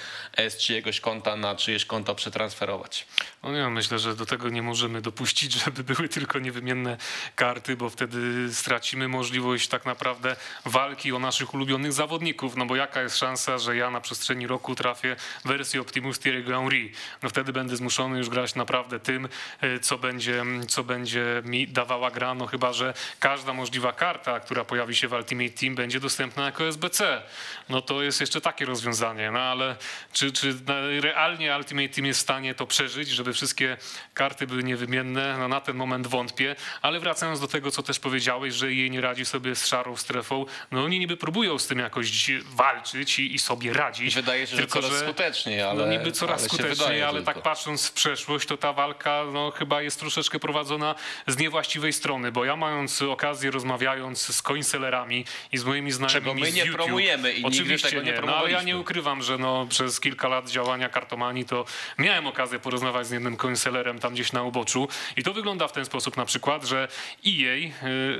z 0.49 0.57
czyjegoś 0.57 0.99
konta 0.99 1.35
na 1.35 1.55
czyjeś 1.55 1.85
konto 1.85 2.15
przetransferować. 2.15 3.07
No 3.43 3.51
nie, 3.51 3.69
myślę, 3.69 3.99
że 3.99 4.15
do 4.15 4.25
tego 4.25 4.49
nie 4.49 4.61
możemy 4.61 5.01
dopuścić, 5.01 5.53
żeby 5.65 5.83
były 5.83 6.09
tylko 6.09 6.39
niewymienne 6.39 6.97
karty, 7.35 7.75
bo 7.75 7.89
wtedy 7.89 8.53
stracimy 8.53 9.07
możliwość 9.07 9.67
tak 9.67 9.85
naprawdę 9.85 10.35
walki 10.65 11.11
o 11.11 11.19
naszych 11.19 11.53
ulubionych 11.53 11.93
zawodników. 11.93 12.55
No 12.55 12.65
bo 12.65 12.75
jaka 12.75 13.01
jest 13.01 13.17
szansa, 13.17 13.57
że 13.57 13.75
ja 13.75 13.91
na 13.91 14.01
przestrzeni 14.01 14.47
roku 14.47 14.75
trafię 14.75 15.15
wersję 15.45 15.81
Optimus 15.81 16.19
Thierry'ego 16.19 16.61
Henry? 16.61 16.91
No 17.23 17.29
wtedy 17.29 17.53
będę 17.53 17.75
zmuszony 17.75 18.17
już 18.17 18.29
grać 18.29 18.55
naprawdę 18.55 18.99
tym, 18.99 19.29
e, 19.61 19.79
co 19.79 19.97
będzie, 19.97 20.43
co 20.67 20.83
będzie 20.83 21.41
mi 21.45 21.67
dawała 21.67 22.11
gra, 22.11 22.33
no 22.33 22.47
chyba, 22.47 22.73
że 22.73 22.93
każda 23.19 23.53
możliwa 23.53 23.93
karta, 23.93 24.39
która 24.39 24.65
pojawi 24.81 24.95
się 24.95 25.07
w 25.07 25.13
Ultimate 25.13 25.49
Team 25.49 25.75
będzie 25.75 25.99
dostępna 25.99 26.45
jako 26.45 26.67
SBC. 26.67 27.21
No 27.69 27.81
to 27.81 28.03
jest 28.03 28.21
jeszcze 28.21 28.41
takie 28.41 28.65
rozwiązanie, 28.65 29.31
no 29.31 29.39
ale 29.39 29.75
czy, 30.13 30.31
czy 30.31 30.55
realnie 31.01 31.55
Ultimate 31.57 31.89
Team 31.89 32.05
jest 32.05 32.19
w 32.19 32.23
stanie 32.23 32.55
to 32.55 32.67
przeżyć, 32.67 33.09
żeby 33.09 33.33
wszystkie 33.33 33.77
karty 34.13 34.47
były 34.47 34.63
niewymienne? 34.63 35.37
No 35.37 35.47
na 35.47 35.61
ten 35.61 35.75
moment 35.75 36.07
wątpię, 36.07 36.55
ale 36.81 36.99
wracając 36.99 37.39
do 37.39 37.47
tego, 37.47 37.71
co 37.71 37.83
też 37.83 37.99
powiedziałeś, 37.99 38.53
że 38.53 38.73
jej 38.73 38.91
nie 38.91 39.01
radzi 39.01 39.25
sobie 39.25 39.55
z 39.55 39.67
szarą 39.67 39.97
strefą, 39.97 40.45
no 40.71 40.83
oni 40.83 40.99
niby 40.99 41.17
próbują 41.17 41.59
z 41.59 41.67
tym 41.67 41.79
jakoś 41.79 42.31
walczyć 42.45 43.19
i, 43.19 43.35
i 43.35 43.39
sobie 43.39 43.73
radzić. 43.73 44.15
Wydaje 44.15 44.47
się, 44.47 44.55
że 44.55 44.67
coraz 44.67 44.91
skuteczniej, 44.99 45.61
ale- 45.61 45.85
No 45.85 45.91
niby 45.91 46.11
coraz 46.11 46.39
ale 46.39 46.49
skuteczniej, 46.49 47.03
ale 47.03 47.19
tylko. 47.19 47.33
tak 47.33 47.43
patrząc 47.43 47.87
w 47.87 47.93
przeszłość, 47.93 48.47
to 48.47 48.57
ta 48.57 48.73
walka 48.73 49.23
no, 49.33 49.51
chyba 49.51 49.81
jest 49.81 49.99
troszeczkę 49.99 50.39
prowadzona 50.39 50.95
z 51.27 51.37
niewłaściwej 51.37 51.93
strony, 51.93 52.31
bo 52.31 52.45
ja 52.45 52.55
mając 52.55 53.01
okazję, 53.01 53.51
rozmawiając 53.51 54.35
z 54.35 54.41
coinsellerami 54.71 55.25
i 55.51 55.57
z 55.57 55.63
moimi 55.63 55.91
znajomymi 55.91 56.23
Czego 56.25 56.33
my 56.33 56.51
nie 56.51 56.61
YouTube, 56.61 56.75
promujemy 56.75 57.33
i 57.33 57.43
oczywiście 57.43 57.89
tego 57.89 58.01
nie 58.01 58.11
nie, 58.11 58.21
no, 58.21 58.35
ale 58.35 58.51
ja 58.51 58.61
nie 58.61 58.77
ukrywam, 58.77 59.23
że 59.23 59.37
no, 59.37 59.67
przez 59.69 59.99
kilka 59.99 60.27
lat 60.27 60.49
działania 60.49 60.89
kartomanii 60.89 61.45
to 61.45 61.65
miałem 61.97 62.27
okazję 62.27 62.59
porozmawiać 62.59 63.07
z 63.07 63.11
jednym 63.11 63.37
coinsellerem 63.37 63.99
tam 63.99 64.13
gdzieś 64.13 64.31
na 64.31 64.43
uboczu 64.43 64.87
i 65.17 65.23
to 65.23 65.33
wygląda 65.33 65.67
w 65.67 65.71
ten 65.71 65.85
sposób 65.85 66.17
na 66.17 66.25
przykład, 66.25 66.63
że 66.63 66.87
EA 67.27 67.55
y, 67.55 67.71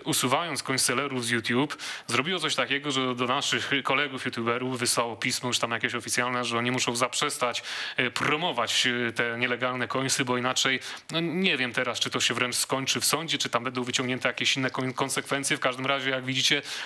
usuwając 0.03 0.63
coinsellerów 0.63 1.25
z 1.25 1.29
YouTube 1.29 1.77
zrobiło 2.07 2.39
coś 2.39 2.55
takiego, 2.55 2.91
że 2.91 3.15
do 3.15 3.25
naszych 3.27 3.71
kolegów 3.83 4.25
youtuberów 4.25 4.79
wysłało 4.79 5.15
pismo 5.15 5.47
już 5.47 5.59
tam 5.59 5.71
jakieś 5.71 5.95
oficjalne, 5.95 6.45
że 6.45 6.57
oni 6.57 6.71
muszą 6.71 6.95
zaprzestać 6.95 7.63
y, 7.99 8.11
promować 8.11 8.85
y, 8.85 9.13
te 9.15 9.37
nielegalne 9.37 9.87
coinsy, 9.87 10.25
bo 10.25 10.37
inaczej 10.37 10.79
no 11.11 11.19
nie 11.19 11.57
wiem 11.57 11.73
teraz, 11.73 11.99
czy 11.99 12.09
to 12.09 12.19
się 12.19 12.33
wręcz 12.33 12.55
skończy 12.55 12.99
w 12.99 13.05
sądzie, 13.05 13.37
czy 13.37 13.49
tam 13.49 13.63
będą 13.63 13.83
wyciągnięte 13.83 14.27
jakieś 14.27 14.57
inne 14.57 14.69
kon- 14.69 14.93
konsekwencje. 14.93 15.57
W 15.57 15.59
każdym 15.59 15.85
razie, 15.85 16.09
jak 16.09 16.25
widzicie, 16.25 16.40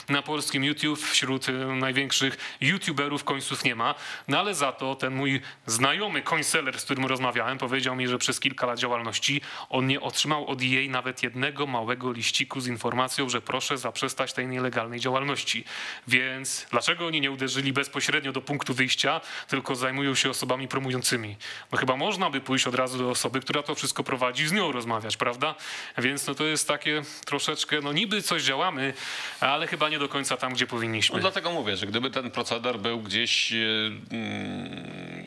na 0.09 0.21
polskim 0.21 0.63
YouTube 0.63 0.99
wśród 0.99 1.49
y, 1.49 1.51
największych 1.51 2.57
youtuberów 2.61 3.23
końców 3.23 3.63
nie 3.63 3.75
ma. 3.75 3.95
No 4.27 4.39
ale 4.39 4.55
za 4.55 4.71
to 4.71 4.95
ten 4.95 5.15
mój 5.15 5.41
znajomy 5.65 6.21
coinseller, 6.21 6.79
z 6.79 6.83
którym 6.83 7.05
rozmawiałem, 7.05 7.57
powiedział 7.57 7.95
mi, 7.95 8.07
że 8.07 8.17
przez 8.17 8.39
kilka 8.39 8.65
lat 8.67 8.79
działalności 8.79 9.41
on 9.69 9.87
nie 9.87 10.01
otrzymał 10.01 10.47
od 10.47 10.61
jej 10.61 10.89
nawet 10.89 11.23
jednego 11.23 11.67
małego 11.67 12.11
liściku 12.11 12.61
z 12.61 12.67
informacją, 12.67 13.29
że 13.29 13.41
proszę 13.41 13.77
zaprzestać 13.77 14.33
tej 14.33 14.47
nielegalnej 14.47 14.99
działalności. 14.99 15.65
Więc 16.07 16.67
dlaczego 16.71 17.07
oni 17.07 17.21
nie 17.21 17.31
uderzyli 17.31 17.73
bezpośrednio 17.73 18.31
do 18.31 18.41
punktu 18.41 18.73
wyjścia, 18.73 19.21
tylko 19.47 19.75
zajmują 19.75 20.15
się 20.15 20.29
osobami 20.29 20.67
promującymi? 20.67 21.35
No 21.71 21.77
chyba 21.77 21.95
można 21.95 22.29
by 22.29 22.41
pójść 22.41 22.67
od 22.67 22.75
razu 22.75 22.97
do 22.97 23.09
osoby, 23.09 23.39
która 23.39 23.63
to 23.63 23.75
wszystko 23.75 24.03
prowadzi, 24.03 24.47
z 24.47 24.51
nią 24.51 24.71
rozmawiać, 24.71 25.17
prawda? 25.17 25.55
Więc 25.97 26.27
no 26.27 26.35
to 26.35 26.45
jest 26.45 26.67
takie 26.67 27.01
troszeczkę, 27.25 27.81
no 27.81 27.93
niby 27.93 28.21
coś 28.21 28.43
działamy, 28.43 28.93
ale 29.51 29.67
chyba 29.67 29.89
nie 29.89 29.99
do 29.99 30.09
końca 30.09 30.37
tam, 30.37 30.53
gdzie 30.53 30.67
powinniśmy. 30.67 31.15
No 31.15 31.21
dlatego 31.21 31.51
mówię, 31.51 31.77
że 31.77 31.87
gdyby 31.87 32.11
ten 32.11 32.31
proceder 32.31 32.79
był 32.79 32.99
gdzieś 32.99 33.53
e, 33.53 33.55
mm, 34.11 35.25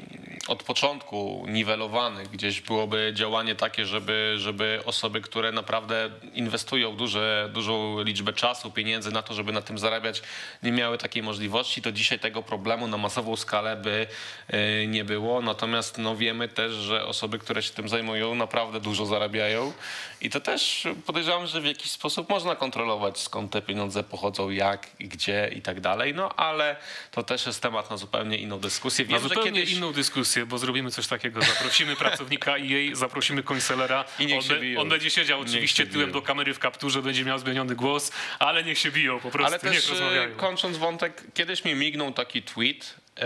od 0.49 0.63
początku 0.63 1.45
niwelowany, 1.49 2.25
gdzieś 2.27 2.61
byłoby 2.61 3.13
działanie 3.15 3.55
takie, 3.55 3.87
żeby, 3.87 4.35
żeby 4.39 4.81
osoby, 4.85 5.21
które 5.21 5.53
naprawdę 5.53 6.11
inwestują 6.35 6.97
duże, 6.97 7.51
dużą 7.53 8.03
liczbę 8.03 8.33
czasu, 8.33 8.71
pieniędzy 8.71 9.13
na 9.13 9.23
to, 9.23 9.35
żeby 9.35 9.53
na 9.53 9.63
tym 9.63 9.79
zarabiać, 9.79 10.23
nie 10.63 10.73
miały 10.73 10.99
takiej 10.99 11.23
możliwości, 11.23 11.83
to 11.83 11.93
dzisiaj 11.93 12.19
tego 12.19 12.43
problemu 12.43 12.87
na 12.87 12.97
masową 12.97 13.37
skalę 13.37 13.77
by 13.77 14.07
e, 14.49 14.87
nie 14.87 15.05
było. 15.05 15.41
Natomiast 15.41 15.99
no, 15.99 16.17
wiemy 16.17 16.49
też, 16.49 16.73
że 16.73 17.07
osoby, 17.07 17.39
które 17.39 17.63
się 17.63 17.75
tym 17.75 17.89
zajmują, 17.89 18.35
naprawdę 18.35 18.81
dużo 18.81 19.07
zarabiają 19.07 19.73
i 20.21 20.31
to 20.31 20.41
też 20.41 20.89
podejrzewam, 21.07 21.47
że 21.47 21.61
w 21.61 21.65
jakiś 21.65 21.91
sposób 21.91 22.29
można 22.29 22.57
kontrolować, 22.57 23.19
skąd 23.19 23.53
te 23.53 23.63
pieniądze 23.63 24.05
pochodzą, 24.09 24.51
jak, 24.51 24.87
i 24.99 25.09
gdzie 25.09 25.51
i 25.57 25.63
tak 25.63 25.81
dalej. 25.81 26.15
No 26.15 26.29
ale 26.37 26.77
to 27.11 27.23
też 27.23 27.47
jest 27.47 27.63
temat 27.63 27.91
na 27.91 27.97
zupełnie 27.97 28.37
inną 28.37 28.59
dyskusję. 28.61 29.05
Na 29.05 29.11
Wiem, 29.11 29.23
że 29.23 29.29
zupełnie 29.29 29.53
kiedyś... 29.61 29.73
inną 29.73 29.93
dyskusję, 29.93 30.47
bo 30.47 30.59
zrobimy 30.59 30.91
coś 30.91 31.07
takiego. 31.07 31.43
Zaprosimy 31.43 31.97
pracownika 31.97 32.59
i 32.59 32.69
jej, 32.69 32.97
zaprosimy 32.97 33.43
końselera. 33.43 34.05
I 34.19 34.27
niech 34.27 34.39
on, 34.39 34.49
be- 34.49 34.81
on 34.81 34.89
będzie 34.89 35.11
siedział 35.11 35.41
oczywiście 35.41 35.85
się 35.85 35.91
tyłem 35.91 36.07
biją. 36.07 36.21
do 36.21 36.23
kamery 36.27 36.55
w 36.55 36.59
kapturze, 36.59 37.03
będzie 37.03 37.25
miał 37.25 37.39
zmieniony 37.39 37.75
głos, 37.75 38.13
ale 38.39 38.65
niech 38.65 38.79
się 38.79 38.91
biją 38.91 39.21
po 39.21 39.31
prostu, 39.31 39.47
Ale 39.47 39.59
też 39.75 39.91
e, 39.91 40.29
kończąc 40.37 40.77
wątek, 40.77 41.23
kiedyś 41.35 41.65
mi 41.65 41.75
mignął 41.75 42.13
taki 42.13 42.43
tweet, 42.43 42.95
e, 43.19 43.25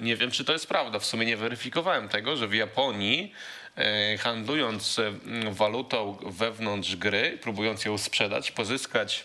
nie 0.00 0.16
wiem 0.16 0.30
czy 0.30 0.44
to 0.44 0.52
jest 0.52 0.66
prawda, 0.66 0.98
w 0.98 1.06
sumie 1.06 1.26
nie 1.26 1.36
weryfikowałem 1.36 2.08
tego, 2.08 2.36
że 2.36 2.48
w 2.48 2.54
Japonii 2.54 3.32
e, 3.76 4.18
handlując 4.18 5.00
walutą 5.50 6.18
wewnątrz 6.26 6.96
gry, 6.96 7.38
próbując 7.42 7.84
ją 7.84 7.98
sprzedać, 7.98 8.50
pozyskać 8.50 9.24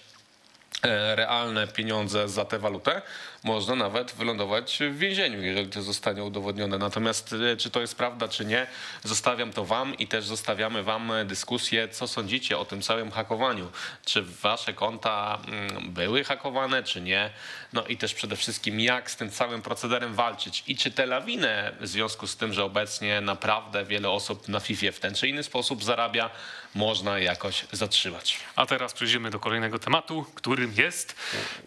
realne 1.16 1.68
pieniądze 1.68 2.30
za 2.30 2.46
tę 2.46 2.60
walutę, 2.60 3.02
można 3.44 3.76
nawet 3.76 4.12
wylądować 4.12 4.80
w 4.92 4.98
więzieniu, 4.98 5.42
jeżeli 5.42 5.70
to 5.70 5.82
zostanie 5.82 6.24
udowodnione. 6.24 6.78
Natomiast 6.78 7.36
e, 7.54 7.58
czy 7.58 7.70
to 7.70 7.82
jest 7.82 7.96
prawda, 7.96 8.28
czy 8.28 8.46
nie, 8.46 8.68
zostawiam 9.04 9.54
to 9.54 9.66
wam 9.66 9.98
i 9.98 10.08
też 10.08 10.26
zostawiamy 10.26 10.84
wam 10.84 11.12
e, 11.12 11.26
dyskusję, 11.26 11.88
co 11.88 12.08
sądzicie 12.08 12.58
o 12.58 12.66
tym 12.66 12.82
całym 12.82 13.12
hakowaniu. 13.12 13.72
Czy 14.06 14.22
wasze 14.22 14.74
konta 14.74 15.40
mm, 15.48 15.94
były 15.94 16.24
hakowane, 16.24 16.84
czy 16.84 17.02
nie? 17.02 17.30
No 17.74 17.86
i 17.86 17.98
też 17.98 18.14
przede 18.14 18.36
wszystkim, 18.36 18.80
jak 18.80 19.12
z 19.12 19.16
tym 19.16 19.32
całym 19.32 19.62
procederem 19.62 20.14
walczyć 20.14 20.64
i 20.68 20.78
czy 20.78 20.92
tę 20.92 21.06
lawinę 21.06 21.72
w 21.80 21.88
związku 21.88 22.28
z 22.28 22.38
tym, 22.38 22.54
że 22.54 22.64
obecnie 22.64 23.22
naprawdę 23.22 23.86
wiele 23.86 24.10
osób 24.10 24.48
na 24.48 24.60
FIFA 24.60 24.92
w 24.92 25.00
ten 25.00 25.16
czy 25.16 25.28
inny 25.28 25.44
sposób 25.44 25.84
zarabia, 25.84 26.30
można 26.76 27.20
jakoś 27.20 27.66
zatrzymać. 27.72 28.40
A 28.56 28.66
teraz 28.66 28.94
przejdziemy 28.94 29.30
do 29.30 29.40
kolejnego 29.40 29.80
tematu, 29.80 30.26
którym 30.36 30.74
jest 30.78 31.16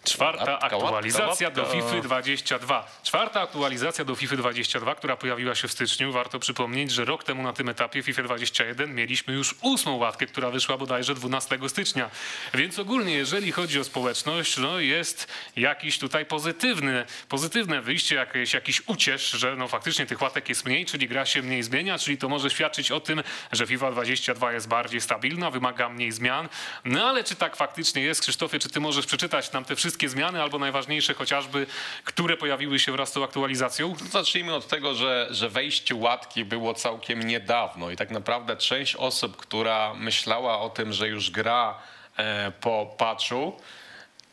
czwarta 0.03 0.59
aktualizacja 0.59 1.47
łapka, 1.47 1.64
FIFA 1.71 2.01
22. 2.01 2.87
Czwarta 3.03 3.41
aktualizacja 3.41 4.05
do 4.05 4.15
FIFA 4.15 4.35
22, 4.35 4.95
która 4.95 5.17
pojawiła 5.17 5.55
się 5.55 5.67
w 5.67 5.71
styczniu. 5.71 6.11
Warto 6.11 6.39
przypomnieć, 6.39 6.91
że 6.91 7.05
rok 7.05 7.23
temu 7.23 7.43
na 7.43 7.53
tym 7.53 7.69
etapie 7.69 8.03
FIFA 8.03 8.23
21 8.23 8.95
mieliśmy 8.95 9.33
już 9.33 9.55
ósmą 9.61 9.95
łatkę, 9.95 10.25
która 10.25 10.49
wyszła 10.49 10.77
bodajże 10.77 11.15
12 11.15 11.59
stycznia. 11.67 12.09
Więc 12.53 12.79
ogólnie, 12.79 13.13
jeżeli 13.13 13.51
chodzi 13.51 13.79
o 13.79 13.83
społeczność, 13.83 14.57
no 14.57 14.79
jest 14.79 15.27
jakiś 15.55 15.99
tutaj 15.99 16.25
pozytywny, 16.25 17.05
pozytywne 17.29 17.81
wyjście, 17.81 18.15
jakieś, 18.15 18.53
jakiś 18.53 18.81
uciesz, 18.87 19.31
że 19.31 19.55
no 19.55 19.67
faktycznie 19.67 20.05
tych 20.05 20.21
łatek 20.21 20.49
jest 20.49 20.65
mniej, 20.65 20.85
czyli 20.85 21.07
gra 21.07 21.25
się 21.25 21.41
mniej 21.41 21.63
zmienia, 21.63 21.97
czyli 21.97 22.17
to 22.17 22.29
może 22.29 22.49
świadczyć 22.49 22.91
o 22.91 22.99
tym, 22.99 23.23
że 23.51 23.67
FIFA 23.67 23.91
22 23.91 24.53
jest 24.53 24.67
bardziej 24.67 25.01
stabilna, 25.01 25.51
wymaga 25.51 25.89
mniej 25.89 26.11
zmian. 26.11 26.49
No 26.85 27.09
ale 27.09 27.23
czy 27.23 27.35
tak 27.35 27.55
faktycznie 27.55 28.01
jest? 28.01 28.21
Krzysztofie, 28.21 28.59
czy 28.59 28.69
ty 28.69 28.79
możesz 28.79 29.05
przeczytać 29.05 29.51
nam 29.51 29.65
te 29.65 29.75
wszystkie 29.75 30.09
zmiany, 30.09 30.41
albo 30.41 30.59
najważniejsze 30.59 31.13
chociażby, 31.13 31.54
które 32.03 32.37
pojawiły 32.37 32.79
się 32.79 32.91
wraz 32.91 33.09
z 33.09 33.11
tą 33.11 33.23
aktualizacją? 33.23 33.95
Zacznijmy 34.11 34.55
od 34.55 34.67
tego, 34.67 34.95
że, 34.95 35.27
że 35.29 35.49
wejście 35.49 35.95
łatki 35.95 36.45
było 36.45 36.73
całkiem 36.73 37.23
niedawno 37.23 37.91
i 37.91 37.95
tak 37.95 38.11
naprawdę 38.11 38.57
część 38.57 38.95
osób, 38.95 39.37
która 39.37 39.93
myślała 39.93 40.59
o 40.59 40.69
tym, 40.69 40.93
że 40.93 41.07
już 41.07 41.31
gra 41.31 41.79
e, 42.17 42.51
po 42.51 42.95
patchu, 42.97 43.59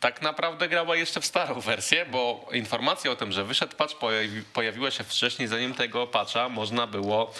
tak 0.03 0.21
naprawdę 0.21 0.69
grała 0.69 0.95
jeszcze 0.95 1.21
w 1.21 1.25
starą 1.25 1.59
wersję, 1.59 2.05
bo 2.05 2.49
informacja 2.51 3.11
o 3.11 3.15
tym, 3.15 3.31
że 3.31 3.43
wyszedł 3.43 3.75
patch 3.75 3.95
pojawi, 3.95 4.41
pojawiła 4.53 4.91
się 4.91 5.03
wcześniej, 5.03 5.47
zanim 5.47 5.73
tego 5.73 6.07
patcha 6.07 6.49
można 6.49 6.87
było 6.87 7.33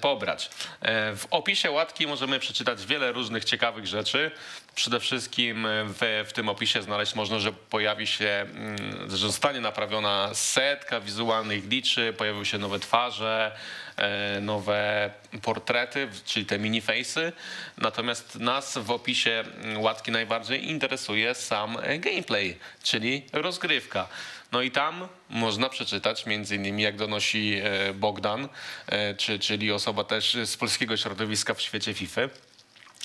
pobrać. 0.00 0.50
E, 0.80 1.16
w 1.16 1.26
opisie 1.30 1.70
łatki 1.70 2.06
możemy 2.06 2.38
przeczytać 2.38 2.86
wiele 2.86 3.12
różnych 3.12 3.44
ciekawych 3.44 3.86
rzeczy. 3.86 4.30
Przede 4.74 5.00
wszystkim 5.00 5.66
w, 5.70 6.24
w 6.28 6.32
tym 6.32 6.48
opisie 6.48 6.82
znaleźć 6.82 7.14
można, 7.14 7.38
że 7.38 7.52
pojawi 7.52 8.06
się, 8.06 8.28
mm, 8.28 9.10
że 9.10 9.16
zostanie 9.16 9.60
naprawiona 9.60 10.30
setka 10.34 11.00
wizualnych 11.00 11.68
liczy, 11.68 12.14
pojawiły 12.18 12.46
się 12.46 12.58
nowe 12.58 12.78
twarze, 12.78 13.56
e, 13.96 14.40
nowe 14.40 15.10
portrety, 15.42 16.08
czyli 16.24 16.46
te 16.46 16.58
miniface'y. 16.58 17.32
Natomiast 17.78 18.34
nas 18.34 18.78
w 18.78 18.90
opisie 18.90 19.44
mm, 19.62 19.82
łatki 19.82 20.10
najbardziej 20.10 20.68
interesuje 20.68 21.34
sam 21.34 21.76
e, 21.82 21.98
gameplay, 21.98 22.58
czyli 22.86 23.22
rozgrywka. 23.32 24.08
No 24.52 24.62
i 24.62 24.70
tam 24.70 25.08
można 25.30 25.68
przeczytać 25.68 26.26
między 26.26 26.56
innymi, 26.56 26.82
jak 26.82 26.96
donosi 26.96 27.54
e, 27.62 27.94
Bogdan, 27.94 28.48
e, 28.86 29.14
czy, 29.14 29.38
czyli 29.38 29.72
osoba 29.72 30.04
też 30.04 30.36
z 30.44 30.56
polskiego 30.56 30.96
środowiska 30.96 31.54
w 31.54 31.60
świecie 31.60 31.94
FIFA, 31.94 32.20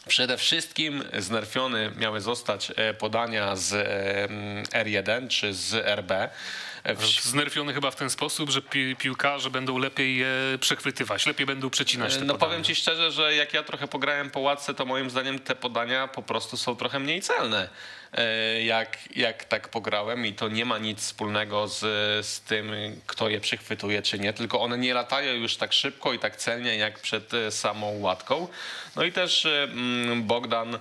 Przede 0.07 0.37
wszystkim 0.37 1.03
znerfione 1.17 1.91
miały 1.97 2.21
zostać 2.21 2.71
e, 2.75 2.93
podania 2.93 3.55
z 3.55 3.73
e, 3.73 4.23
mm, 4.23 4.63
R1 4.63 5.27
czy 5.27 5.53
z 5.53 5.73
RB. 5.73 6.11
E, 6.11 6.95
w 6.95 7.05
Znerfiony 7.05 7.73
chyba 7.73 7.91
w 7.91 7.95
ten 7.95 8.09
sposób, 8.09 8.49
że 8.49 8.61
pi 8.61 8.95
piłkarze 8.95 9.49
będą 9.49 9.77
lepiej 9.77 10.17
je 10.17 10.27
przechwytywać, 10.59 11.25
lepiej 11.25 11.45
będą 11.45 11.69
przecinać 11.69 12.13
te 12.13 12.19
No 12.19 12.33
podania. 12.33 12.39
powiem 12.49 12.63
ci 12.63 12.75
szczerze, 12.75 13.11
że 13.11 13.35
jak 13.35 13.53
ja 13.53 13.63
trochę 13.63 13.87
pograłem 13.87 14.29
po 14.29 14.39
łatce, 14.39 14.73
to 14.73 14.85
moim 14.85 15.09
zdaniem 15.09 15.39
te 15.39 15.55
podania 15.55 16.07
po 16.07 16.21
prostu 16.21 16.57
są 16.57 16.75
trochę 16.75 16.99
mniej 16.99 17.21
celne. 17.21 17.69
E, 18.13 18.63
Jak, 18.63 18.97
jak 19.15 19.45
tak 19.45 19.69
pograłem 19.69 20.25
i 20.25 20.33
to 20.33 20.49
nie 20.49 20.65
ma 20.65 20.77
nic 20.77 20.99
wspólnego 20.99 21.67
z, 21.67 21.79
z 22.25 22.41
tym, 22.41 22.71
kto 23.07 23.29
je 23.29 23.39
przechwytuje 23.39 24.01
czy 24.01 24.19
nie, 24.19 24.33
tylko 24.33 24.61
one 24.61 24.77
nie 24.77 24.93
latają 24.93 25.33
już 25.33 25.57
tak 25.57 25.73
szybko 25.73 26.13
i 26.13 26.19
tak 26.19 26.35
celnie 26.35 26.75
jak 26.75 26.99
przed 26.99 27.33
e, 27.33 27.51
samą 27.51 27.99
łatką. 27.99 28.47
No 28.95 29.03
i 29.03 29.11
też 29.11 29.45
e, 29.45 29.63
mm, 29.63 30.23
Bogdan 30.23 30.79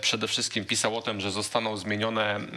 przede 0.00 0.28
wszystkim 0.28 0.64
pisał 0.64 0.96
o 0.96 1.02
tym, 1.02 1.20
że 1.20 1.30
zostaną 1.30 1.76
zmienione 1.76 2.34
mm, 2.34 2.52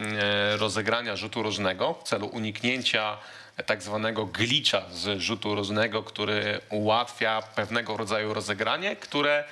rozegrania 0.59 1.15
rzutu 1.15 1.43
różnego 1.43 1.93
w 1.93 2.03
celu 2.03 2.27
uniknięcia 2.27 3.17
tak 3.65 3.83
zwanego 3.83 4.25
glitcha 4.25 4.81
z 4.91 5.19
rzutu 5.19 5.55
różnego, 5.55 6.03
który 6.03 6.59
ułatwia 6.69 7.41
pewnego 7.55 7.97
rodzaju 7.97 8.33
rozegranie, 8.33 8.95
które 8.95 9.43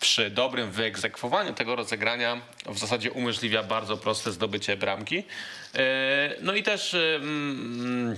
przy 0.00 0.30
dobrym 0.30 0.70
wyegzekwowaniu 0.70 1.54
tego 1.54 1.76
rozegrania 1.76 2.40
w 2.66 2.78
zasadzie 2.78 3.12
umożliwia 3.12 3.62
bardzo 3.62 3.96
proste 3.96 4.32
zdobycie 4.32 4.76
bramki. 4.76 5.24
E, 5.74 6.34
No 6.40 6.54
i 6.54 6.62
też 6.62 6.94
e, 6.94 7.16
mm, 7.16 8.16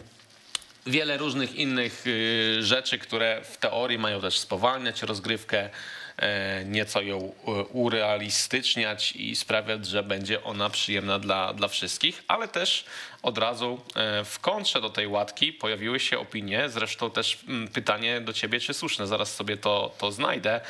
wiele 0.86 1.16
różnych 1.16 1.54
innych 1.56 2.06
y, 2.06 2.58
rzeczy, 2.62 2.98
które 2.98 3.40
w 3.44 3.56
teorii 3.56 3.98
mają 3.98 4.20
też 4.20 4.38
spowalniać 4.38 5.02
rozgrywkę, 5.02 5.58
e, 5.64 5.70
nieco 6.64 7.02
ją 7.02 7.18
e, 7.18 7.50
urealistyczniać 7.50 9.12
i 9.12 9.36
sprawiać, 9.36 9.86
że 9.86 10.02
będzie 10.02 10.44
ona 10.44 10.70
przyjemna 10.70 11.18
dla, 11.18 11.52
dla 11.52 11.68
wszystkich, 11.68 12.22
ale 12.28 12.48
też 12.48 12.84
od 13.22 13.38
razu 13.38 13.80
e, 13.96 14.24
w 14.24 14.38
kontrze 14.38 14.80
do 14.80 14.90
tej 14.90 15.06
łatki 15.06 15.52
pojawiły 15.52 16.00
się 16.00 16.18
opinie, 16.18 16.68
zresztą 16.68 17.10
też 17.10 17.38
mm, 17.48 17.68
pytanie 17.68 18.20
do 18.20 18.32
ciebie, 18.32 18.60
czy 18.60 18.74
słuszne, 18.74 19.06
zaraz 19.06 19.34
sobie 19.34 19.56
to, 19.56 19.94
to 19.98 20.12
znajdę. 20.12 20.60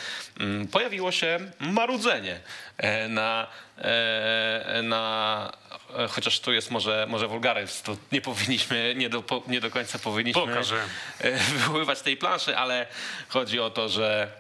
Mm, 0.41 0.69
Pojawiło 0.69 1.13
się 1.13 1.39
marudzenie 1.61 2.41
e, 2.77 3.09
na, 3.09 3.47
e, 3.79 4.81
na 4.83 5.53
e, 5.99 6.09
chociaż 6.09 6.41
tu 6.41 6.53
jest 6.53 6.71
może, 6.71 7.07
może 7.09 7.29
wulgaryzm, 7.29 7.85
to 7.85 7.97
nie 8.13 8.21
powinniśmy, 8.21 8.95
nie 8.97 9.09
do, 9.09 9.25
nie 9.47 9.61
do 9.61 9.71
końca 9.71 9.99
powinniśmy 9.99 10.43
Pokażę. 10.43 10.83
e, 11.19 11.33
wywoływać 11.39 12.01
tej 12.01 12.17
planszy, 12.17 12.57
ale 12.57 12.87
chodzi 13.29 13.61
o 13.61 13.71
to, 13.71 13.89
że 13.89 14.29
e, 14.37 14.40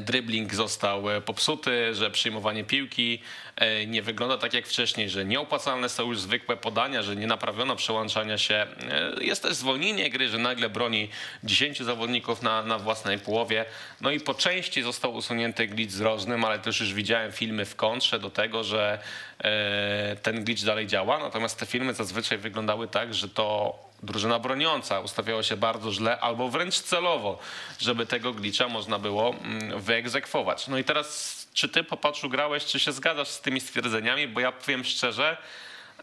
dribbling 0.00 0.54
został 0.54 1.10
e, 1.10 1.20
popsuty, 1.20 1.94
że 1.94 2.10
przyjmowanie 2.10 2.64
piłki 2.64 3.22
e, 3.56 3.86
nie 3.86 4.02
wygląda 4.02 4.38
tak 4.38 4.54
jak 4.54 4.66
wcześniej, 4.66 5.10
że 5.10 5.24
nieopłacalne 5.24 5.88
są 5.88 6.06
już 6.06 6.20
zwykłe 6.20 6.56
podania, 6.56 7.02
że 7.02 7.16
nie 7.16 7.26
naprawiono 7.26 7.76
przełączania 7.76 8.38
się. 8.38 8.54
E, 8.54 9.24
Jest 9.24 9.42
też 9.42 9.54
zwolnienie 9.54 10.10
gry, 10.10 10.28
że 10.28 10.38
nagle 10.38 10.68
broni 10.68 11.08
10 11.44 11.78
zawodników 11.78 12.42
na, 12.42 12.62
na 12.62 12.78
własnej 12.78 13.18
połowie. 13.18 13.64
No 14.00 14.10
i 14.10 14.20
po 14.20 14.34
części 14.34 14.82
został 14.82 15.14
usunięty 15.14 15.66
glitch 15.66 15.92
z 15.92 16.00
rożnym, 16.00 16.44
ale 16.44 16.58
też 16.58 16.80
już 16.80 16.94
widziałem 16.94 17.32
filmy 17.32 17.64
w 17.64 17.76
kontrze 17.76 18.18
do 18.18 18.30
tego, 18.30 18.64
że 18.64 18.98
e, 19.38 20.16
ten 20.22 20.44
glitch 20.44 20.64
dalej 20.64 20.86
działa. 20.86 21.18
Natomiast 21.18 21.58
te 21.58 21.66
filmy 21.66 21.94
zazwyczaj 21.94 22.38
wyglądały 22.38 22.88
tak, 22.88 23.14
że 23.14 23.28
to 23.28 23.87
drużyna 24.02 24.38
broniąca 24.38 25.00
ustawiała 25.00 25.42
się 25.42 25.56
bardzo 25.56 25.92
źle 25.92 26.20
albo 26.20 26.48
wręcz 26.48 26.78
celowo, 26.78 27.38
żeby 27.78 28.06
tego 28.06 28.32
glitcha 28.32 28.68
można 28.68 28.98
było 28.98 29.34
mm, 29.34 29.80
wyegzekwować. 29.80 30.68
No 30.68 30.78
i 30.78 30.84
teraz, 30.84 31.48
czy 31.54 31.68
ty 31.68 31.84
popatrzu 31.84 32.28
grałeś, 32.28 32.64
czy 32.64 32.80
się 32.80 32.92
zgadzasz 32.92 33.28
z 33.28 33.40
tymi 33.40 33.60
stwierdzeniami, 33.60 34.28
bo 34.28 34.40
ja 34.40 34.52
powiem 34.52 34.84
szczerze, 34.84 35.36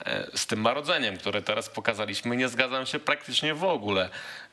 e, 0.06 0.38
z 0.38 0.46
tym 0.46 0.62
marodzeniem, 0.62 1.18
które 1.18 1.42
teraz 1.42 1.70
pokazaliśmy, 1.70 2.36
nie 2.36 2.48
zgadzam 2.48 2.86
się 2.86 3.00
praktycznie 3.00 3.54
w 3.54 3.64
ogóle. 3.64 4.10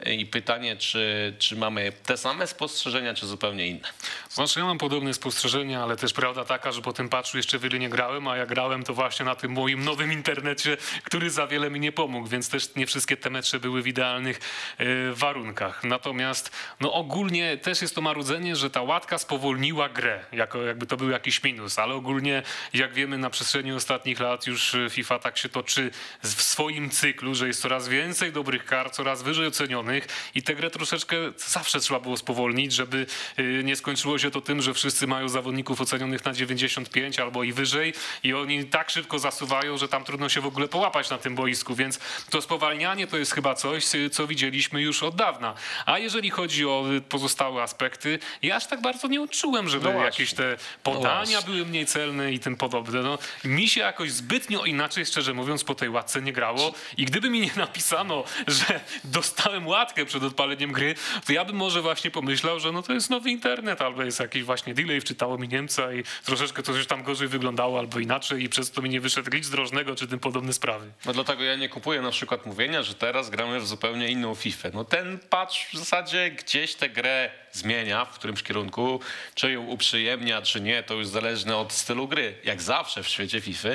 I 0.06 0.26
pytanie, 0.26 0.76
czy, 0.76 1.34
czy 1.38 1.56
mamy 1.56 1.92
te 2.06 2.16
same 2.16 2.46
spostrzeżenia, 2.46 3.14
czy 3.14 3.26
zupełnie 3.26 3.66
inne? 3.66 3.88
Znaczy 4.30 4.60
ja 4.60 4.66
mam 4.66 4.78
podobne 4.78 5.14
spostrzeżenia, 5.14 5.82
ale 5.82 5.96
też 5.96 6.12
prawda 6.12 6.44
taka, 6.44 6.72
że 6.72 6.82
po 6.82 6.92
tym 6.92 7.08
patchu 7.08 7.36
jeszcze 7.36 7.58
wiele 7.58 7.78
nie 7.78 7.88
grałem, 7.88 8.28
a 8.28 8.36
ja 8.36 8.46
grałem 8.46 8.84
to 8.84 8.94
właśnie 8.94 9.24
na 9.24 9.34
tym 9.34 9.52
moim 9.52 9.84
nowym 9.84 10.12
internecie, 10.12 10.76
który 11.04 11.30
za 11.30 11.46
wiele 11.46 11.70
mi 11.70 11.80
nie 11.80 11.92
pomógł, 11.92 12.28
więc 12.28 12.48
też 12.48 12.74
nie 12.74 12.86
wszystkie 12.86 13.16
te 13.16 13.30
mecze 13.30 13.60
były 13.60 13.82
w 13.82 13.86
idealnych 13.86 14.40
e, 14.78 14.84
warunkach. 15.12 15.84
Natomiast 15.84 16.50
no 16.80 16.92
ogólnie 16.92 17.56
też 17.56 17.82
jest 17.82 17.94
to 17.94 18.00
marudzenie, 18.00 18.56
że 18.56 18.70
ta 18.70 18.82
łatka 18.82 19.18
spowolniła 19.18 19.88
grę, 19.88 20.24
jako, 20.32 20.62
jakby 20.62 20.86
to 20.86 20.96
był 20.96 21.10
jakiś 21.10 21.42
minus, 21.42 21.78
ale 21.78 21.94
ogólnie 21.94 22.42
jak 22.74 22.94
wiemy 22.94 23.18
na 23.18 23.30
przestrzeni 23.30 23.72
ostatnich 23.72 24.20
lat 24.20 24.46
już 24.46 24.74
e, 24.74 24.90
FIFA 24.90 25.18
tak 25.18 25.38
się 25.38 25.48
toczy 25.48 25.90
w 26.22 26.42
swoim 26.42 26.90
cyklu, 26.90 27.34
że 27.34 27.46
jest 27.46 27.62
coraz 27.62 27.88
więcej 27.88 28.32
dobrych 28.32 28.64
kart, 28.64 28.94
coraz 28.94 29.22
wyżej 29.22 29.46
ocenionych 29.46 29.91
i 30.34 30.42
tę 30.42 30.54
grę 30.54 30.70
troszeczkę 30.70 31.16
zawsze 31.36 31.80
trzeba 31.80 32.00
było 32.00 32.16
spowolnić, 32.16 32.72
żeby 32.72 33.06
y, 33.38 33.62
nie 33.64 33.76
skończyło 33.76 34.18
się 34.18 34.30
to 34.30 34.40
tym, 34.40 34.62
że 34.62 34.74
wszyscy 34.74 35.06
mają 35.06 35.28
zawodników 35.28 35.80
ocenionych 35.80 36.24
na 36.24 36.32
95 36.32 37.20
albo 37.20 37.42
i 37.44 37.52
wyżej 37.52 37.94
i 38.22 38.34
oni 38.34 38.64
tak 38.64 38.90
szybko 38.90 39.18
zasuwają, 39.18 39.78
że 39.78 39.88
tam 39.88 40.04
trudno 40.04 40.28
się 40.28 40.40
w 40.40 40.46
ogóle 40.46 40.68
połapać 40.68 41.10
na 41.10 41.18
tym 41.18 41.34
boisku, 41.34 41.74
więc 41.74 41.98
to 42.30 42.42
spowalnianie 42.42 43.06
to 43.06 43.16
jest 43.16 43.32
chyba 43.32 43.54
coś, 43.54 43.94
y, 43.94 44.10
co 44.10 44.26
widzieliśmy 44.26 44.82
już 44.82 45.02
od 45.02 45.16
dawna. 45.16 45.54
A 45.86 45.98
jeżeli 45.98 46.30
chodzi 46.30 46.66
o 46.66 46.84
y, 46.96 47.00
pozostałe 47.00 47.62
aspekty, 47.62 48.18
ja 48.42 48.56
aż 48.56 48.66
tak 48.66 48.80
bardzo 48.82 49.08
nie 49.08 49.22
odczułem, 49.22 49.68
żeby 49.68 49.92
No 49.92 50.04
jakieś 50.04 50.34
te 50.34 50.56
podania 50.82 51.24
właśnie. 51.24 51.52
były 51.52 51.66
mniej 51.66 51.86
celne 51.86 52.32
i 52.32 52.38
tym 52.38 52.56
podobne. 52.56 53.02
No, 53.02 53.18
mi 53.44 53.68
się 53.68 53.80
jakoś 53.80 54.12
zbytnio 54.12 54.64
inaczej, 54.64 55.06
szczerze 55.06 55.34
mówiąc, 55.34 55.64
po 55.64 55.74
tej 55.74 55.88
łatce 55.88 56.22
nie 56.22 56.32
grało 56.32 56.74
i 56.96 57.04
gdyby 57.04 57.30
mi 57.30 57.40
nie 57.40 57.50
napisano, 57.56 58.24
że 58.46 58.80
dostałem 59.04 59.66
łatkę 59.66 59.81
przed 60.06 60.22
odpaleniem 60.22 60.72
gry, 60.72 60.94
to 61.26 61.32
ja 61.32 61.44
bym 61.44 61.56
może 61.56 61.82
właśnie 61.82 62.10
pomyślał, 62.10 62.60
że 62.60 62.72
no 62.72 62.82
to 62.82 62.92
jest 62.92 63.10
nowy 63.10 63.30
internet, 63.30 63.82
albo 63.82 64.02
jest 64.02 64.20
jakiś 64.20 64.42
właśnie 64.42 64.74
delay, 64.74 65.00
wczytało 65.00 65.38
mi 65.38 65.48
Niemca 65.48 65.92
i 65.92 66.02
troszeczkę 66.24 66.62
to 66.62 66.72
już 66.72 66.86
tam 66.86 67.02
gorzej 67.02 67.28
wyglądało, 67.28 67.78
albo 67.78 67.98
inaczej 67.98 68.42
i 68.42 68.48
przez 68.48 68.70
to 68.70 68.82
mi 68.82 68.90
nie 68.90 69.00
wyszedł 69.00 69.30
glitch 69.30 69.48
drożnego, 69.48 69.96
czy 69.96 70.08
tym 70.08 70.18
podobne 70.18 70.52
sprawy. 70.52 70.92
No 71.06 71.12
dlatego 71.12 71.42
ja 71.42 71.56
nie 71.56 71.68
kupuję 71.68 72.02
na 72.02 72.10
przykład 72.10 72.46
mówienia, 72.46 72.82
że 72.82 72.94
teraz 72.94 73.30
gramy 73.30 73.60
w 73.60 73.66
zupełnie 73.66 74.08
inną 74.08 74.34
FIFA. 74.34 74.68
No 74.74 74.84
ten 74.84 75.18
patch 75.30 75.54
w 75.72 75.78
zasadzie 75.78 76.30
gdzieś 76.30 76.74
tę 76.74 76.88
grę 76.88 77.41
zmienia 77.52 78.04
w 78.04 78.14
którymś 78.14 78.42
kierunku, 78.42 79.00
czy 79.34 79.52
ją 79.52 79.66
uprzyjemnia, 79.66 80.42
czy 80.42 80.60
nie, 80.60 80.82
to 80.82 80.94
już 80.94 81.06
zależne 81.06 81.56
od 81.56 81.72
stylu 81.72 82.08
gry, 82.08 82.34
jak 82.44 82.62
zawsze 82.62 83.02
w 83.02 83.08
świecie 83.08 83.40
FIFA. 83.40 83.68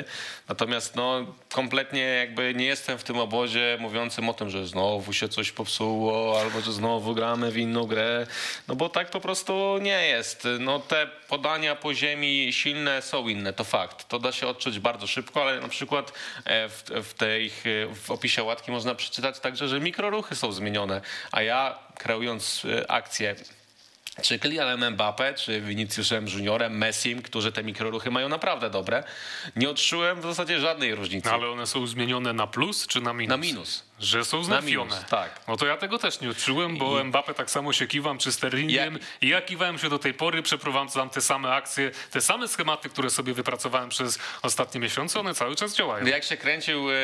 Natomiast 0.48 0.96
no 0.96 1.26
kompletnie 1.52 2.02
jakby 2.02 2.54
nie 2.54 2.64
jestem 2.64 2.98
w 2.98 3.04
tym 3.04 3.18
obozie 3.18 3.76
mówiącym 3.80 4.28
o 4.28 4.34
tym, 4.34 4.50
że 4.50 4.66
znowu 4.66 5.12
się 5.12 5.28
coś 5.28 5.52
popsuło, 5.52 6.40
albo 6.40 6.60
że 6.60 6.72
znowu 6.72 7.14
gramy 7.14 7.50
w 7.50 7.56
inną 7.56 7.84
grę, 7.84 8.26
no 8.68 8.76
bo 8.76 8.88
tak 8.88 9.10
po 9.10 9.20
prostu 9.20 9.78
nie 9.78 10.06
jest. 10.06 10.48
No 10.60 10.78
te 10.78 11.06
podania 11.28 11.76
po 11.76 11.94
ziemi 11.94 12.52
silne 12.52 13.02
są 13.02 13.28
inne, 13.28 13.52
to 13.52 13.64
fakt. 13.64 14.08
To 14.08 14.18
da 14.18 14.32
się 14.32 14.46
odczuć 14.46 14.78
bardzo 14.78 15.06
szybko, 15.06 15.42
ale 15.42 15.60
na 15.60 15.68
przykład 15.68 16.12
e, 16.44 16.68
w, 16.68 16.84
w 17.02 17.14
tej 17.14 17.50
w 17.94 18.10
opisie 18.10 18.42
łatki 18.42 18.70
można 18.70 18.94
przeczytać 18.94 19.40
także, 19.40 19.68
że 19.68 19.80
mikroruchy 19.80 20.36
są 20.36 20.52
zmienione, 20.52 21.00
a 21.32 21.42
ja 21.42 21.78
kreując 21.94 22.62
e, 22.64 22.90
akcję 22.90 23.36
czy 24.22 24.38
Kylianem 24.38 24.96
Mbappé, 24.96 25.34
czy 25.34 25.60
Viniciusem 25.60 26.28
Juniorem, 26.28 26.78
Messim, 26.78 27.22
którzy 27.22 27.52
te 27.52 27.62
mikroruchy 27.62 28.10
mają 28.10 28.28
naprawdę 28.28 28.70
dobre, 28.70 29.04
nie 29.56 29.70
odczułem 29.70 30.20
w 30.20 30.22
zasadzie 30.22 30.60
żadnej 30.60 30.94
różnicy. 30.94 31.28
No, 31.28 31.34
ale 31.34 31.50
one 31.50 31.66
są 31.66 31.86
zmienione 31.86 32.32
na 32.32 32.46
plus, 32.46 32.86
czy 32.86 33.00
na 33.00 33.12
minus? 33.12 33.30
Na 33.30 33.36
minus. 33.36 33.87
Że 34.00 34.24
są 34.24 34.48
Na 34.48 34.60
minus, 34.60 34.94
tak. 35.10 35.40
No 35.48 35.56
to 35.56 35.66
ja 35.66 35.76
tego 35.76 35.98
też 35.98 36.20
nie 36.20 36.30
odczułem, 36.30 36.76
bo 36.76 37.04
Mbappé 37.04 37.34
tak 37.34 37.50
samo 37.50 37.72
się 37.72 37.86
kiwam, 37.86 38.18
czy 38.18 38.32
Sterlingiem. 38.32 38.94
Ja- 38.94 38.98
I 39.20 39.28
ja 39.28 39.42
kiwałem 39.42 39.78
się 39.78 39.88
do 39.88 39.98
tej 39.98 40.14
pory, 40.14 40.42
przeprowadzam 40.42 41.10
te 41.10 41.20
same 41.20 41.52
akcje, 41.54 41.90
te 42.10 42.20
same 42.20 42.48
schematy, 42.48 42.88
które 42.88 43.10
sobie 43.10 43.34
wypracowałem 43.34 43.88
przez 43.88 44.18
ostatnie 44.42 44.80
miesiące, 44.80 45.20
one 45.20 45.34
cały 45.34 45.56
czas 45.56 45.74
działają. 45.76 46.06
Jak 46.06 46.24
się 46.24 46.36
kręcił 46.36 46.90
e, 46.90 46.94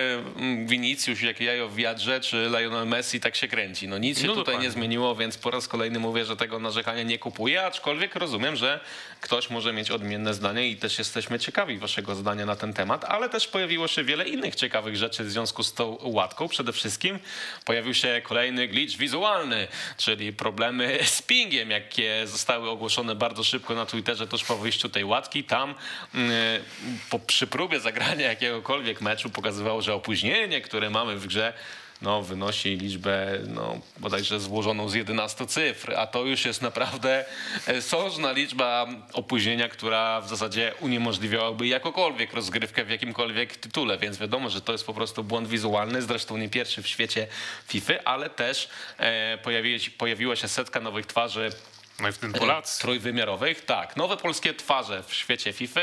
Vinicius, 0.66 1.20
jak 1.22 1.40
jajo 1.40 1.68
w 1.68 1.74
wiadrze, 1.74 2.20
czy 2.20 2.51
Lionel 2.59 2.86
Messi, 2.86 3.20
tak 3.20 3.36
się 3.36 3.49
kręci. 3.49 3.88
No 3.88 3.99
nic 3.99 4.20
się 4.20 4.26
No 4.26 4.32
tutaj 4.32 4.45
dokładnie. 4.45 4.66
nie 4.68 4.72
zmieniło, 4.72 5.14
więc 5.16 5.38
po 5.38 5.51
raz 5.51 5.68
kolejny 5.68 5.99
mówię, 5.99 6.24
że 6.24 6.36
tego 6.36 6.59
narzekania 6.59 7.03
nie 7.03 7.18
kupuję, 7.18 7.66
aczkolwiek 7.66 8.14
rozumiem, 8.14 8.57
że 8.57 8.80
ktoś 9.24 9.50
może 9.50 9.72
mieć 9.72 9.90
odmienne 9.90 10.34
zdanie 10.34 10.68
i 10.68 10.76
też 10.76 10.98
jesteśmy 10.98 11.38
ciekawi 11.38 11.78
waszego 11.78 12.14
zdania 12.14 12.46
na 12.46 12.56
ten 12.56 12.72
temat, 12.72 13.04
ale 13.04 13.28
też 13.28 13.48
pojawiło 13.48 13.88
się 13.88 14.04
wiele 14.04 14.28
innych 14.28 14.54
ciekawych 14.54 14.96
rzeczy 14.96 15.24
w 15.24 15.30
związku 15.30 15.62
z 15.62 15.74
tą 15.74 15.98
łatką. 16.02 16.48
Przede 16.48 16.72
wszystkim 16.72 17.18
pojawił 17.64 17.94
się 17.94 18.22
kolejny 18.24 18.68
glitch 18.68 18.96
wizualny, 18.96 19.68
czyli 19.96 20.32
problemy 20.32 20.98
z 21.18 21.22
pingiem, 21.22 21.70
jakie 21.70 22.26
zostały 22.26 22.70
ogłoszone 22.70 23.14
bardzo 23.14 23.44
szybko 23.44 23.74
na 23.74 23.86
Twitterze 23.86 24.26
tuż 24.26 24.44
po 24.44 24.56
wyjściu 24.56 24.88
tej 24.88 25.04
łatki. 25.04 25.44
Tam 25.44 25.74
mm, 26.14 26.62
po, 27.10 27.18
przy 27.18 27.46
próbie 27.46 27.80
zagrania 27.80 28.28
jakiegokolwiek 28.28 29.00
meczu 29.00 29.30
pokazywało, 29.30 29.82
że 29.82 29.94
opóźnienie, 29.94 30.60
które 30.60 30.90
mamy 30.90 31.16
w 31.16 31.26
grze, 31.26 31.52
no, 32.05 32.22
wynosi 32.22 32.76
liczbę 32.76 33.38
no, 33.46 33.78
bodajże 33.98 34.40
złożoną 34.40 34.88
z 34.88 34.94
11 34.94 35.46
cyfr, 35.46 35.94
a 35.96 36.07
to 36.07 36.24
już 36.24 36.44
jest 36.44 36.62
naprawdę 36.62 37.24
e, 37.66 37.82
sążna 37.82 38.32
liczba 38.32 38.86
opóźnienia, 39.12 39.68
która 39.68 40.20
w 40.20 40.28
zasadzie 40.28 40.72
uniemożliwiałaby 40.80 41.66
jakokolwiek 41.66 42.32
rozgrywkę 42.34 42.84
w 42.84 42.90
jakimkolwiek 42.90 43.57
tytule, 43.57 43.98
więc 43.98 44.18
wiadomo, 44.18 44.50
że 44.50 44.61
to 44.61 44.72
jest 44.72 44.86
po 44.86 44.94
prostu 44.94 45.24
błąd 45.24 45.48
wizualny, 45.48 46.02
zresztą 46.02 46.36
nie 46.36 46.48
pierwszy 46.48 46.82
w 46.82 46.88
świecie 46.88 47.26
FIFA, 47.68 47.94
ale 48.05 48.30
też 48.30 48.68
e, 48.98 49.38
pojawi, 49.38 49.80
pojawiła 49.98 50.36
się 50.36 50.48
setka 50.48 50.80
nowych 50.80 51.07
twarzy 51.07 51.50
No 52.00 52.09
i 52.09 52.12
w 52.12 52.18
tym 52.18 52.32
Polacy. 52.32 52.80
trójwymiarowych. 52.80 53.64
Tak, 53.64 53.96
nowe 53.96 54.16
polskie 54.16 54.55
twarze 54.55 55.02
w 55.02 55.14
świecie 55.14 55.52
FIFA, 55.52 55.80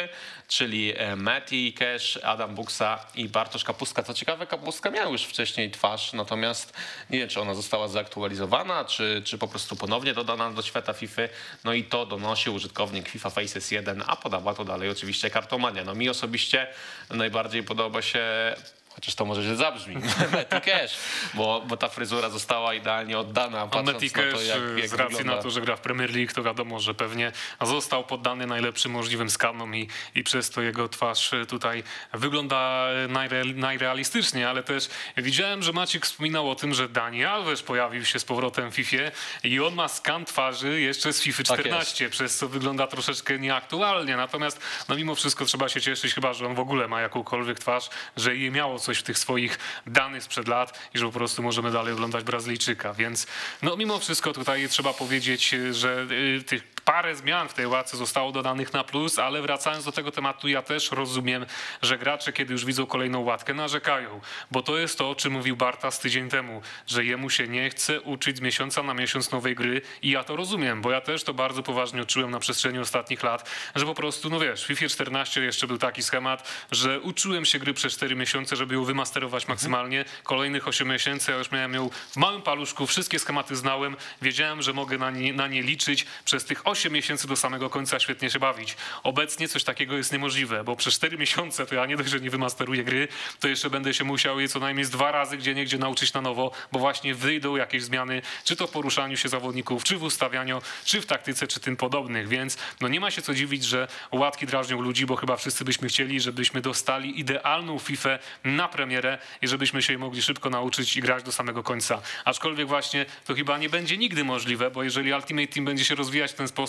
czyli 0.51 0.93
e, 0.97 1.15
Mati 1.15 1.73
Cash, 1.73 2.19
Adam 2.23 2.55
Buksa 2.55 2.99
i 3.15 3.29
Bartosz 3.29 3.63
Kapustka. 3.63 4.03
Co 4.03 4.13
ciekawe, 4.13 4.47
Kapustka 4.47 4.91
miał 4.91 5.11
już 5.11 5.23
wcześniej 5.23 5.71
twarz, 5.71 6.13
natomiast 6.13 6.73
nie 7.09 7.19
wiem, 7.19 7.29
czy 7.29 7.41
ona 7.41 7.53
została 7.53 7.87
zaktualizowana, 7.87 8.85
czy, 8.85 9.21
czy 9.25 9.37
po 9.37 9.47
prostu 9.47 9.75
ponownie 9.75 10.13
dodana 10.13 10.51
do 10.51 10.61
świata 10.61 10.93
FIFA. 10.93 11.21
No 11.63 11.73
i 11.73 11.83
to 11.83 12.05
donosi 12.05 12.49
użytkownik 12.49 13.09
FIFA 13.09 13.29
Faces 13.29 13.71
1, 13.71 14.03
a 14.07 14.15
podawa 14.15 14.53
to 14.53 14.65
dalej 14.65 14.89
oczywiście 14.89 15.29
kartomania. 15.29 15.83
No 15.83 15.95
mi 15.95 16.09
osobiście 16.09 16.67
najbardziej 17.09 17.63
podoba 17.63 18.01
się 18.01 18.55
Chociaż 18.95 19.15
to 19.15 19.25
może 19.25 19.43
źle 19.43 19.55
zabrzmi. 19.55 19.95
Matty 20.33 20.61
Cash, 20.61 20.97
bo, 21.33 21.63
bo 21.67 21.77
ta 21.77 21.89
fryzura 21.89 22.29
została 22.29 22.73
idealnie 22.73 23.19
oddana. 23.19 23.67
A 23.71 23.81
Meti 23.83 24.05
na 24.05 24.11
to, 24.11 24.37
Cash, 24.37 24.47
jak, 24.47 24.59
jak 24.77 24.89
z 24.89 24.93
racji 24.93 25.17
wygląda. 25.17 25.35
na 25.35 25.43
to, 25.43 25.49
że 25.49 25.61
gra 25.61 25.75
w 25.75 25.81
Premier 25.81 26.15
League, 26.15 26.33
to 26.33 26.43
wiadomo, 26.43 26.79
że 26.79 26.93
pewnie 26.93 27.31
został 27.61 28.03
poddany 28.03 28.47
najlepszym 28.47 28.91
możliwym 28.91 29.29
skanom 29.29 29.75
i, 29.75 29.87
i 30.15 30.23
przez 30.23 30.49
to 30.49 30.61
jego 30.61 30.89
twarz 30.89 31.31
tutaj 31.47 31.83
wygląda 32.13 32.87
najre, 33.09 33.45
najrealistycznie, 33.45 34.49
ale 34.49 34.63
też 34.63 34.89
widziałem, 35.17 35.63
że 35.63 35.73
Maciek 35.73 36.05
wspominał 36.05 36.49
o 36.49 36.55
tym, 36.55 36.73
że 36.73 36.89
Dani 36.89 37.25
Alves 37.25 37.61
pojawił 37.61 38.05
się 38.05 38.19
z 38.19 38.25
powrotem 38.25 38.71
w 38.71 38.75
FIFA 38.75 38.97
i 39.43 39.59
on 39.59 39.73
ma 39.75 39.87
skan 39.87 40.25
twarzy 40.25 40.81
jeszcze 40.81 41.13
z 41.13 41.21
FIFA 41.21 41.43
Tak 41.43 41.59
14, 41.59 42.09
przez 42.09 42.37
co 42.37 42.47
wygląda 42.47 42.87
troszeczkę 42.87 43.39
nieaktualnie. 43.39 44.17
Natomiast 44.17 44.59
no 44.89 44.95
mimo 44.95 45.15
wszystko 45.15 45.45
trzeba 45.45 45.69
się 45.69 45.81
cieszyć 45.81 46.13
chyba, 46.13 46.33
że 46.33 46.45
on 46.45 46.55
w 46.55 46.59
ogóle 46.59 46.87
ma 46.87 47.01
jakąkolwiek 47.01 47.59
twarz, 47.59 47.89
że 48.17 48.35
je 48.35 48.51
miało 48.51 48.79
coś 48.81 48.97
w 48.97 49.03
tych 49.03 49.17
swoich 49.17 49.59
danych 49.87 50.23
sprzed 50.23 50.47
lat 50.47 50.79
i 50.93 50.97
że 50.97 51.05
po 51.05 51.11
prostu 51.11 51.43
możemy 51.43 51.71
dalej 51.71 51.93
oglądać 51.93 52.23
Brazylijczyka. 52.23 52.93
Więc 52.93 53.27
no 53.61 53.77
mimo 53.77 53.99
wszystko 53.99 54.33
tutaj 54.33 54.69
trzeba 54.69 54.93
powiedzieć, 54.93 55.55
że 55.71 56.07
y, 56.11 56.43
tych 56.43 56.63
parę 56.85 57.15
zmian 57.15 57.49
w 57.49 57.53
tej 57.53 57.67
ławce 57.67 57.97
zostało 57.97 58.31
dodanych 58.31 58.73
na 58.73 58.83
plus, 58.83 59.19
ale 59.19 59.41
wracając 59.41 59.85
do 59.85 59.91
tego 59.91 60.11
tematu, 60.11 60.47
ja 60.47 60.61
też 60.61 60.91
rozumiem, 60.91 61.45
że 61.81 61.97
gracze, 61.97 62.33
kiedy 62.33 62.53
już 62.53 62.65
widzą 62.65 62.85
kolejną 62.85 63.19
łatkę, 63.19 63.53
narzekają, 63.53 64.21
bo 64.51 64.63
to 64.63 64.77
jest 64.77 64.97
to, 64.97 65.09
o 65.09 65.15
czym 65.15 65.33
mówił 65.33 65.55
Bartas 65.55 65.99
tydzień 65.99 66.29
temu, 66.29 66.61
że 66.87 67.05
jemu 67.05 67.29
się 67.29 67.47
nie 67.47 67.69
chce 67.69 68.01
uczyć 68.01 68.37
z 68.37 68.41
miesiąca 68.41 68.83
na 68.83 68.93
miesiąc 68.93 69.31
nowej 69.31 69.55
gry 69.55 69.81
i 70.01 70.09
ja 70.09 70.23
to 70.23 70.35
rozumiem, 70.35 70.81
bo 70.81 70.91
ja 70.91 71.01
też 71.01 71.23
to 71.23 71.33
bardzo 71.33 71.63
poważnie 71.63 72.01
odczułem 72.01 72.31
na 72.31 72.39
przestrzeni 72.39 72.79
ostatnich 72.79 73.23
lat, 73.23 73.49
że 73.75 73.85
po 73.85 73.95
prostu, 73.95 74.29
no 74.29 74.39
wiesz, 74.39 74.63
w 74.63 74.67
FIFA 74.67 74.87
14 74.87 75.41
jeszcze 75.41 75.67
był 75.67 75.77
taki 75.77 76.03
schemat, 76.03 76.49
że 76.71 76.99
uczyłem 76.99 77.45
się 77.45 77.59
gry 77.59 77.73
przez 77.73 77.93
4 77.93 78.15
miesiące, 78.15 78.55
żeby 78.55 78.75
ją 78.75 78.83
wymasterować 78.83 79.47
maksymalnie, 79.47 80.05
kolejnych 80.23 80.67
8 80.67 80.87
miesięcy 80.87 81.31
ja 81.31 81.37
już 81.37 81.51
miałem 81.51 81.73
ją 81.73 81.89
w 81.89 82.17
małym 82.17 82.41
paluszku, 82.41 82.87
wszystkie 82.87 83.19
schematy 83.19 83.55
znałem, 83.55 83.95
wiedziałem, 84.21 84.61
że 84.61 84.73
mogę 84.73 84.97
na 84.97 85.11
nie, 85.11 85.33
na 85.33 85.47
nie 85.47 85.61
liczyć. 85.61 86.05
Przez 86.25 86.45
tych 86.45 86.67
8 86.71 86.93
miesięcy 86.93 87.27
do 87.27 87.35
samego 87.35 87.69
końca 87.69 87.99
świetnie 87.99 88.29
się 88.29 88.39
bawić. 88.39 88.77
Obecnie 89.03 89.47
coś 89.47 89.63
takiego 89.63 89.97
jest 89.97 90.11
niemożliwe, 90.11 90.63
bo 90.63 90.75
przez 90.75 90.93
4 90.93 91.17
miesiące 91.17 91.65
to 91.65 91.75
ja 91.75 91.85
nie 91.85 91.97
dość, 91.97 92.09
że 92.09 92.19
nie 92.19 92.29
wymasteruję 92.29 92.83
gry, 92.83 93.07
to 93.39 93.47
jeszcze 93.47 93.69
będę 93.69 93.93
się 93.93 94.03
musiał 94.03 94.39
je 94.39 94.49
co 94.49 94.59
najmniej 94.59 94.85
dwa 94.85 95.11
razy 95.11 95.37
gdzie 95.37 95.53
niegdzie 95.53 95.77
nauczyć 95.77 96.13
na 96.13 96.21
nowo, 96.21 96.51
bo 96.71 96.79
właśnie 96.79 97.15
wyjdą 97.15 97.55
jakieś 97.55 97.83
zmiany, 97.83 98.21
czy 98.43 98.55
to 98.55 98.67
w 98.67 98.71
poruszaniu 98.71 99.17
się 99.17 99.29
zawodników, 99.29 99.83
czy 99.83 99.97
w 99.97 100.03
ustawianiu, 100.03 100.61
czy 100.85 101.01
w 101.01 101.05
taktyce, 101.05 101.47
czy 101.47 101.59
tym 101.59 101.75
podobnych, 101.75 102.27
więc 102.27 102.57
no 102.81 102.87
nie 102.87 102.99
ma 102.99 103.11
się 103.11 103.21
co 103.21 103.33
dziwić, 103.33 103.65
że 103.65 103.87
łatki 104.11 104.45
drażnią 104.45 104.81
ludzi, 104.81 105.05
bo 105.05 105.15
chyba 105.15 105.37
wszyscy 105.37 105.65
byśmy 105.65 105.87
chcieli, 105.87 106.21
żebyśmy 106.21 106.61
dostali 106.61 107.19
idealną 107.19 107.79
FIFA 107.79 108.19
na 108.43 108.67
premierę 108.67 109.17
i 109.41 109.47
żebyśmy 109.47 109.81
się 109.81 109.93
jej 109.93 109.99
mogli 109.99 110.21
szybko 110.21 110.49
nauczyć 110.49 110.97
i 110.97 111.01
grać 111.01 111.23
do 111.23 111.31
samego 111.31 111.63
końca. 111.63 112.01
Aczkolwiek 112.25 112.67
właśnie 112.67 113.05
to 113.25 113.35
chyba 113.35 113.57
nie 113.57 113.69
będzie 113.69 113.97
nigdy 113.97 114.23
możliwe, 114.23 114.71
bo 114.71 114.83
jeżeli 114.83 115.13
Ultimate 115.13 115.47
Team 115.47 115.65
będzie 115.65 115.85
się 115.85 115.95
rozwijać 115.95 116.31
w 116.31 116.35
ten 116.35 116.47
sposób, 116.47 116.60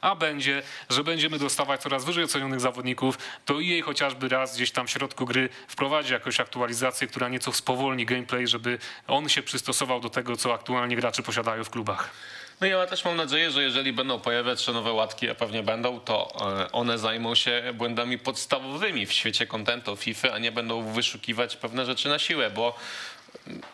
a 0.00 0.14
będzie, 0.14 0.62
że 0.90 1.04
będziemy 1.04 1.38
dostawać 1.38 1.82
coraz 1.82 2.04
wyżej 2.04 2.24
ocenionych 2.24 2.60
zawodników, 2.60 3.18
to 3.44 3.60
jej 3.60 3.82
chociażby 3.82 4.28
raz 4.28 4.56
gdzieś 4.56 4.70
tam 4.70 4.86
w 4.86 4.90
środku 4.90 5.26
gry 5.26 5.48
wprowadzi 5.68 6.12
jakąś 6.12 6.40
aktualizację, 6.40 7.06
która 7.06 7.28
nieco 7.28 7.52
spowolni 7.52 8.06
gameplay, 8.06 8.46
żeby 8.46 8.78
on 9.08 9.28
się 9.28 9.42
przystosował 9.42 10.00
do 10.00 10.10
tego, 10.10 10.36
co 10.36 10.54
aktualnie 10.54 10.96
gracze 10.96 11.22
posiadają 11.22 11.64
w 11.64 11.70
klubach. 11.70 12.10
No 12.60 12.66
ja 12.66 12.86
też 12.86 13.04
mam 13.04 13.16
nadzieję, 13.16 13.50
że 13.50 13.62
jeżeli 13.62 13.92
będą 13.92 14.20
pojawiać 14.20 14.62
się 14.62 14.72
nowe 14.72 14.92
łatki, 14.92 15.30
a 15.30 15.34
pewnie 15.34 15.62
będą, 15.62 16.00
to 16.00 16.32
e, 16.60 16.72
one 16.72 16.98
zajmą 16.98 17.34
się 17.34 17.62
błędami 17.74 18.18
podstawowymi 18.18 19.06
w 19.06 19.12
świecie 19.12 19.46
kontentu 19.46 19.96
FIFA, 19.96 20.32
a 20.32 20.38
nie 20.38 20.52
będą 20.52 20.92
wyszukiwać 20.92 21.56
pewne 21.56 21.86
rzeczy 21.86 22.08
na 22.08 22.18
siłę, 22.18 22.50
bo 22.50 22.74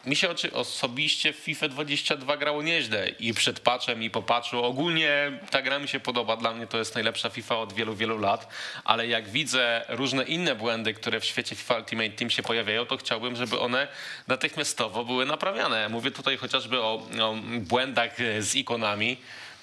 mi 0.07 0.17
się 0.17 0.29
oczy- 0.31 0.53
osobiście 0.53 1.33
w 1.33 1.37
FIFA 1.37 1.69
22 1.69 2.37
grało 2.37 2.63
nieźle 2.63 3.09
i 3.09 3.35
przed 3.35 3.61
patchem 3.61 4.03
i 4.03 4.11
po 4.11 4.23
patchu. 4.23 4.65
Ogólnie 4.65 5.33
ta 5.51 5.63
gra 5.63 5.79
mi 5.79 5.89
się 5.89 6.01
podoba, 6.01 6.37
dla 6.37 6.53
mnie 6.55 6.67
to 6.67 6.79
jest 6.79 6.95
najlepsza 6.95 7.31
FIFA 7.31 7.57
od 7.59 7.73
wielu, 7.73 7.95
wielu 7.95 8.19
lat, 8.19 8.49
ale 8.85 9.07
jak 9.07 9.29
widzę 9.29 9.85
różne 9.89 10.25
inne 10.25 10.55
błędy, 10.55 10.95
które 10.95 11.21
w 11.21 11.25
świecie 11.25 11.57
FIFA 11.57 11.77
Ultimate 11.77 12.11
Team 12.11 12.31
się 12.31 12.43
pojawiają, 12.43 12.87
to 12.87 12.97
chciałbym, 12.97 13.37
żeby 13.37 13.59
one 13.61 13.89
natychmiastowo 14.29 15.05
były 15.05 15.27
naprawiane. 15.27 15.89
Mówię 15.89 16.11
tutaj 16.11 16.37
chociażby 16.37 16.81
o, 16.81 17.03
o 17.21 17.35
błędach 17.61 18.17
z 18.41 18.55
ikonami, 18.55 19.17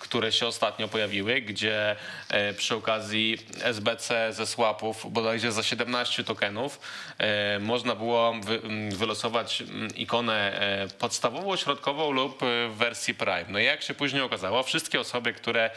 które 0.04 0.32
się 0.32 0.48
ostatnio 0.48 0.88
pojawiły, 0.88 1.42
gdzie 1.42 1.96
e, 2.30 2.54
przy 2.54 2.76
okazji 2.76 3.38
SBC 3.62 4.34
ze 4.34 4.48
swapów 4.48 5.14
bodajże 5.14 5.52
za 5.52 5.64
17 5.64 6.24
tokenów 6.24 6.80
e, 7.18 7.60
można 7.60 7.96
było 7.96 8.36
wylosować 8.90 9.64
ikonę 9.96 10.62
e, 10.62 10.88
podstawową, 10.88 11.56
środkową 11.56 12.12
lub 12.12 12.40
w 12.70 12.76
wersji 12.78 13.14
Prime. 13.14 13.46
No 13.50 13.60
i 13.60 13.64
jak 13.64 13.82
się 13.82 13.94
później 13.94 14.22
okazało, 14.22 14.64
wszystkie 14.64 15.00
osoby, 15.00 15.34
które 15.34 15.70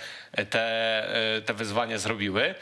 te, 0.50 1.06
te 1.46 1.54
wyzwanie 1.54 1.98
zrobiły, 1.98 2.54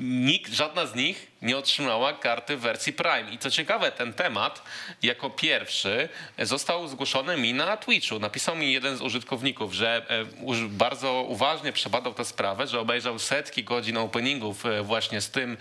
nikt, 0.00 0.52
żadna 0.52 0.86
z 0.86 0.94
nich 0.94 1.29
nie 1.42 1.56
otrzymała 1.58 2.12
karty 2.12 2.56
w 2.56 2.60
wersji 2.60 2.92
Prime. 2.92 3.30
I 3.30 3.38
co 3.38 3.50
ciekawe, 3.50 3.92
ten 3.92 4.12
temat 4.12 4.62
jako 5.02 5.30
pierwszy 5.30 6.08
został 6.38 6.88
zgłoszony 6.88 7.36
mi 7.36 7.54
na 7.54 7.76
Twitchu. 7.76 8.18
Napisał 8.18 8.56
mi 8.56 8.72
jeden 8.72 8.96
z 8.96 9.02
użytkowników, 9.02 9.72
że 9.72 10.06
e, 10.08 10.24
bardzo 10.68 11.12
uważnie 11.12 11.72
przebadał 11.72 12.14
tę 12.14 12.24
sprawę, 12.24 12.66
że 12.66 12.80
obejrzał 12.80 13.18
setki 13.18 13.64
godzin 13.64 13.96
openingów 13.96 14.66
e, 14.66 14.82
właśnie 14.82 15.20
z 15.20 15.30
tym 15.30 15.56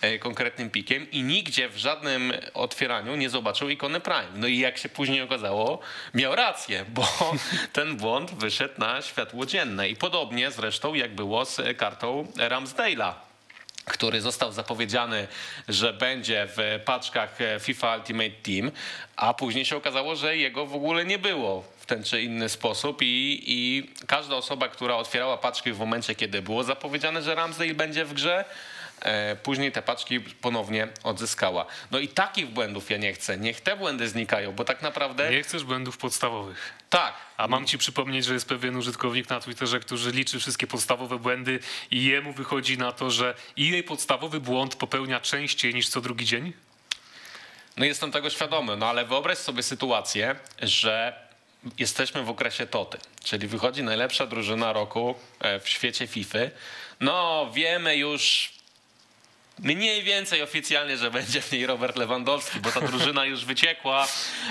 e, 0.00 0.18
konkretnym 0.18 0.70
pikiem 0.70 1.10
i 1.10 1.22
nigdzie 1.22 1.68
w 1.68 1.76
żadnym 1.76 2.32
otwieraniu 2.54 3.16
nie 3.16 3.30
zobaczył 3.30 3.68
ikony 3.68 4.00
Prime. 4.00 4.28
No 4.34 4.46
i 4.46 4.58
jak 4.58 4.78
się 4.78 4.88
później 4.88 5.22
okazało, 5.22 5.78
miał 6.14 6.34
rację, 6.34 6.84
bo 6.88 7.06
ten 7.72 7.96
błąd 7.96 8.34
wyszedł 8.34 8.74
na 8.78 9.02
światło 9.02 9.46
dzienne. 9.46 9.88
I 9.88 9.96
podobnie 9.96 10.50
zresztą 10.50 10.94
jak 10.94 11.14
było 11.14 11.44
z 11.44 11.60
kartą 11.76 12.26
Ramsdale'a 12.36 13.33
który 13.84 14.20
został 14.20 14.52
zapowiedziany, 14.52 15.28
że 15.68 15.92
będzie 15.92 16.46
w 16.56 16.80
paczkach 16.84 17.38
FIFA 17.60 17.96
Ultimate 17.96 18.30
Team, 18.30 18.70
a 19.16 19.34
później 19.34 19.64
się 19.64 19.76
okazało, 19.76 20.16
że 20.16 20.36
jego 20.36 20.66
w 20.66 20.74
ogóle 20.74 21.04
nie 21.04 21.18
było 21.18 21.64
w 21.78 21.86
ten 21.86 22.04
czy 22.04 22.22
inny 22.22 22.48
sposób 22.48 23.02
i, 23.02 23.42
i 23.46 23.90
każda 24.06 24.36
osoba, 24.36 24.68
która 24.68 24.96
otwierała 24.96 25.36
paczki 25.36 25.72
w 25.72 25.78
momencie, 25.78 26.14
kiedy 26.14 26.42
było 26.42 26.64
zapowiedziane, 26.64 27.22
że 27.22 27.34
Ramsdale 27.34 27.74
będzie 27.74 28.04
w 28.04 28.14
grze, 28.14 28.38
e, 28.40 28.44
później 29.42 29.72
te 29.72 29.82
paczki 29.82 30.20
ponownie 30.20 30.88
odzyskała. 31.02 31.66
No 31.90 31.98
i 31.98 32.08
takich 32.08 32.46
błędów 32.46 32.90
ja 32.90 32.96
nie 32.96 33.12
chcę. 33.12 33.36
Niech 33.38 33.60
te 33.60 33.76
błędy 33.76 34.08
znikają, 34.08 34.52
bo 34.52 34.64
tak 34.64 34.82
naprawdę 34.82 35.30
Nie 35.30 35.42
chcesz 35.42 35.64
błędów 35.64 35.98
podstawowych. 35.98 36.72
tak, 36.90 37.14
A 37.36 37.48
mam 37.48 37.66
ci 37.66 37.78
przypomnieć, 37.78 38.24
że 38.24 38.34
jest 38.34 38.48
pewien 38.48 38.76
użytkownik 38.76 39.30
na 39.30 39.40
Twitterze, 39.40 39.80
który 39.80 40.10
liczy 40.12 40.38
wszystkie 40.40 40.66
podstawowe 40.66 41.18
błędy 41.18 41.58
i 41.90 42.04
jemu 42.04 42.32
wychodzi 42.32 42.78
na 42.78 42.92
to, 42.92 43.10
że 43.10 43.34
jej 43.56 43.82
podstawowy 43.82 44.40
błąd 44.40 44.76
popełnia 44.76 45.20
częściej 45.20 45.74
niż 45.74 45.88
co 45.88 46.00
drugi 46.00 46.24
dzień? 46.24 46.52
No 47.76 47.84
jestem 47.84 48.12
tego 48.12 48.30
świadomy, 48.30 48.76
no 48.76 48.86
ale 48.86 49.04
wyobraź 49.04 49.38
sobie 49.38 49.62
sytuację, 49.62 50.36
że 50.62 51.24
jesteśmy 51.78 52.22
w 52.24 52.30
okresie 52.30 52.66
Toty, 52.66 52.98
czyli 53.24 53.46
wychodzi 53.48 53.82
najlepsza 53.82 54.26
drużyna 54.26 54.72
roku 54.72 55.14
e, 55.40 55.60
w 55.60 55.68
świecie 55.68 56.06
FIFA. 56.06 56.38
No 57.00 57.50
wiemy 57.54 57.96
już 57.96 58.52
mniej 59.58 60.02
więcej 60.02 60.42
oficjalnie, 60.42 60.96
że 60.96 61.10
będzie 61.10 61.40
w 61.40 61.52
niej 61.52 61.66
Robert 61.66 61.96
Lewandowski, 61.96 62.60
bo 62.60 62.70
ta 62.70 62.80
drużyna 62.80 63.24
już 63.24 63.44
wyciekła 63.44 64.06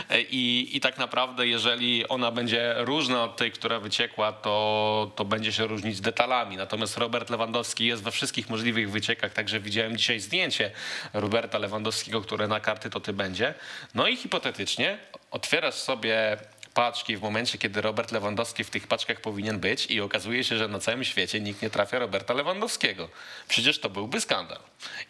e, 0.10 0.22
i, 0.22 0.78
i 0.78 0.82
tak 0.82 0.97
naprawdę 0.97 1.47
jeżeli 1.47 2.08
ona 2.08 2.32
będzie 2.32 2.76
różna 2.78 3.24
od 3.24 3.38
tej, 3.38 3.51
która 3.51 3.80
wyciekła, 3.80 4.32
to, 4.32 5.12
to 5.16 5.26
będzie 5.26 5.54
się 5.54 5.68
różnić 5.68 6.01
detalami. 6.01 6.58
Natomiast 6.58 6.97
Robert 6.97 7.30
Lewandowski 7.30 7.86
jest 7.86 8.04
we 8.04 8.12
wszystkich 8.12 8.49
możliwych 8.49 8.91
wyciekach, 8.91 9.34
także 9.34 9.60
widziałem 9.60 9.97
dzisiaj 9.97 10.20
zdjęcie 10.20 10.72
Roberta 11.14 11.58
Lewandowskiego, 11.58 12.22
które 12.22 12.47
na 12.47 12.60
karty 12.60 12.89
to 12.89 12.99
ty 12.99 13.14
będzie. 13.14 13.54
No 13.95 14.08
i 14.08 14.16
hipotetycznie 14.16 14.97
otwierasz 15.32 15.76
sobie 15.76 16.38
paczki 16.74 17.18
w 17.18 17.22
momencie, 17.22 17.58
kiedy 17.58 17.82
Robert 17.82 18.12
Lewandowski 18.12 18.64
w 18.64 18.70
tych 18.70 18.88
paczkach 18.88 19.22
powinien 19.22 19.60
być 19.60 19.86
i 19.86 20.02
okazuje 20.02 20.44
się, 20.44 20.58
że 20.58 20.68
na 20.68 20.80
całym 20.80 21.04
świecie 21.04 21.40
nikt 21.40 21.62
nie 21.62 21.70
trafia 21.70 22.00
Roberta 22.00 22.34
Lewandowskiego. 22.34 23.10
Przecież 23.48 23.80
to 23.80 23.90
byłby 23.90 24.22
skandal. 24.22 24.60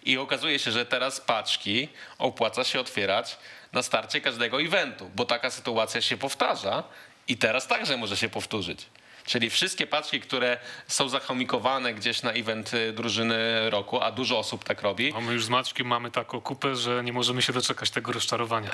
I 0.03 0.18
okazuje 0.18 0.59
się, 0.59 0.72
że 0.72 0.86
teraz 0.86 1.22
paczki 1.22 1.88
opłaca 2.18 2.64
się 2.64 2.80
otwierać 2.80 3.38
na 3.74 3.84
starcie 3.84 4.22
każdego 4.22 4.61
eventu, 4.61 5.11
bo 5.16 5.26
taka 5.26 5.49
sytuacja 5.49 6.01
się 6.01 6.18
powtarza 6.18 6.84
i 7.28 7.38
teraz 7.38 7.68
także 7.68 7.97
może 7.97 8.18
się 8.18 8.30
powtórzyć. 8.30 8.86
Czyli 9.26 9.49
wszystkie 9.49 9.88
paczki, 9.88 10.19
które 10.19 10.57
są 10.88 11.09
zachomikowane 11.09 11.93
gdzieś 11.93 12.24
na 12.24 12.32
event 12.32 12.74
y, 12.74 12.93
drużyny 12.93 13.69
roku, 13.69 14.01
a 14.01 14.11
dużo 14.11 14.39
osób 14.39 14.63
tak 14.63 14.82
robi, 14.82 15.13
A 15.15 15.21
my 15.21 15.34
już 15.34 15.45
z 15.45 15.49
Maćkiem 15.49 15.88
mamy 15.88 16.11
taką 16.11 16.41
kupę, 16.41 16.76
że 16.76 17.03
nie 17.03 17.13
możemy 17.13 17.41
się 17.41 17.53
doczekać 17.53 17.89
tego 17.89 18.11
rozczarowania. 18.11 18.69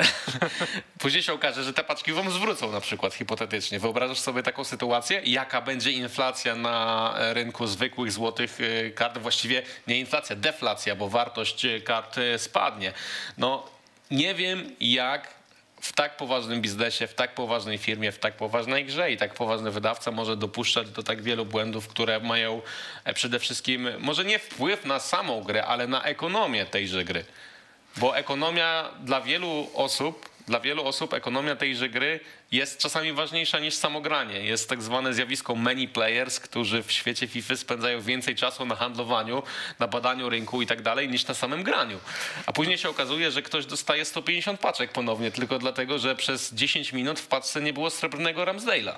Później 1.00 1.24
się 1.24 1.34
okaże, 1.34 1.64
że 1.64 1.74
te 1.74 1.84
paczki 1.84 2.14
wam 2.14 2.32
zwrócą 2.32 2.72
na 2.72 2.82
przykład 2.82 3.14
hipotetycznie. 3.14 3.80
Wyobrażasz 3.80 4.20
sobie 4.20 4.44
taką 4.44 4.64
sytuację? 4.64 5.22
Jaka 5.26 5.62
będzie 5.62 5.92
inflacja 5.92 6.56
na 6.56 7.14
rynku 7.34 7.68
zwykłych 7.68 8.12
złotych 8.12 8.62
y, 8.62 8.94
kart? 8.96 9.18
Właściwie 9.18 9.64
nie 9.88 10.00
inflacja, 10.00 10.36
deflacja, 10.36 10.96
bo 10.96 11.10
wartość 11.10 11.66
y, 11.66 11.82
kart 11.82 12.16
spadnie. 12.38 12.94
No 13.38 13.66
nie 14.12 14.36
wiem 14.36 14.76
jak 14.80 15.39
w 15.82 15.94
tak 15.94 16.18
poważnym 16.18 16.62
biznesie, 16.62 17.08
w 17.08 17.14
tak 17.14 17.36
poważnej 17.36 17.78
firmie, 17.78 18.12
w 18.12 18.20
tak 18.20 18.38
poważnej 18.38 18.86
grze 18.86 19.12
i 19.12 19.18
tak 19.18 19.34
poważny 19.34 19.72
wydawca 19.72 20.12
może 20.12 20.38
dopuszczać 20.38 20.90
do 20.90 21.04
tak 21.04 21.22
wielu 21.22 21.46
błędów, 21.46 21.88
które 21.88 22.20
mają 22.20 22.62
e, 23.04 23.14
przede 23.14 23.40
wszystkim 23.40 23.90
może 24.00 24.26
nie 24.26 24.40
wpływ 24.40 24.86
na 24.86 25.00
samą 25.00 25.44
grę, 25.44 25.66
ale 25.66 25.88
na 25.88 26.04
ekonomię 26.04 26.66
tejże 26.66 27.04
gry. 27.04 27.26
Bo 27.98 28.18
ekonomia 28.18 28.90
dla 29.04 29.22
wielu 29.22 29.70
osób, 29.74 30.30
dla 30.50 30.60
wielu 30.60 30.86
osób 30.86 31.14
ekonomia 31.14 31.56
tejże 31.56 31.90
gry 31.90 32.20
jest 32.52 32.78
czasami 32.78 33.14
ważniejsza 33.14 33.60
niż 33.60 33.74
samogranie. 33.74 34.40
Jest 34.40 34.70
tak 34.70 34.82
zwane 34.82 35.14
zjawisko 35.14 35.56
many 35.56 35.88
players, 35.88 36.40
którzy 36.40 36.84
w 36.84 36.92
świecie 36.92 37.28
FIFA 37.28 37.56
spędzają 37.56 38.02
więcej 38.02 38.36
czasu 38.36 38.66
na 38.66 38.76
handlowaniu, 38.76 39.44
na 39.80 39.88
badaniu 39.88 40.30
rynku 40.30 40.62
i 40.62 40.68
tak 40.68 40.82
dalej, 40.82 41.10
niż 41.10 41.28
na 41.28 41.34
samym 41.34 41.64
graniu. 41.64 42.00
A 42.46 42.54
później 42.54 42.78
się 42.78 42.90
okazuje, 42.90 43.32
że 43.32 43.42
ktoś 43.42 43.66
dostaje 43.66 44.06
150 44.06 44.60
paczek 44.60 44.92
ponownie, 44.92 45.32
tylko 45.32 45.60
dlatego, 45.60 46.00
że 46.00 46.16
przez 46.16 46.54
10 46.54 46.94
minut 46.94 47.20
w 47.20 47.28
paczce 47.28 47.62
nie 47.62 47.74
było 47.74 47.90
srebrnego 47.90 48.46
Ramsdale'a. 48.46 48.96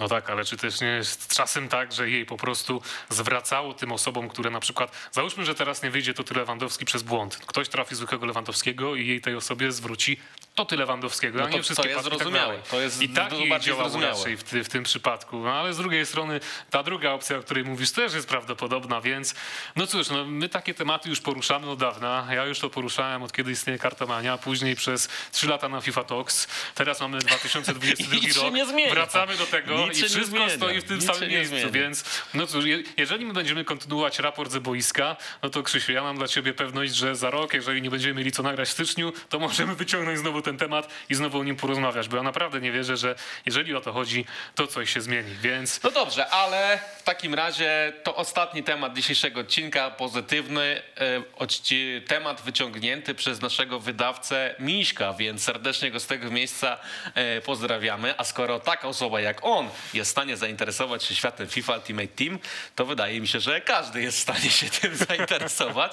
No 0.00 0.08
tak, 0.08 0.30
ale 0.30 0.44
czy 0.44 0.56
też 0.56 0.80
nie 0.80 0.88
jest 0.88 1.34
czasem 1.34 1.68
tak, 1.68 1.92
że 1.92 2.10
jej 2.10 2.26
po 2.26 2.36
prostu 2.36 2.82
zwracało 3.08 3.74
tym 3.74 3.92
osobom, 3.92 4.28
które 4.28 4.50
na 4.50 4.60
przykład, 4.60 4.92
załóżmy, 5.12 5.44
że 5.44 5.54
teraz 5.54 5.82
nie 5.82 5.90
wyjdzie 5.90 6.14
to 6.14 6.24
ty 6.24 6.34
Lewandowski 6.34 6.84
przez 6.84 7.02
błąd. 7.02 7.36
Ktoś 7.36 7.68
trafi 7.68 7.94
zwykłego 7.94 8.26
Lewandowskiego 8.26 8.96
i 8.96 9.06
jej 9.06 9.20
tej 9.20 9.34
osobie 9.34 9.72
zwróci 9.72 10.20
to 10.60 10.64
ty 10.64 10.76
Lewandowskiego, 10.76 11.38
No 11.38 11.44
a 11.44 11.48
nie 11.48 11.62
wszystkie 11.62 11.82
to 11.82 11.88
jest 11.88 12.00
tak 12.00 12.04
zrozumiałe. 12.18 12.46
dalej. 12.46 12.62
To 12.70 12.80
jest 12.80 13.02
I 13.02 13.08
tak 13.08 13.32
jej 13.32 13.60
zrozumiałe. 13.60 14.12
raczej 14.18 14.36
w, 14.36 14.42
w 14.42 14.68
tym 14.68 14.82
przypadku. 14.84 15.38
No, 15.38 15.52
ale 15.52 15.74
z 15.74 15.76
drugiej 15.76 16.06
strony 16.06 16.40
ta 16.70 16.82
druga 16.82 17.10
opcja, 17.10 17.36
o 17.38 17.40
której 17.40 17.64
mówisz, 17.64 17.90
też 17.92 18.14
jest 18.14 18.28
prawdopodobna, 18.28 19.00
więc 19.00 19.34
no 19.76 19.86
cóż, 19.86 20.08
no, 20.10 20.24
my 20.24 20.48
takie 20.48 20.74
tematy 20.74 21.08
już 21.08 21.20
poruszamy 21.20 21.70
od 21.70 21.78
dawna. 21.78 22.26
Ja 22.30 22.44
już 22.46 22.58
to 22.58 22.70
poruszałem 22.70 23.22
od 23.22 23.32
kiedy 23.32 23.50
istnieje 23.50 23.78
kartomania, 23.78 24.38
później 24.38 24.76
przez 24.76 25.08
trzy 25.32 25.48
lata 25.48 25.68
na 25.68 25.80
FIFA 25.80 26.04
Talks. 26.04 26.48
Teraz 26.74 27.00
mamy 27.00 27.18
2022 27.28 28.16
I 28.16 28.20
nic 28.20 28.34
się 28.34 28.42
rok. 28.42 28.54
Wracamy 28.90 29.36
do 29.36 29.46
tego 29.46 29.86
i 29.86 29.94
wszystko 29.94 30.50
stoi 30.50 30.80
w 30.80 30.84
tym 30.84 31.00
samym 31.02 31.28
miejscu, 31.30 31.70
więc 31.72 32.04
no 32.34 32.46
cóż, 32.46 32.64
je, 32.64 32.82
jeżeli 32.96 33.26
my 33.26 33.32
będziemy 33.32 33.64
kontynuować 33.64 34.18
raport 34.18 34.52
ze 34.52 34.60
boiska, 34.60 35.16
no 35.42 35.50
to 35.50 35.62
Krzysiu, 35.62 35.92
ja 35.92 36.02
mam 36.02 36.16
dla 36.18 36.28
ciebie 36.28 36.52
pewność, 36.54 36.94
że 36.94 37.16
za 37.16 37.30
rok, 37.30 37.54
jeżeli 37.54 37.82
nie 37.82 37.90
będziemy 37.90 38.14
mieli 38.14 38.32
co 38.32 38.42
nagrać 38.42 38.68
w 38.68 38.72
styczniu, 38.72 39.12
to 39.28 39.38
możemy 39.38 39.74
wyciągnąć 39.74 40.18
znowu 40.18 40.42
ten 40.50 40.58
temat 40.58 40.88
i 41.08 41.14
znowu 41.14 41.38
o 41.38 41.44
nim 41.44 41.56
porozmawiać, 41.56 42.08
bo 42.08 42.16
ja 42.16 42.22
naprawdę 42.22 42.60
nie 42.60 42.72
wierzę, 42.72 42.96
że 42.96 43.14
jeżeli 43.46 43.74
o 43.74 43.80
to 43.80 43.92
chodzi, 43.92 44.24
to 44.54 44.66
coś 44.66 44.92
się 44.92 45.00
zmieni, 45.00 45.34
więc 45.42 45.82
No 45.82 45.90
dobrze, 45.90 46.30
ale 46.30 46.78
w 46.98 47.02
takim 47.02 47.34
razie 47.34 47.92
to 48.02 48.16
ostatni 48.16 48.62
temat 48.62 48.94
dzisiejszego 48.96 49.40
odcinka, 49.40 49.90
pozytywny, 49.90 50.82
e, 51.00 52.00
temat 52.06 52.40
wyciągnięty 52.40 53.14
przez 53.14 53.40
naszego 53.40 53.80
wydawcę 53.80 54.54
Miśka, 54.58 55.12
więc 55.12 55.42
serdecznie 55.42 55.90
go 55.90 56.00
z 56.00 56.06
tego 56.06 56.30
miejsca 56.30 56.78
e, 57.14 57.40
pozdrawiamy. 57.40 58.14
A 58.18 58.24
skoro 58.24 58.60
taka 58.60 58.88
osoba 58.88 59.20
jak 59.20 59.38
on 59.42 59.68
jest 59.94 60.10
w 60.10 60.12
stanie 60.12 60.36
zainteresować 60.36 61.04
się 61.04 61.14
światem 61.14 61.48
FIFA 61.48 61.74
Ultimate 61.76 62.08
Team, 62.08 62.38
to 62.76 62.86
wydaje 62.86 63.20
mi 63.20 63.28
się, 63.28 63.40
że 63.40 63.60
każdy 63.60 64.02
jest 64.02 64.18
w 64.18 64.20
stanie 64.20 64.50
się 64.50 64.70
tym 64.70 64.96
zainteresować. 65.08 65.92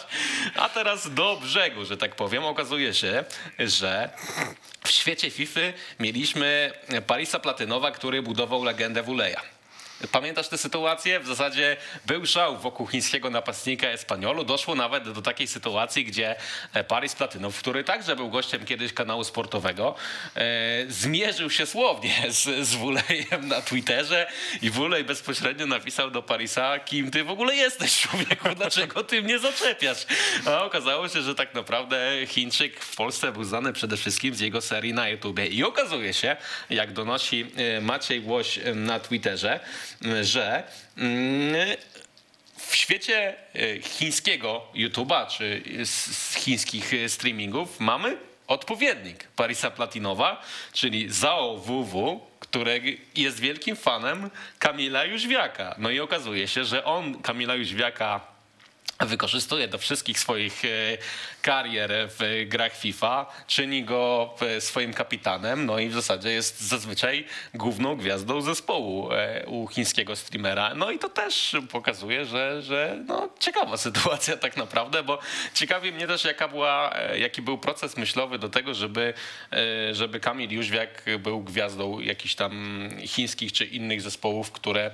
A 0.56 0.70
teraz 0.70 1.14
do 1.14 1.38
brzegu, 1.42 1.86
że 1.86 1.98
tak 1.98 2.16
powiem, 2.16 2.46
okazuje 2.46 2.94
się, 2.94 3.24
że 3.60 4.10
w 4.84 4.92
świecie 4.92 5.32
FIFA 5.32 5.60
mieliśmy 6.00 6.72
Parisa 7.08 7.40
Platynowa, 7.40 7.92
który 7.92 8.22
budował 8.22 8.64
legendę 8.64 9.04
Wuleja. 9.04 9.57
Pamiętasz 10.12 10.48
tę 10.48 10.58
sytuację? 10.58 11.20
W 11.20 11.28
zasadzie 11.28 11.78
był 12.06 12.26
szał 12.26 12.58
wokół 12.58 12.88
chińskiego 12.88 13.30
napastnika 13.30 13.88
Espaniolu. 13.88 14.44
Doszło 14.44 14.76
nawet 14.76 15.12
do 15.12 15.22
takiej 15.22 15.48
sytuacji, 15.48 16.06
gdzie 16.06 16.36
e, 16.74 16.84
Paris 16.84 17.16
Platynow, 17.16 17.60
który 17.60 17.84
także 17.84 18.16
był 18.16 18.30
gościem 18.30 18.66
kiedyś 18.66 18.94
kanału 18.94 19.24
sportowego, 19.24 19.96
e, 20.36 20.86
zmierzył 20.90 21.50
się 21.50 21.66
słownie 21.66 22.14
z, 22.30 22.68
z 22.68 22.76
Wulejem 22.76 23.48
na 23.48 23.62
Twitterze 23.62 24.28
i 24.62 24.70
Wulej 24.70 25.04
bezpośrednio 25.04 25.66
napisał 25.66 26.12
do 26.12 26.24
Parisa, 26.24 26.80
kim 26.80 27.12
ty 27.12 27.24
w 27.24 27.30
ogóle 27.30 27.56
jesteś 27.56 27.98
człowieku, 28.02 28.50
dlaczego 28.56 29.04
ty 29.04 29.22
mnie 29.22 29.40
zaczepiasz? 29.40 30.06
A 30.46 30.64
okazało 30.64 31.10
się, 31.10 31.22
że 31.22 31.36
tak 31.36 31.54
naprawdę 31.54 32.12
Chińczyk 32.28 32.84
w 32.84 32.96
Polsce 32.96 33.32
był 33.32 33.44
znany 33.44 33.74
przede 33.74 33.98
wszystkim 33.98 34.36
z 34.36 34.40
jego 34.40 34.62
serii 34.62 34.94
na 34.94 35.10
YouTubie. 35.10 35.48
I 35.48 35.64
okazuje 35.64 36.14
się, 36.14 36.36
jak 36.70 36.94
donosi 36.94 37.46
e, 37.56 37.82
Maciej 37.82 38.20
Łoś 38.20 38.58
e, 38.58 38.76
na 38.76 39.00
Twitterze, 39.00 39.60
że 40.22 40.64
mm, 40.98 41.78
w 42.58 42.76
świecie 42.76 43.36
e, 43.56 43.82
chińskiego 43.82 44.68
YouTube'a 44.76 45.28
czy 45.28 45.62
z 45.86 46.36
chińskich 46.36 46.94
e, 46.94 47.10
streamingów 47.10 47.80
mamy 47.80 48.18
odpowiednik 48.48 49.28
Parisa 49.36 49.72
Platinowa, 49.72 50.42
czyli 50.74 51.10
Zhao 51.10 51.58
WW, 51.58 52.22
który 52.40 52.98
jest 53.16 53.40
wielkim 53.40 53.76
fanem 53.76 54.30
Kamila 54.60 55.06
Jóźwiaka. 55.06 55.76
No 55.78 55.90
i 55.90 56.00
okazuje 56.00 56.48
się, 56.48 56.66
że 56.66 56.86
on 56.86 57.22
Kamila 57.22 57.56
Jóźwiaka 57.56 58.37
wykorzystuje 59.06 59.68
do 59.68 59.78
wszystkich 59.78 60.20
swoich 60.20 60.66
e, 60.66 60.68
karier 61.42 61.92
w 62.20 62.46
grach 62.48 62.78
FIFA, 62.78 63.26
czyni 63.48 63.84
go 63.84 64.34
e, 64.42 64.62
swoim 64.62 64.94
kapitanem, 64.94 65.66
no 65.66 65.80
i 65.80 65.90
w 65.90 65.94
zasadzie 65.94 66.32
jest 66.32 66.62
zazwyczaj 66.62 67.26
główną 67.54 67.96
gwiazdą 67.96 68.42
zespołu 68.42 69.12
e, 69.12 69.46
u 69.46 69.68
chińskiego 69.68 70.16
streamera. 70.16 70.76
No 70.76 70.92
i 70.92 71.00
to 71.00 71.10
też 71.10 71.56
pokazuje, 71.72 72.26
że, 72.26 72.62
że 72.62 73.04
no, 73.08 73.30
ciekawa 73.40 73.78
sytuacja 73.88 74.38
tak 74.38 74.58
naprawdę, 74.58 75.04
bo 75.04 75.20
ciekawi 75.54 75.92
mnie 75.92 76.08
też 76.08 76.24
jaka 76.24 76.48
była, 76.48 76.94
jaki 77.16 77.42
był 77.42 77.58
proces 77.58 77.98
myślowy 77.98 78.40
do 78.40 78.50
tego, 78.50 78.74
żeby, 78.74 79.14
żeby 79.92 80.20
Kamil 80.20 80.52
Jóźwiak 80.52 81.04
był 81.20 81.42
gwiazdą 81.42 82.00
jakichś 82.00 82.36
tam 82.36 82.90
chińskich 83.06 83.54
czy 83.54 83.66
innych 83.66 84.02
zespołów, 84.02 84.52
które 84.52 84.92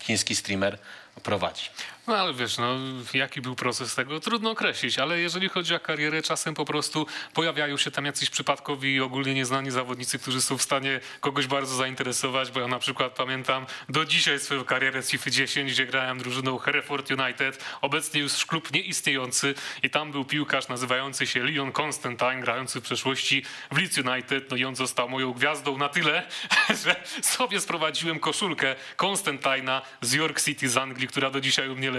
chiński 0.00 0.36
streamer 0.36 0.78
prowadzi. 1.22 1.64
No 2.08 2.16
ale 2.16 2.34
wiesz, 2.34 2.58
no 2.58 2.76
jaki 3.14 3.40
był 3.40 3.54
proces 3.54 3.94
tego, 3.94 4.20
trudno 4.20 4.50
określić, 4.50 4.98
ale 4.98 5.20
jeżeli 5.20 5.48
chodzi 5.48 5.74
o 5.74 5.80
karierę, 5.80 6.22
czasem 6.22 6.54
po 6.54 6.64
prostu 6.64 7.06
pojawiają 7.34 7.76
się 7.76 7.90
tam 7.90 8.04
jacyś 8.04 8.30
przypadkowi 8.30 9.00
ogólnie 9.00 9.34
nieznani 9.34 9.70
zawodnicy, 9.70 10.18
którzy 10.18 10.42
są 10.42 10.58
w 10.58 10.62
stanie 10.62 11.00
kogoś 11.20 11.46
bardzo 11.46 11.76
zainteresować, 11.76 12.50
bo 12.50 12.60
ja 12.60 12.68
na 12.68 12.78
przykład 12.78 13.12
pamiętam 13.12 13.66
do 13.88 14.04
dzisiaj 14.04 14.38
swoją 14.38 14.64
karierę 14.64 15.02
z 15.02 15.10
FIFA 15.10 15.30
10, 15.30 15.72
gdzie 15.72 15.86
grałem 15.86 16.18
drużyną 16.18 16.58
Hereford 16.58 17.10
United, 17.10 17.64
obecnie 17.80 18.20
już 18.20 18.46
klub 18.46 18.72
nieistniejący 18.72 19.54
i 19.82 19.90
tam 19.90 20.12
był 20.12 20.24
piłkarz 20.24 20.68
nazywający 20.68 21.26
się 21.26 21.44
Leon 21.44 21.72
Constantine, 21.72 22.40
grający 22.40 22.80
w 22.80 22.82
przeszłości 22.82 23.44
w 23.72 23.78
Leeds 23.78 23.98
United, 23.98 24.50
no 24.50 24.56
i 24.56 24.64
on 24.64 24.76
został 24.76 25.08
moją 25.08 25.32
gwiazdą 25.32 25.78
na 25.78 25.88
tyle, 25.88 26.26
że 26.84 26.96
sobie 27.22 27.60
sprowadziłem 27.60 28.20
koszulkę 28.20 28.76
Constantine'a 28.96 29.80
z 30.00 30.12
York 30.12 30.40
City 30.40 30.68
z 30.68 30.76
Anglii, 30.76 31.08
która 31.08 31.30
do 31.30 31.40
dzisiaj 31.40 31.68
u 31.68 31.76
mnie 31.76 31.90
leży, 31.90 31.97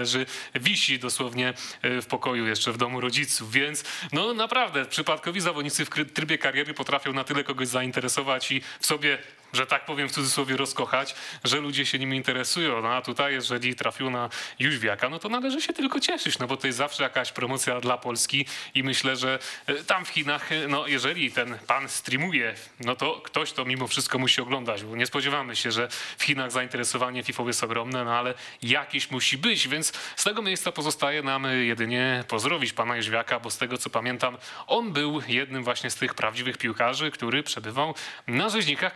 wisi 0.54 0.98
dosłownie 0.98 1.54
e, 1.82 2.02
w 2.02 2.06
pokoju 2.06 2.46
jeszcze 2.46 2.72
w 2.72 2.76
domu 2.76 3.00
rodziców, 3.00 3.52
więc 3.52 3.84
no 4.12 4.34
naprawdę 4.34 4.86
przypadkowi 4.86 5.40
zawodnicy 5.40 5.84
w 5.84 6.12
trybie 6.14 6.38
kariery 6.38 6.74
potrafią 6.74 7.12
na 7.12 7.24
tyle 7.24 7.44
kogoś 7.44 7.68
zainteresować 7.68 8.52
i 8.52 8.62
w 8.80 8.86
sobie 8.86 9.18
że 9.52 9.66
tak 9.66 9.84
powiem 9.84 10.08
w 10.08 10.12
cudzysłowie 10.12 10.56
rozkochać, 10.56 11.14
że 11.44 11.60
ludzie 11.60 11.86
się 11.86 11.98
nim 11.98 12.14
interesują. 12.14 12.82
No 12.82 12.88
a 12.88 13.02
tutaj, 13.02 13.32
jeżeli 13.32 13.74
trafił 13.74 14.10
na 14.10 14.28
Jóźwiaka, 14.58 15.08
no 15.08 15.18
to 15.18 15.28
należy 15.28 15.60
się 15.60 15.72
tylko 15.72 16.00
cieszyć, 16.00 16.38
no 16.38 16.46
bo 16.46 16.56
to 16.56 16.66
jest 16.66 16.78
zawsze 16.78 17.02
jakaś 17.02 17.32
promocja 17.32 17.80
dla 17.80 17.98
Polski 17.98 18.46
i 18.74 18.82
myślę, 18.82 19.16
że 19.16 19.38
e, 19.66 19.74
tam 19.74 20.04
w 20.04 20.08
Chinach, 20.08 20.52
e, 20.52 20.68
no 20.68 20.86
jeżeli 20.86 21.32
ten 21.32 21.58
pan 21.66 21.88
streamuje, 21.88 22.54
no 22.80 22.96
to 22.96 23.20
ktoś 23.24 23.52
to 23.52 23.64
mimo 23.64 23.86
wszystko 23.86 24.18
musi 24.18 24.40
oglądać, 24.40 24.84
bo 24.84 24.96
nie 24.96 25.06
spodziewamy 25.06 25.56
się, 25.56 25.72
że 25.72 25.88
w 26.18 26.24
Chinach 26.24 26.52
zainteresowanie 26.52 27.22
FIFA 27.22 27.42
jest 27.42 27.64
ogromne, 27.64 28.04
no 28.04 28.18
ale 28.18 28.34
jakieś 28.62 29.10
musi 29.10 29.38
być, 29.38 29.68
więc 29.68 29.92
z 30.16 30.24
tego 30.24 30.42
miejsca 30.42 30.72
pozostaje 30.72 31.22
nam 31.22 31.46
jedynie 31.66 32.24
pozdrowić 32.28 32.72
pana 32.72 32.96
Jóźwiaka, 32.96 33.40
bo 33.40 33.50
z 33.50 33.58
tego 33.58 33.78
co 33.78 33.90
pamiętam, 33.90 34.36
on 34.66 34.92
był 34.92 35.22
jednym 35.28 35.64
właśnie 35.64 35.90
z 35.90 35.94
tych 35.94 36.14
prawdziwych 36.14 36.58
piłkarzy, 36.58 37.10
który 37.10 37.42
przebywał 37.42 37.94
na 38.26 38.48
rzeźnikach 38.48 38.94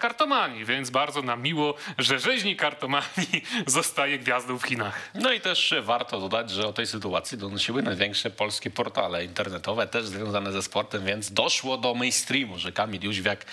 więc 0.64 0.90
bardzo 0.90 1.22
nam 1.22 1.42
miło, 1.42 1.74
że 1.98 2.18
rzeźnik 2.18 2.60
kartomanii 2.60 3.44
zostaje 3.66 4.18
gwiazdą 4.18 4.58
w 4.58 4.62
Chinach. 4.62 5.10
No 5.14 5.32
i 5.32 5.40
też 5.40 5.74
warto 5.82 6.20
dodać, 6.20 6.50
że 6.50 6.68
o 6.68 6.72
tej 6.72 6.86
sytuacji 6.86 7.38
donosiły 7.38 7.82
największe 7.82 8.30
polskie 8.30 8.70
portale 8.70 9.24
internetowe, 9.24 9.86
też 9.86 10.06
związane 10.06 10.52
ze 10.52 10.62
sportem, 10.62 11.04
więc 11.04 11.32
doszło 11.32 11.78
do 11.78 11.94
mainstreamu, 11.94 12.58
że 12.58 12.72
Kamil 12.72 13.04
Jóźwiak 13.04 13.44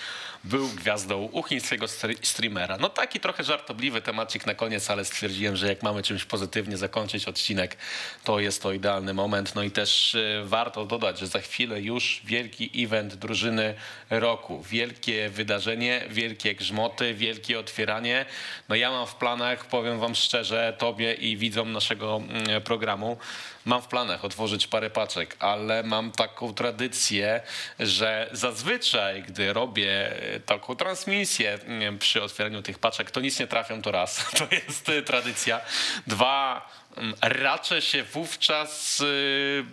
był 0.44 0.68
gwiazdą 0.68 1.18
u 1.32 1.42
chińskiego 1.42 1.86
str- 1.86 2.16
streamera. 2.22 2.78
No 2.80 2.88
taki 2.88 3.20
trochę 3.20 3.44
żartobliwy 3.44 4.02
temacik 4.02 4.46
na 4.46 4.54
koniec, 4.54 4.90
ale 4.90 5.04
stwierdziłem, 5.04 5.56
że 5.56 5.68
jak 5.68 5.82
mamy 5.82 6.02
czymś 6.02 6.24
pozytywnie 6.24 6.76
zakończyć 6.76 7.28
odcinek, 7.28 7.76
to 8.24 8.40
jest 8.40 8.62
to 8.62 8.72
idealny 8.72 9.14
moment. 9.14 9.54
No 9.54 9.62
i 9.62 9.70
też 9.70 10.14
e, 10.14 10.42
warto 10.44 10.86
dodać, 10.86 11.18
że 11.18 11.26
za 11.26 11.40
chwilę 11.40 11.80
już 11.80 12.22
wielki 12.24 12.84
event 12.84 13.14
drużyny 13.14 13.74
roku. 14.10 14.62
Wielkie 14.62 15.30
wydarzenie, 15.30 16.04
wielkie 16.10 16.54
grzmoty, 16.54 17.14
wielkie 17.14 17.58
otwieranie. 17.58 18.26
No 18.68 18.74
ja 18.74 18.90
mam 18.90 19.06
w 19.06 19.14
planach, 19.14 19.66
powiem 19.66 19.98
wam 19.98 20.14
szczerze, 20.14 20.76
tobie 20.78 21.14
i 21.14 21.36
widzom 21.36 21.72
naszego 21.72 22.16
mm, 22.16 22.62
programu, 22.62 23.16
mam 23.64 23.82
w 23.82 23.86
planach 23.86 24.24
otworzyć 24.24 24.66
parę 24.66 24.90
paczek, 24.90 25.36
ale 25.38 25.82
mam 25.82 26.12
taką 26.12 26.54
tradycję, 26.54 27.40
że 27.80 28.28
zazwyczaj, 28.32 29.22
gdy 29.22 29.52
robię 29.52 30.22
e, 30.34 30.40
taką 30.40 30.76
transmisję 30.76 31.58
mm, 31.64 31.98
przy 31.98 32.22
otwieraniu 32.22 32.62
tych 32.62 32.78
paczek, 32.78 33.10
to 33.10 33.20
nic 33.20 33.40
nie 33.40 33.46
trafią 33.46 33.82
to 33.82 33.90
raz. 33.90 34.24
To 34.38 34.46
jest 34.54 34.88
e, 34.88 35.02
tradycja. 35.02 35.60
Dwa, 36.06 36.68
mm, 36.96 37.14
raczę 37.20 37.82
się 37.82 38.02
wówczas 38.02 39.00
y, 39.00 39.64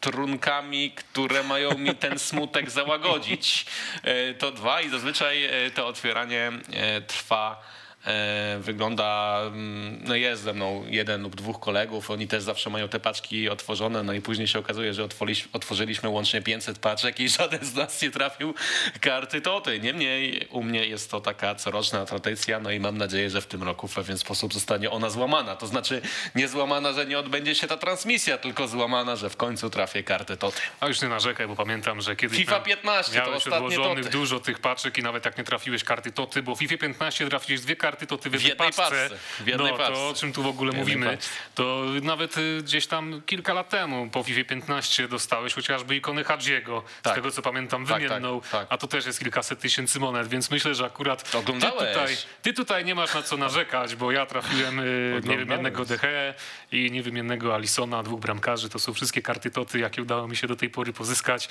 trunkami, 0.00 0.90
które 0.90 1.42
mają 1.42 1.78
mi 1.78 1.94
ten 1.94 2.18
smutek 2.28 2.70
załagodzić. 2.70 3.66
E, 4.02 4.34
To 4.34 4.50
dwa 4.50 4.80
i 4.80 4.88
zazwyczaj 4.88 5.44
e, 5.44 5.70
to 5.70 5.86
otwieranie 5.86 6.52
e, 6.72 7.00
trwa. 7.00 7.62
E, 8.08 8.58
Wygląda, 8.60 9.40
mm, 9.46 10.00
no 10.04 10.14
jest 10.14 10.42
ze 10.42 10.52
mną 10.52 10.84
jeden 10.88 11.22
lub 11.22 11.36
dwóch 11.36 11.60
kolegów, 11.60 12.10
oni 12.10 12.28
też 12.28 12.42
zawsze 12.42 12.70
mają 12.70 12.88
te 12.88 13.00
paczki 13.00 13.48
otworzone, 13.48 14.02
no 14.02 14.12
i 14.12 14.20
później 14.20 14.48
się 14.48 14.58
okazuje, 14.58 14.94
że 14.94 15.08
otworzyliśmy, 15.52 16.08
łącznie 16.08 16.42
500 16.42 16.78
paczek 16.78 17.20
i 17.20 17.28
żaden 17.28 17.64
z 17.64 17.74
nas 17.74 18.02
nie 18.02 18.10
trafił 18.10 18.54
karty 19.00 19.40
Toty. 19.40 19.80
Niemniej 19.80 20.46
u 20.50 20.62
mnie 20.62 20.86
jest 20.86 21.10
to 21.10 21.20
taka 21.20 21.54
coroczna 21.54 22.04
tradycja, 22.06 22.60
no 22.60 22.70
i 22.70 22.80
mam 22.80 22.98
nadzieję, 22.98 23.30
że 23.30 23.40
w 23.40 23.46
tym 23.46 23.62
roku 23.62 23.88
w 23.88 23.94
pewien 23.94 24.18
sposób 24.18 24.54
zostanie 24.54 24.90
ona 24.90 25.10
złamana. 25.10 25.56
To 25.56 25.66
znaczy 25.66 26.02
nie 26.34 26.48
złamana, 26.48 26.92
że 26.92 27.06
nie 27.06 27.18
odbędzie 27.18 27.54
się 27.54 27.66
ta 27.66 27.76
transmisja, 27.76 28.38
tylko 28.38 28.68
złamana, 28.68 29.16
że 29.16 29.30
w 29.30 29.36
końcu 29.36 29.70
trafię 29.70 30.02
kartę 30.02 30.36
Toty. 30.36 30.60
A 30.80 30.86
już 30.88 31.02
nie 31.02 31.08
narzekaj, 31.08 31.46
bo 31.48 31.56
pamiętam, 31.56 32.00
że 32.00 32.16
kiedyś 32.16 32.38
FIFA 32.38 32.52
miał- 32.52 32.62
15 32.64 33.12
to 33.12 33.18
miałeś 33.26 33.36
ostatnie 33.36 33.66
odłożonych 33.66 34.04
toty. 34.04 34.18
dużo 34.18 34.40
tych 34.40 34.58
paczek 34.58 34.98
i 34.98 35.02
nawet 35.02 35.24
jak 35.24 35.38
nie 35.38 35.44
trafiłeś 35.44 35.84
karty 35.84 36.12
toty, 36.12 36.42
bo 36.42 36.54
w 36.54 36.58
FIFA 36.58 36.76
15 36.78 37.28
trafiłeś 37.28 37.60
dwie 37.60 37.76
karty 37.76 37.97
toty 38.06 38.30
w 38.30 38.32
jednej, 38.42 38.56
paczce. 38.56 39.10
w 39.40 39.46
jednej 39.46 39.72
no 39.72 39.78
paczce. 39.78 39.92
to 39.94 40.08
o 40.08 40.14
czym 40.14 40.32
tu 40.32 40.42
w 40.42 40.46
ogóle 40.46 40.72
W 40.72 40.76
mówimy, 40.76 41.06
paczce. 41.10 41.30
to 41.54 41.82
nawet 42.02 42.38
y, 42.38 42.60
gdzieś 42.62 42.86
tam 42.86 43.22
kilka 43.26 43.54
lat 43.54 43.68
temu 43.68 44.10
po 44.10 44.22
FIFA 44.22 44.44
15 44.48 45.08
dostałeś 45.08 45.54
chociażby 45.54 45.96
ikony 45.96 46.24
Hadziego, 46.24 46.82
Tak. 47.02 47.12
z 47.12 47.14
tego 47.16 47.30
co 47.30 47.42
pamiętam 47.42 47.86
Tak, 47.86 48.02
wymienną, 48.02 48.40
tak, 48.40 48.50
tak. 48.50 48.66
a 48.70 48.78
to 48.78 48.86
też 48.86 49.06
jest 49.06 49.18
kilkaset 49.18 49.60
tysięcy 49.60 50.00
monet, 50.00 50.28
więc 50.28 50.50
myślę, 50.50 50.74
że 50.74 50.84
akurat 50.84 51.30
ty 51.30 51.42
tutaj, 51.42 52.16
ty 52.42 52.52
tutaj 52.52 52.84
nie 52.84 52.94
masz 52.94 53.14
na 53.14 53.22
co 53.22 53.36
narzekać, 53.36 53.96
bo 53.96 54.12
ja 54.12 54.26
trafiłem 54.26 54.78
y, 54.80 55.20
niewymiennego 55.24 55.84
Dehe 55.84 56.34
i 56.72 56.90
niewymiennego 56.90 57.54
Alisona, 57.54 58.02
dwóch 58.02 58.20
bramkarzy, 58.20 58.68
to 58.68 58.78
są 58.78 58.94
wszystkie 58.94 59.22
karty 59.22 59.50
toty, 59.50 59.78
jakie 59.78 60.02
udało 60.02 60.28
mi 60.28 60.36
się 60.36 60.46
do 60.46 60.56
tej 60.56 60.70
pory 60.70 60.92
pozyskać. 60.92 61.48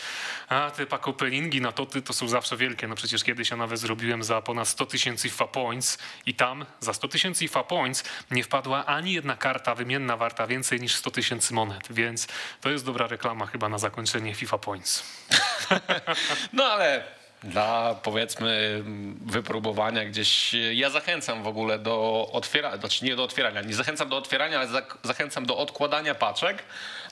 A 0.49 0.71
te 0.71 0.85
pack 0.85 1.07
openingi 1.07 1.61
na 1.61 1.71
toty 1.71 2.01
to 2.01 2.13
są 2.13 2.27
zawsze 2.27 2.57
wielkie. 2.57 2.87
No 2.87 2.95
przecież 2.95 3.23
kiedyś 3.23 3.49
ja 3.51 3.57
nawet 3.57 3.79
zrobiłem 3.79 4.23
za 4.23 4.41
ponad 4.41 4.67
100 4.67 4.85
tysięcy 4.85 5.29
FA 5.29 5.47
Points 5.47 5.97
i 6.27 6.33
tam 6.33 6.65
za 6.79 6.93
100 6.93 7.07
tysięcy 7.07 7.47
FA 7.47 7.63
Points 7.63 8.03
nie 8.31 8.43
wpadła 8.43 8.85
ani 8.85 9.13
jedna 9.13 9.35
karta 9.35 9.75
wymienna 9.75 10.17
warta 10.17 10.47
więcej 10.47 10.81
niż 10.81 10.95
100 10.95 11.11
tysięcy 11.11 11.53
monet, 11.53 11.87
więc 11.89 12.27
to 12.61 12.69
jest 12.69 12.85
dobra 12.85 13.07
reklama 13.07 13.45
chyba 13.45 13.69
na 13.69 13.77
zakończenie 13.77 14.35
FIFA 14.35 14.57
Points. 14.57 15.03
No 16.53 16.63
ale 16.63 17.03
dla 17.43 17.95
powiedzmy 18.03 18.83
wypróbowania 19.25 20.05
gdzieś, 20.05 20.55
ja 20.73 20.89
zachęcam 20.89 21.43
w 21.43 21.47
ogóle 21.47 21.79
do 21.79 22.27
otwierania, 22.31 22.77
znaczy 22.77 23.05
nie 23.05 23.15
do 23.15 23.23
otwierania, 23.23 23.61
nie 23.61 23.73
zachęcam 23.73 24.09
do 24.09 24.17
otwierania, 24.17 24.59
ale 24.59 24.69
zachęcam 25.03 25.45
do 25.45 25.57
odkładania 25.57 26.15
paczek, 26.15 26.63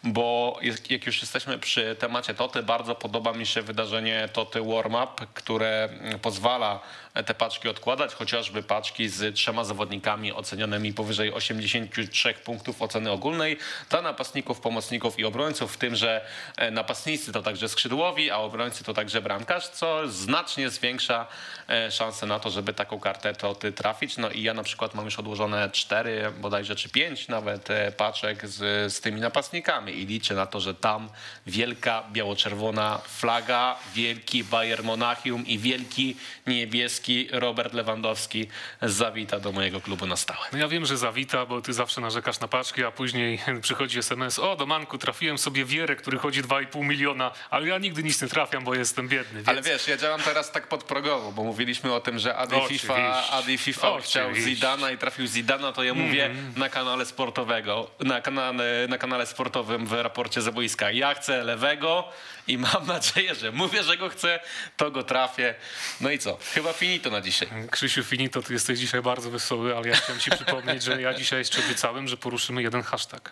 bo 0.04 0.58
jak 0.62 0.92
jak 0.92 1.06
już 1.06 1.22
jesteśmy 1.22 1.60
przy 1.60 1.96
temacie 1.96 2.34
Toty, 2.34 2.64
bardzo 2.64 2.96
podoba 2.96 3.34
mi 3.34 3.46
się 3.46 3.62
wydarzenie 3.62 4.30
Toty 4.34 4.62
Warm 4.62 4.96
Up, 4.96 5.26
które 5.34 5.90
mm, 5.92 6.20
pozwala 6.20 6.80
te 7.24 7.34
paczki 7.34 7.70
odkładać, 7.70 8.14
chociażby 8.14 8.64
paczki 8.64 9.10
z 9.10 9.36
trzema 9.36 9.64
zawodnikami 9.64 10.34
ocenionymi 10.34 10.94
powyżej 10.94 11.34
83 11.34 12.34
punktów 12.34 12.82
oceny 12.82 13.12
ogólnej 13.12 13.58
dla 13.90 14.02
napastników, 14.02 14.60
pomocników 14.60 15.20
i 15.20 15.26
obrońców, 15.26 15.74
w 15.74 15.78
tym, 15.78 15.96
że 15.96 16.26
e, 16.58 16.72
napastnicy 16.72 17.32
to 17.32 17.42
także 17.42 17.70
skrzydłowi, 17.70 18.32
a 18.32 18.38
obrońcy 18.38 18.84
to 18.84 18.94
także 18.94 19.22
bramkarz, 19.22 19.68
co 19.68 20.08
znacznie 20.08 20.70
zwiększa 20.70 21.28
e, 21.70 21.92
szanse 21.92 22.26
na 22.26 22.40
to, 22.40 22.50
żeby 22.50 22.74
taką 22.74 23.00
kartę 23.00 23.34
to 23.34 23.56
ty 23.56 23.72
trafić. 23.72 24.18
No 24.18 24.30
i 24.32 24.44
ja 24.44 24.54
na 24.54 24.64
przykład 24.64 24.96
mam 24.96 25.06
już 25.06 25.20
odłożone 25.20 25.70
cztery, 25.70 26.34
bodajże 26.40 26.76
czy 26.76 26.90
pięć 26.90 27.28
nawet 27.28 27.72
e, 27.72 27.92
paczek 27.92 28.48
z, 28.48 28.94
z 28.94 29.02
tymi 29.02 29.22
napastnikami 29.22 30.00
i 30.00 30.06
liczę 30.06 30.36
na 30.36 30.46
to, 30.46 30.60
że 30.60 30.74
tam 30.74 31.10
wielka 31.48 32.04
biało-czerwona 32.12 33.02
flaga, 33.08 33.76
wielki 33.96 34.44
Bayern 34.44 34.86
Monachium 34.86 35.48
i 35.48 35.60
wielki 35.60 36.16
niebieski 36.48 37.05
Robert 37.32 37.74
Lewandowski 37.74 38.48
zawita 38.82 39.40
do 39.40 39.52
mojego 39.52 39.82
klubu 39.82 40.06
na 40.06 40.16
stałe. 40.16 40.40
No 40.52 40.58
ja 40.58 40.68
wiem, 40.68 40.86
że 40.86 40.98
zawita, 40.98 41.46
bo 41.46 41.62
ty 41.62 41.74
zawsze 41.74 42.02
narzekasz 42.02 42.40
na 42.40 42.48
paczki, 42.48 42.84
a 42.84 42.92
później 42.92 43.40
przychodzi 43.62 44.00
SMS, 44.00 44.40
o 44.40 44.56
do 44.56 44.66
manku 44.66 44.98
trafiłem 44.98 45.38
sobie 45.38 45.66
wierę, 45.66 45.96
który 45.96 46.18
chodzi 46.18 46.44
2,5 46.44 46.84
miliona, 46.84 47.32
ale 47.50 47.68
ja 47.68 47.78
nigdy 47.78 48.04
nic 48.04 48.22
nie 48.22 48.28
trafiam, 48.28 48.64
bo 48.64 48.76
jestem 48.76 49.08
biedny. 49.08 49.34
Więc... 49.34 49.50
Ale 49.50 49.62
wiesz, 49.62 49.88
ja 49.88 49.98
działam 49.98 50.22
teraz 50.22 50.52
tak 50.52 50.68
podprogowo, 50.68 51.32
bo 51.32 51.44
mówiliśmy 51.44 51.94
o 51.94 52.00
tym, 52.00 52.20
że 52.20 52.36
Adi 52.36 52.56
Oczywiście. 52.56 52.88
FIFA, 52.88 53.30
Adi 53.32 53.58
FIFA 53.58 54.00
chciał. 54.02 54.36
Zidana 54.36 54.92
i 54.92 54.98
trafił 54.98 55.28
Zidana, 55.28 55.72
to 55.72 55.84
ja 55.84 55.94
mówię 55.94 56.30
na 56.56 56.70
kanale 56.70 57.06
sportowego, 57.06 57.92
na 58.00 58.22
kanale, 58.22 58.86
na 58.90 58.98
kanale 58.98 59.26
sportowym 59.26 59.88
w 59.88 59.94
raporcie 59.94 60.42
z 60.42 60.50
boiska. 60.50 60.92
Ja 60.92 61.14
chcę 61.14 61.44
lewego 61.44 62.10
i 62.48 62.58
mam 62.58 62.88
nadzieję, 62.88 63.36
że 63.36 63.52
mówię, 63.52 63.84
że 63.84 63.98
go 63.98 64.10
chcę, 64.10 64.40
to 64.78 64.92
go 64.92 65.04
trafię. 65.04 65.56
No 66.02 66.12
i 66.12 66.20
co? 66.20 66.38
Chyba 66.54 66.74
finito 66.96 67.10
na 67.10 67.22
dzisiaj. 67.22 67.48
Krzysiu 67.72 68.04
Finito, 68.04 68.42
ty 68.42 68.54
jesteś 68.54 68.80
dzisiaj 68.80 69.02
bardzo 69.02 69.32
wesoły, 69.32 69.78
ale 69.78 69.88
ja 69.88 69.96
chciałem 69.96 70.20
ci 70.22 70.32
przypomnieć, 70.32 70.84
że 70.84 71.02
ja 71.02 71.14
dzisiaj 71.14 71.40
jeszcze 71.40 71.60
obiecałem, 71.66 72.08
że 72.08 72.18
poruszymy 72.18 72.62
jeden 72.62 72.84
hashtag. 72.84 73.32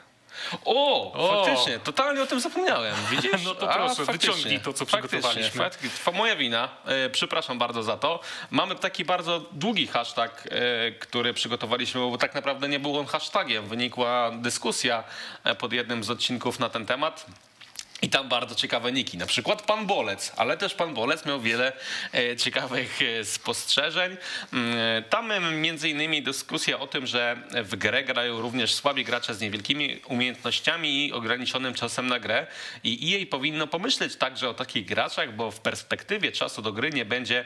O, 0.65 1.13
O! 1.13 1.45
faktycznie, 1.45 1.79
totalnie 1.79 2.21
o 2.21 2.25
tym 2.25 2.39
zapomniałem. 2.39 2.95
Widzisz? 3.11 3.31
No 3.45 3.55
to 3.55 3.67
proszę, 3.67 4.05
wyciągnij 4.05 4.59
to, 4.59 4.73
co 4.73 4.85
Faktycznie, 4.85 5.09
przygotowaliśmy. 5.19 5.63
faktycznie. 5.63 6.05
To 6.05 6.11
moja 6.11 6.35
wina. 6.35 6.69
E, 6.85 7.09
przepraszam 7.09 7.57
bardzo 7.59 7.83
za 7.83 7.97
to. 7.97 8.19
Mamy 8.51 8.75
taki 8.75 9.05
bardzo 9.05 9.39
długi 9.51 9.87
hashtag, 9.87 10.47
e, 10.51 10.91
który 10.91 11.33
przygotowaliśmy, 11.33 12.01
bo 12.01 12.17
tak 12.17 12.35
naprawdę 12.35 12.67
nie 12.69 12.79
był 12.79 12.99
on 12.99 13.05
hashtagiem. 13.05 13.67
Wynikła 13.67 14.31
dyskusja 14.31 15.03
e, 15.43 15.55
pod 15.55 15.73
jednym 15.73 16.03
z 16.03 16.09
odcinków 16.09 16.59
na 16.59 16.69
ten 16.69 16.85
temat. 16.85 17.25
I 18.03 18.09
tam 18.09 18.29
bardzo 18.29 18.55
ciekawe 18.55 18.91
niki, 18.91 19.17
na 19.17 19.25
przykład 19.25 19.61
pan 19.61 19.85
Bolec, 19.85 20.31
ale 20.37 20.57
też 20.57 20.73
pan 20.73 20.93
Bolec 20.93 21.25
miał 21.25 21.41
wiele 21.41 21.73
e, 22.13 22.35
ciekawych 22.35 22.99
e, 23.01 23.25
spostrzeżeń. 23.25 24.17
Mm, 24.53 24.77
e, 24.77 25.01
Tam 25.01 25.31
między 25.61 25.89
innymi 25.89 26.23
dyskusja 26.23 26.79
o 26.79 26.87
tym, 26.87 27.07
że 27.07 27.37
w 27.63 27.75
grę 27.75 28.03
grają 28.03 28.41
również 28.41 28.73
słabi 28.73 29.03
gracze 29.03 29.35
z 29.35 29.41
niewielkimi 29.41 30.01
umiejętnościami 30.07 31.07
i 31.07 31.13
ograniczonym 31.13 31.73
czasem 31.73 32.07
na 32.07 32.19
grę 32.19 32.47
i 32.83 33.15
EA 33.15 33.25
powinno 33.31 33.67
pomyśleć 33.67 34.15
także 34.15 34.49
o 34.49 34.53
takich 34.53 34.85
graczach, 34.85 35.35
bo 35.35 35.51
w 35.51 35.59
perspektywie 35.59 36.31
czasu 36.31 36.61
do 36.61 36.73
gry 36.73 36.89
nie 36.89 37.05
będzie 37.05 37.45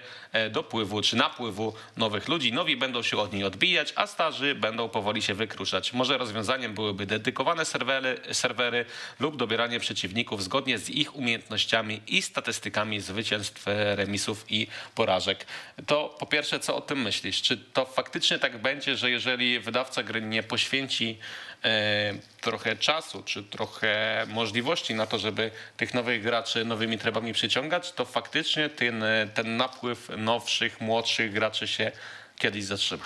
dopływu 0.51 1.01
czy 1.01 1.15
napływu 1.15 1.73
nowych 1.97 2.27
ludzi. 2.27 2.53
Nowi 2.53 2.77
będą 2.77 3.03
się 3.03 3.17
od 3.17 3.33
niej 3.33 3.43
odbijać, 3.43 3.93
a 3.95 4.07
starzy 4.07 4.55
będą 4.55 4.89
powoli 4.89 5.21
się 5.21 5.33
wykruszać. 5.33 5.93
Może 5.93 6.17
rozwiązaniem 6.17 6.73
byłyby 6.73 7.05
dedykowane 7.05 7.65
serwery, 7.65 8.19
serwery 8.31 8.85
lub 9.19 9.37
dobieranie 9.37 9.79
przeciwników 9.79 10.46
zgodnie 10.47 10.77
z 10.77 10.89
ich 10.89 11.15
umiejętnościami 11.15 12.01
i 12.07 12.21
statystykami 12.21 13.01
zwycięstw, 13.01 13.63
remisów 13.95 14.45
i 14.49 14.67
porażek. 14.95 15.45
To 15.87 16.15
po 16.19 16.25
pierwsze, 16.25 16.59
co 16.59 16.75
o 16.75 16.81
tym 16.81 17.01
myślisz? 17.01 17.41
Czy 17.41 17.57
to 17.57 17.85
faktycznie 17.85 18.39
tak 18.39 18.57
będzie, 18.57 18.97
że 18.97 19.11
jeżeli 19.11 19.59
wydawca 19.59 20.03
gry 20.03 20.21
nie 20.21 20.43
poświęci 20.43 21.17
e, 21.63 22.13
trochę 22.41 22.75
czasu, 22.75 23.23
czy 23.23 23.43
trochę 23.43 24.25
możliwości 24.27 24.95
na 24.95 25.05
to, 25.05 25.19
żeby 25.19 25.51
tych 25.77 25.93
nowych 25.93 26.23
graczy 26.23 26.65
nowymi 26.65 26.97
trybami 26.97 27.33
przyciągać, 27.33 27.91
to 27.91 28.05
faktycznie 28.05 28.69
ten, 28.69 29.03
ten 29.33 29.57
napływ 29.57 30.09
nowszych, 30.17 30.81
młodszych 30.81 31.33
graczy 31.33 31.67
się 31.67 31.91
kiedyś 32.39 32.63
zatrzyma. 32.63 33.05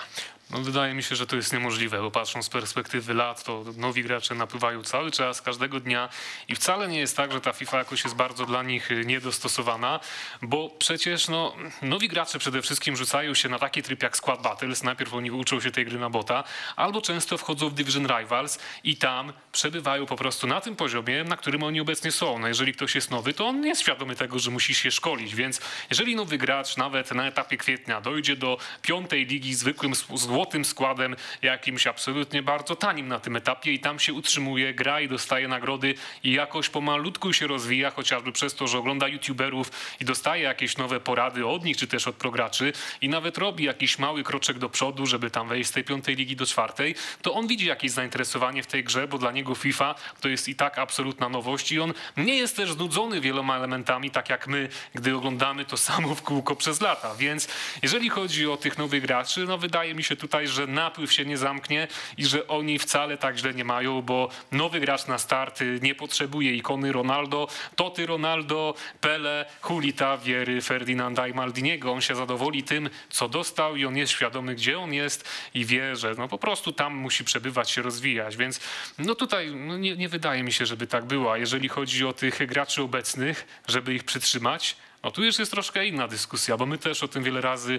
No, 0.50 0.58
wydaje 0.58 0.94
mi 0.94 1.02
się, 1.02 1.16
że 1.16 1.26
to 1.26 1.36
jest 1.36 1.52
niemożliwe, 1.52 2.00
bo 2.00 2.10
patrząc 2.10 2.46
z 2.46 2.48
perspektywy 2.48 3.14
lat, 3.14 3.44
to 3.44 3.64
nowi 3.76 4.02
gracze 4.02 4.34
napływają 4.34 4.82
cały 4.82 5.10
czas, 5.10 5.42
każdego 5.42 5.80
dnia 5.80 6.08
i 6.48 6.54
wcale 6.54 6.88
nie 6.88 6.98
jest 6.98 7.16
tak, 7.16 7.32
że 7.32 7.40
ta 7.40 7.52
FIFA 7.52 7.78
jakoś 7.78 8.04
jest 8.04 8.16
bardzo 8.16 8.46
dla 8.46 8.62
nich 8.62 8.90
y, 8.90 9.04
niedostosowana, 9.04 10.00
bo 10.42 10.70
przecież 10.78 11.28
no, 11.28 11.54
nowi 11.82 12.08
gracze 12.08 12.38
przede 12.38 12.62
wszystkim 12.62 12.96
rzucają 12.96 13.34
się 13.34 13.48
na 13.48 13.58
taki 13.58 13.82
tryb 13.82 14.02
jak 14.02 14.16
Squad 14.16 14.42
Battles, 14.42 14.82
najpierw 14.82 15.14
oni 15.14 15.30
uczą 15.30 15.60
się 15.60 15.70
tej 15.70 15.84
gry 15.84 15.98
na 15.98 16.10
bota, 16.10 16.44
albo 16.76 17.00
często 17.00 17.38
wchodzą 17.38 17.68
w 17.68 17.74
Division 17.74 18.06
Rivals 18.06 18.58
i 18.84 18.96
tam 18.96 19.32
przebywają 19.52 20.06
po 20.06 20.16
prostu 20.16 20.46
na 20.46 20.60
tym 20.60 20.76
poziomie, 20.76 21.24
na 21.24 21.36
którym 21.36 21.62
oni 21.62 21.80
obecnie 21.80 22.12
są. 22.12 22.38
No, 22.38 22.48
jeżeli 22.48 22.74
ktoś 22.74 22.94
jest 22.94 23.10
nowy, 23.10 23.34
to 23.34 23.46
on 23.46 23.66
jest 23.66 23.80
świadomy 23.80 24.16
tego, 24.16 24.38
że 24.38 24.50
musi 24.50 24.74
się 24.74 24.90
szkolić, 24.90 25.34
więc 25.34 25.60
jeżeli 25.90 26.16
nowy 26.16 26.38
gracz 26.38 26.76
nawet 26.76 27.10
na 27.10 27.26
etapie 27.26 27.56
kwietnia 27.56 28.00
dojdzie 28.00 28.36
do 28.36 28.58
piątej 28.82 29.26
ligi 29.26 29.54
zwykłym, 29.54 29.94
złotym 29.94 30.41
składem, 30.64 31.16
jakimś 31.42 31.86
absolutnie 31.86 32.42
bardzo 32.42 32.76
tanim 32.76 33.08
na 33.08 33.20
tym 33.20 33.36
etapie 33.36 33.72
i 33.72 33.80
tam 33.80 33.98
się 33.98 34.12
utrzymuje, 34.12 34.74
gra 34.74 35.00
i 35.00 35.08
dostaje 35.08 35.48
nagrody 35.48 35.94
i 36.24 36.32
jakoś 36.32 36.68
pomalutku 36.68 37.32
się 37.32 37.46
rozwija, 37.46 37.90
chociażby 37.90 38.32
przez 38.32 38.54
to, 38.54 38.66
że 38.66 38.78
ogląda 38.78 39.08
youtuberów 39.08 39.70
i 40.00 40.04
dostaje 40.04 40.42
jakieś 40.42 40.76
nowe 40.76 41.00
porady 41.00 41.46
od 41.46 41.64
nich, 41.64 41.76
czy 41.76 41.86
też 41.86 42.08
od 42.08 42.16
prograczy 42.16 42.72
i 43.00 43.08
nawet 43.08 43.38
robi 43.38 43.64
jakiś 43.64 43.98
mały 43.98 44.22
kroczek 44.22 44.58
do 44.58 44.68
przodu, 44.68 45.06
żeby 45.06 45.30
tam 45.30 45.48
wejść 45.48 45.70
z 45.70 45.72
tej 45.72 45.84
piątej 45.84 46.16
ligi 46.16 46.36
do 46.36 46.46
czwartej, 46.46 46.94
to 47.22 47.34
on 47.34 47.46
widzi 47.46 47.66
jakieś 47.66 47.90
zainteresowanie 47.90 48.62
w 48.62 48.66
tej 48.66 48.84
grze, 48.84 49.08
bo 49.08 49.18
dla 49.18 49.32
niego 49.32 49.54
FIFA 49.54 49.94
to 50.20 50.28
jest 50.28 50.48
i 50.48 50.54
tak 50.54 50.78
absolutna 50.78 51.28
nowość 51.28 51.72
i 51.72 51.80
on 51.80 51.94
nie 52.16 52.34
jest 52.34 52.56
też 52.56 52.72
znudzony 52.72 53.20
wieloma 53.20 53.56
elementami, 53.56 54.10
tak 54.10 54.30
jak 54.30 54.46
my, 54.46 54.68
gdy 54.94 55.16
oglądamy 55.16 55.64
to 55.64 55.76
samo 55.76 56.14
w 56.14 56.22
kółko 56.22 56.56
przez 56.56 56.80
lata. 56.80 57.14
Więc 57.14 57.48
jeżeli 57.82 58.08
chodzi 58.08 58.46
o 58.46 58.56
tych 58.56 58.78
nowych 58.78 59.02
graczy, 59.02 59.44
no 59.44 59.58
wydaje 59.58 59.94
mi 59.94 60.04
się 60.04 60.16
tutaj, 60.22 60.48
że 60.48 60.66
napływ 60.66 61.12
się 61.12 61.24
nie 61.24 61.36
zamknie 61.36 61.88
i 62.16 62.24
że 62.24 62.46
oni 62.48 62.78
wcale 62.78 63.18
tak 63.18 63.36
źle 63.36 63.54
nie 63.54 63.64
mają, 63.64 64.02
bo 64.02 64.28
nowy 64.52 64.80
gracz 64.80 65.06
na 65.06 65.18
start 65.18 65.60
nie 65.82 65.94
potrzebuje 65.94 66.54
ikony 66.54 66.92
Ronaldo, 66.92 67.48
Toty 67.76 68.06
Ronaldo, 68.06 68.74
Pele, 69.00 69.46
Hulita, 69.60 70.18
Wiery, 70.18 70.60
Ferdinanda 70.60 71.28
i 71.28 71.34
Maldiniego. 71.34 71.92
On 71.92 72.00
się 72.00 72.14
zadowoli 72.14 72.62
tym, 72.62 72.90
co 73.10 73.28
dostał 73.28 73.76
i 73.76 73.84
on 73.84 73.96
jest 73.96 74.12
świadomy, 74.12 74.54
gdzie 74.54 74.78
on 74.78 74.92
jest 74.92 75.28
i 75.54 75.64
wie, 75.64 75.96
że 75.96 76.14
no 76.18 76.28
po 76.28 76.38
prostu 76.38 76.72
tam 76.72 76.94
musi 76.94 77.24
przebywać, 77.24 77.70
się 77.70 77.82
rozwijać. 77.82 78.36
Więc 78.36 78.60
no 78.98 79.14
tutaj 79.14 79.54
no 79.54 79.76
nie, 79.78 79.96
nie 79.96 80.08
wydaje 80.08 80.42
mi 80.42 80.52
się, 80.52 80.66
żeby 80.66 80.86
tak 80.86 81.04
było. 81.04 81.32
A 81.32 81.38
jeżeli 81.38 81.68
chodzi 81.68 82.06
o 82.06 82.12
tych 82.12 82.46
graczy 82.46 82.82
obecnych, 82.82 83.46
żeby 83.68 83.94
ich 83.94 84.04
przytrzymać, 84.04 84.76
no 85.02 85.10
tu 85.10 85.24
już 85.24 85.38
jest 85.38 85.50
troszkę 85.50 85.86
inna 85.86 86.08
dyskusja, 86.08 86.56
bo 86.56 86.66
my 86.66 86.78
też 86.78 87.02
o 87.02 87.08
tym 87.08 87.22
wiele 87.22 87.40
razy 87.40 87.78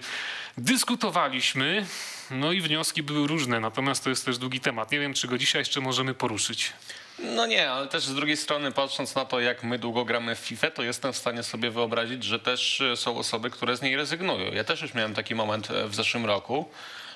dyskutowaliśmy, 0.57 1.85
no 2.31 2.51
i 2.51 2.61
wnioski 2.61 3.03
były 3.03 3.27
różne, 3.27 3.59
natomiast 3.59 4.03
to 4.03 4.09
jest 4.09 4.25
też 4.25 4.37
długi 4.37 4.59
temat. 4.59 4.91
Nie 4.91 4.99
wiem, 4.99 5.13
czy 5.13 5.27
go 5.27 5.37
dzisiaj 5.37 5.61
jeszcze 5.61 5.81
możemy 5.81 6.13
poruszyć. 6.13 6.73
No 7.19 7.45
nie, 7.45 7.71
ale 7.71 7.87
też 7.87 8.03
z 8.03 8.15
drugiej 8.15 8.37
strony, 8.37 8.71
patrząc 8.71 9.15
na 9.15 9.25
to, 9.25 9.39
jak 9.39 9.63
my 9.63 9.79
długo 9.79 10.05
gramy 10.05 10.35
w 10.35 10.39
FIFA, 10.39 10.71
to 10.71 10.83
jestem 10.83 11.13
w 11.13 11.17
stanie 11.17 11.43
sobie 11.43 11.71
wyobrazić, 11.71 12.23
że 12.23 12.39
też 12.39 12.81
e, 12.81 12.97
są 12.97 13.17
osoby, 13.17 13.49
które 13.49 13.77
z 13.77 13.81
niej 13.81 13.95
rezygnują. 13.95 14.51
Ja 14.51 14.63
też 14.63 14.81
już 14.81 14.93
miałem 14.93 15.13
taki 15.13 15.35
moment 15.35 15.71
e, 15.71 15.87
w 15.87 15.95
zeszłym 15.95 16.25
roku, 16.25 16.69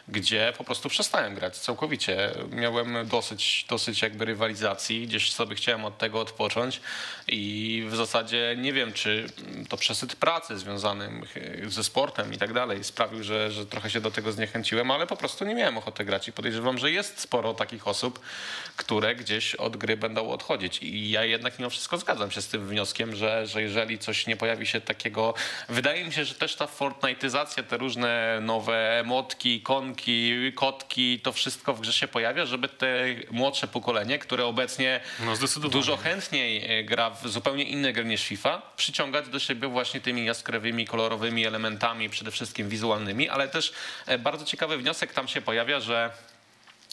gdzie 0.07 0.53
po 0.57 0.63
prostu 0.63 0.89
przestałem 0.89 1.35
grać 1.35 1.57
całkowicie. 1.57 2.31
Miałem 2.51 3.07
dosyć, 3.07 3.65
dosyć 3.69 4.01
jakby 4.01 4.25
rywalizacji, 4.25 5.07
gdzieś 5.07 5.31
sobie 5.31 5.55
chciałem 5.55 5.85
od 5.85 5.97
tego 5.97 6.19
odpocząć 6.19 6.81
i 7.27 7.83
w 7.89 7.95
zasadzie 7.95 8.55
nie 8.57 8.73
wiem, 8.73 8.93
czy 8.93 9.27
to 9.69 9.77
przesyt 9.77 10.15
pracy 10.15 10.57
związany 10.57 11.09
ze 11.67 11.83
sportem 11.83 12.33
i 12.33 12.37
tak 12.37 12.53
dalej 12.53 12.83
sprawił, 12.83 13.23
że, 13.23 13.51
że 13.51 13.65
trochę 13.65 13.89
się 13.89 14.01
do 14.01 14.11
tego 14.11 14.31
zniechęciłem, 14.31 14.91
ale 14.91 15.07
po 15.07 15.17
prostu 15.17 15.45
nie 15.45 15.55
miałem 15.55 15.77
ochoty 15.77 16.05
grać 16.05 16.27
i 16.27 16.31
podejrzewam, 16.31 16.77
że 16.77 16.91
jest 16.91 17.19
sporo 17.19 17.53
takich 17.53 17.87
osób, 17.87 18.19
które 18.75 19.15
gdzieś 19.15 19.55
od 19.55 19.77
gry 19.77 19.97
będą 19.97 20.29
odchodzić. 20.29 20.79
I 20.83 21.09
ja 21.09 21.23
jednak 21.23 21.59
mimo 21.59 21.69
wszystko 21.69 21.97
zgadzam 21.97 22.31
się 22.31 22.41
z 22.41 22.47
tym 22.47 22.67
wnioskiem, 22.67 23.15
że, 23.15 23.47
że 23.47 23.61
jeżeli 23.61 23.99
coś 23.99 24.27
nie 24.27 24.37
pojawi 24.37 24.65
się 24.65 24.81
takiego, 24.81 25.33
wydaje 25.69 26.05
mi 26.05 26.13
się, 26.13 26.25
że 26.25 26.35
też 26.35 26.55
ta 26.55 26.65
Fortnite'yzacja, 26.65 27.63
te 27.63 27.77
różne 27.77 28.39
nowe 28.41 28.99
emotki, 28.99 29.55
ikonki, 29.55 30.33
kotki, 30.55 31.19
to 31.19 31.31
wszystko 31.31 31.73
w 31.73 31.81
grze 31.81 31.93
się 31.93 32.07
pojawia, 32.07 32.45
żeby 32.45 32.69
te 32.69 33.05
młodsze 33.31 33.67
pokolenie, 33.67 34.19
które 34.19 34.45
obecnie 34.45 34.99
No, 35.19 35.69
dużo 35.69 35.97
chętniej 35.97 36.79
e, 36.79 36.83
gra 36.83 37.09
w 37.09 37.27
zupełnie 37.27 37.63
inne 37.63 37.93
gry 37.93 38.05
niż 38.05 38.23
FIFA, 38.27 38.61
przyciągać 38.77 39.29
do 39.29 39.39
siebie 39.39 39.56
właśnie 39.57 40.01
tymi 40.01 40.25
jaskrawymi, 40.25 40.87
kolorowymi 40.87 41.45
elementami, 41.45 42.09
przede 42.09 42.31
wszystkim 42.31 42.69
wizualnymi, 42.69 43.29
ale 43.29 43.47
też 43.47 43.73
e, 44.05 44.17
bardzo 44.17 44.45
ciekawy 44.45 44.77
wniosek 44.77 45.13
tam 45.13 45.27
się 45.27 45.41
pojawia, 45.41 45.79
że 45.79 46.11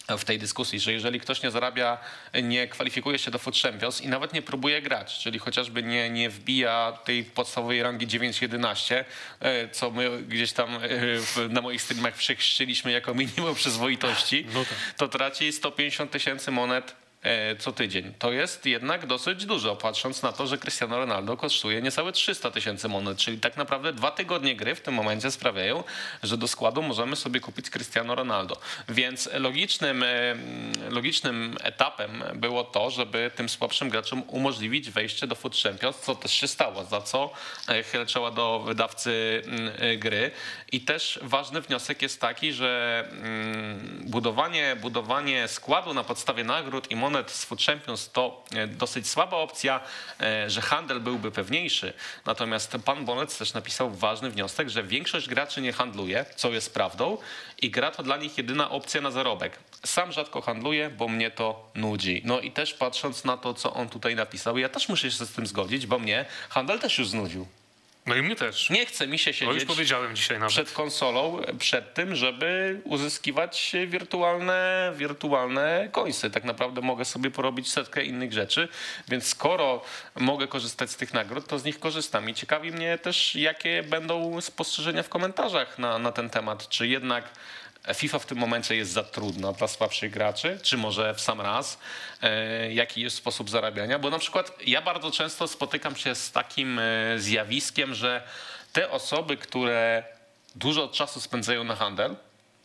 w 0.09 0.25
tej 0.25 0.39
dyskusji, 0.39 0.81
że 0.81 0.93
jeżeli 0.93 1.21
ktoś 1.21 1.43
nie 1.43 1.51
zarabia, 1.51 1.99
nie 2.43 2.69
kwalifikuje 2.69 3.19
się 3.19 3.31
do 3.31 3.39
Food 3.39 3.57
Champions 3.57 4.01
i 4.01 4.09
nawet 4.09 4.33
nie 4.33 4.43
próbuje 4.43 4.83
grać, 4.83 5.19
czyli 5.19 5.39
chociażby 5.39 5.83
nie, 5.83 6.11
nie 6.11 6.31
wbija 6.31 6.99
tej 7.05 7.25
podstawowej 7.25 7.83
rangi 7.83 8.07
9-11, 8.07 9.05
e, 9.41 9.69
co 9.69 9.91
my 9.91 10.23
gdzieś 10.23 10.53
tam 10.53 10.71
e, 10.77 11.49
na 11.49 11.61
moich 11.61 11.83
streamach 11.83 12.15
przechrzciliśmy 12.15 12.93
jako 12.93 13.15
minimum 13.15 13.55
przyzwoitości, 13.55 14.47
No 14.55 14.65
tak. 14.65 14.79
to 14.97 15.09
traci 15.09 15.53
150 15.53 16.11
tysięcy 16.11 16.51
monet 16.51 17.04
co 17.59 17.73
tydzień. 17.73 18.15
To 18.19 18.33
jest 18.33 18.67
jednak 18.67 19.07
dosyć 19.07 19.47
dużo, 19.47 19.77
patrząc 19.77 20.23
na 20.23 20.33
to, 20.33 20.47
że 20.47 20.59
Cristiano 20.59 20.99
Ronaldo 20.99 21.37
kosztuje 21.37 21.83
niecałe 21.83 22.13
300 22.13 22.51
tysięcy 22.51 22.89
monet, 22.89 23.19
czyli 23.19 23.39
tak 23.39 23.57
naprawdę 23.57 23.93
dwa 23.93 24.11
tygodnie 24.11 24.57
gry 24.57 24.75
w 24.75 24.81
tym 24.81 24.95
momencie 24.95 25.31
sprawiają, 25.31 25.85
że 26.23 26.37
do 26.37 26.49
składu 26.49 26.83
możemy 26.83 27.17
sobie 27.17 27.41
kupić 27.41 27.71
Cristiano 27.71 28.15
Ronaldo. 28.15 28.57
Więc 28.89 29.29
logicznym, 29.33 30.03
e, 30.03 30.37
logicznym 30.91 31.57
etapem 31.63 32.25
było 32.35 32.65
to, 32.65 32.91
żeby 32.91 33.31
tym 33.37 33.49
słabszym 33.49 33.89
graczom 33.89 34.23
umożliwić 34.29 34.91
wejście 34.91 35.27
do 35.27 35.35
Food 35.35 35.57
Champions, 35.57 35.97
co 35.97 36.15
też 36.15 36.33
się 36.33 36.49
stało, 36.49 36.85
za 36.85 37.01
co 37.01 37.31
e, 37.69 37.83
chylę 37.83 38.07
czoła 38.07 38.31
do 38.31 38.61
wydawcy 38.61 39.43
mm, 39.47 39.73
e, 39.79 39.97
gry. 39.97 40.31
I 40.73 40.81
też 40.81 41.19
ważny 41.23 41.61
wniosek 41.61 42.03
jest 42.03 42.21
taki, 42.21 42.53
że 42.53 43.05
mm, 43.11 44.01
budowanie, 44.07 44.77
budowanie 44.77 45.49
składu 45.49 45.95
na 45.95 46.05
podstawie 46.05 46.45
nagród 46.45 46.91
i 46.91 46.97
monet 46.97 47.14
z 47.27 47.45
Food 47.45 47.63
Champions 47.63 48.11
to 48.11 48.45
e, 48.55 48.67
dosyć 48.67 49.09
słaba 49.09 49.37
opcja, 49.37 49.81
e, 50.21 50.51
że 50.51 50.61
handel 50.61 51.01
byłby 51.01 51.31
pewniejszy. 51.31 51.93
Natomiast 52.27 52.77
pan 52.85 53.05
Bonnet 53.05 53.39
też 53.39 53.55
napisał 53.55 53.91
ważny 53.91 54.31
wniosek, 54.31 54.69
że 54.69 54.83
większość 54.83 55.29
graczy 55.29 55.61
nie 55.61 55.73
handluje, 55.73 56.25
co 56.37 56.53
jest 56.53 56.75
prawdą 56.75 57.19
i 57.63 57.71
gra 57.71 57.91
to 57.91 58.03
dla 58.03 58.17
nich 58.17 58.39
jedyna 58.39 58.71
opcja 58.71 59.01
na 59.01 59.11
zarobek. 59.11 59.59
Sam 59.85 60.13
rzadko 60.13 60.41
handluję, 60.41 60.91
bo 60.91 61.09
mnie 61.09 61.31
to 61.31 61.71
nudzi. 61.75 62.23
No 62.25 62.41
i 62.41 62.53
też 62.53 62.75
patrząc 62.75 63.25
na 63.25 63.37
to, 63.37 63.55
co 63.55 63.75
on 63.75 63.89
tutaj 63.89 64.17
napisał, 64.17 64.59
ja 64.59 64.69
też 64.69 64.89
muszę 64.89 65.11
się 65.11 65.27
z 65.27 65.33
tym 65.33 65.47
zgodzić, 65.47 65.87
bo 65.87 65.99
mnie 65.99 66.25
handel 66.49 66.79
też 66.79 66.99
już 66.99 67.09
znudził. 67.09 67.47
No 68.07 68.15
i 68.15 68.23
mnie 68.23 68.37
też. 68.37 68.71
Nie 68.71 68.87
chce 68.87 69.07
mi 69.07 69.19
się 69.19 69.33
To 69.33 69.45
już 69.45 69.55
siedzieć 69.55 69.69
powiedziałem 69.69 70.17
dzisiaj 70.17 70.39
nawet. 70.39 70.53
przed 70.53 70.73
konsolą, 70.73 71.41
przed 71.59 71.95
tym, 71.95 72.15
żeby 72.17 72.81
uzyskiwać 72.85 73.73
wirtualne, 73.87 74.93
wirtualne 74.97 75.89
końce. 75.93 76.31
Tak 76.31 76.45
naprawdę 76.45 76.81
mogę 76.81 77.05
sobie 77.05 77.31
porobić 77.31 77.73
setkę 77.73 78.05
innych 78.05 78.33
rzeczy, 78.33 78.69
więc 79.09 79.27
skoro 79.27 79.83
mogę 80.15 80.47
korzystać 80.47 80.91
z 80.91 80.97
tych 80.97 81.15
nagród, 81.15 81.47
to 81.47 81.59
z 81.59 81.65
nich 81.65 81.81
korzystam. 81.81 82.31
I 82.31 82.35
ciekawi 82.35 82.73
mnie 82.73 82.99
też, 82.99 83.35
jakie 83.35 83.83
będą 83.83 84.41
spostrzeżenia 84.41 85.03
w 85.03 85.09
komentarzach 85.09 85.79
na, 85.79 85.99
na 85.99 86.13
ten 86.13 86.31
temat. 86.31 86.69
Czy 86.69 86.89
jednak 86.89 87.25
FIFA 87.95 88.19
w 88.19 88.27
tym 88.27 88.39
momencie 88.39 88.77
jest 88.77 88.93
za 88.93 89.03
trudna 89.03 89.53
dla 89.53 89.69
słabszych 89.69 90.11
graczy, 90.11 90.59
czy 90.63 90.77
może 90.77 91.15
w 91.15 91.21
sam 91.21 91.41
raz, 91.41 91.79
e, 92.23 92.73
jaki 92.75 93.01
jest 93.01 93.17
sposób 93.17 93.51
zarabiania, 93.51 93.99
bo 93.99 94.11
na 94.11 94.19
przykład 94.19 94.53
ja 94.67 94.83
bardzo 94.83 95.11
często 95.11 95.49
spotykam 95.49 95.97
się 95.97 96.15
z 96.15 96.33
takim 96.33 96.79
e, 96.79 96.83
zjawiskiem, 97.19 97.95
że 97.95 98.23
te 98.73 98.91
osoby, 98.91 99.37
które 99.37 100.05
dużo 100.55 100.89
czasu 100.89 101.21
spędzają 101.21 101.65
na 101.65 101.77
handel, 101.77 102.17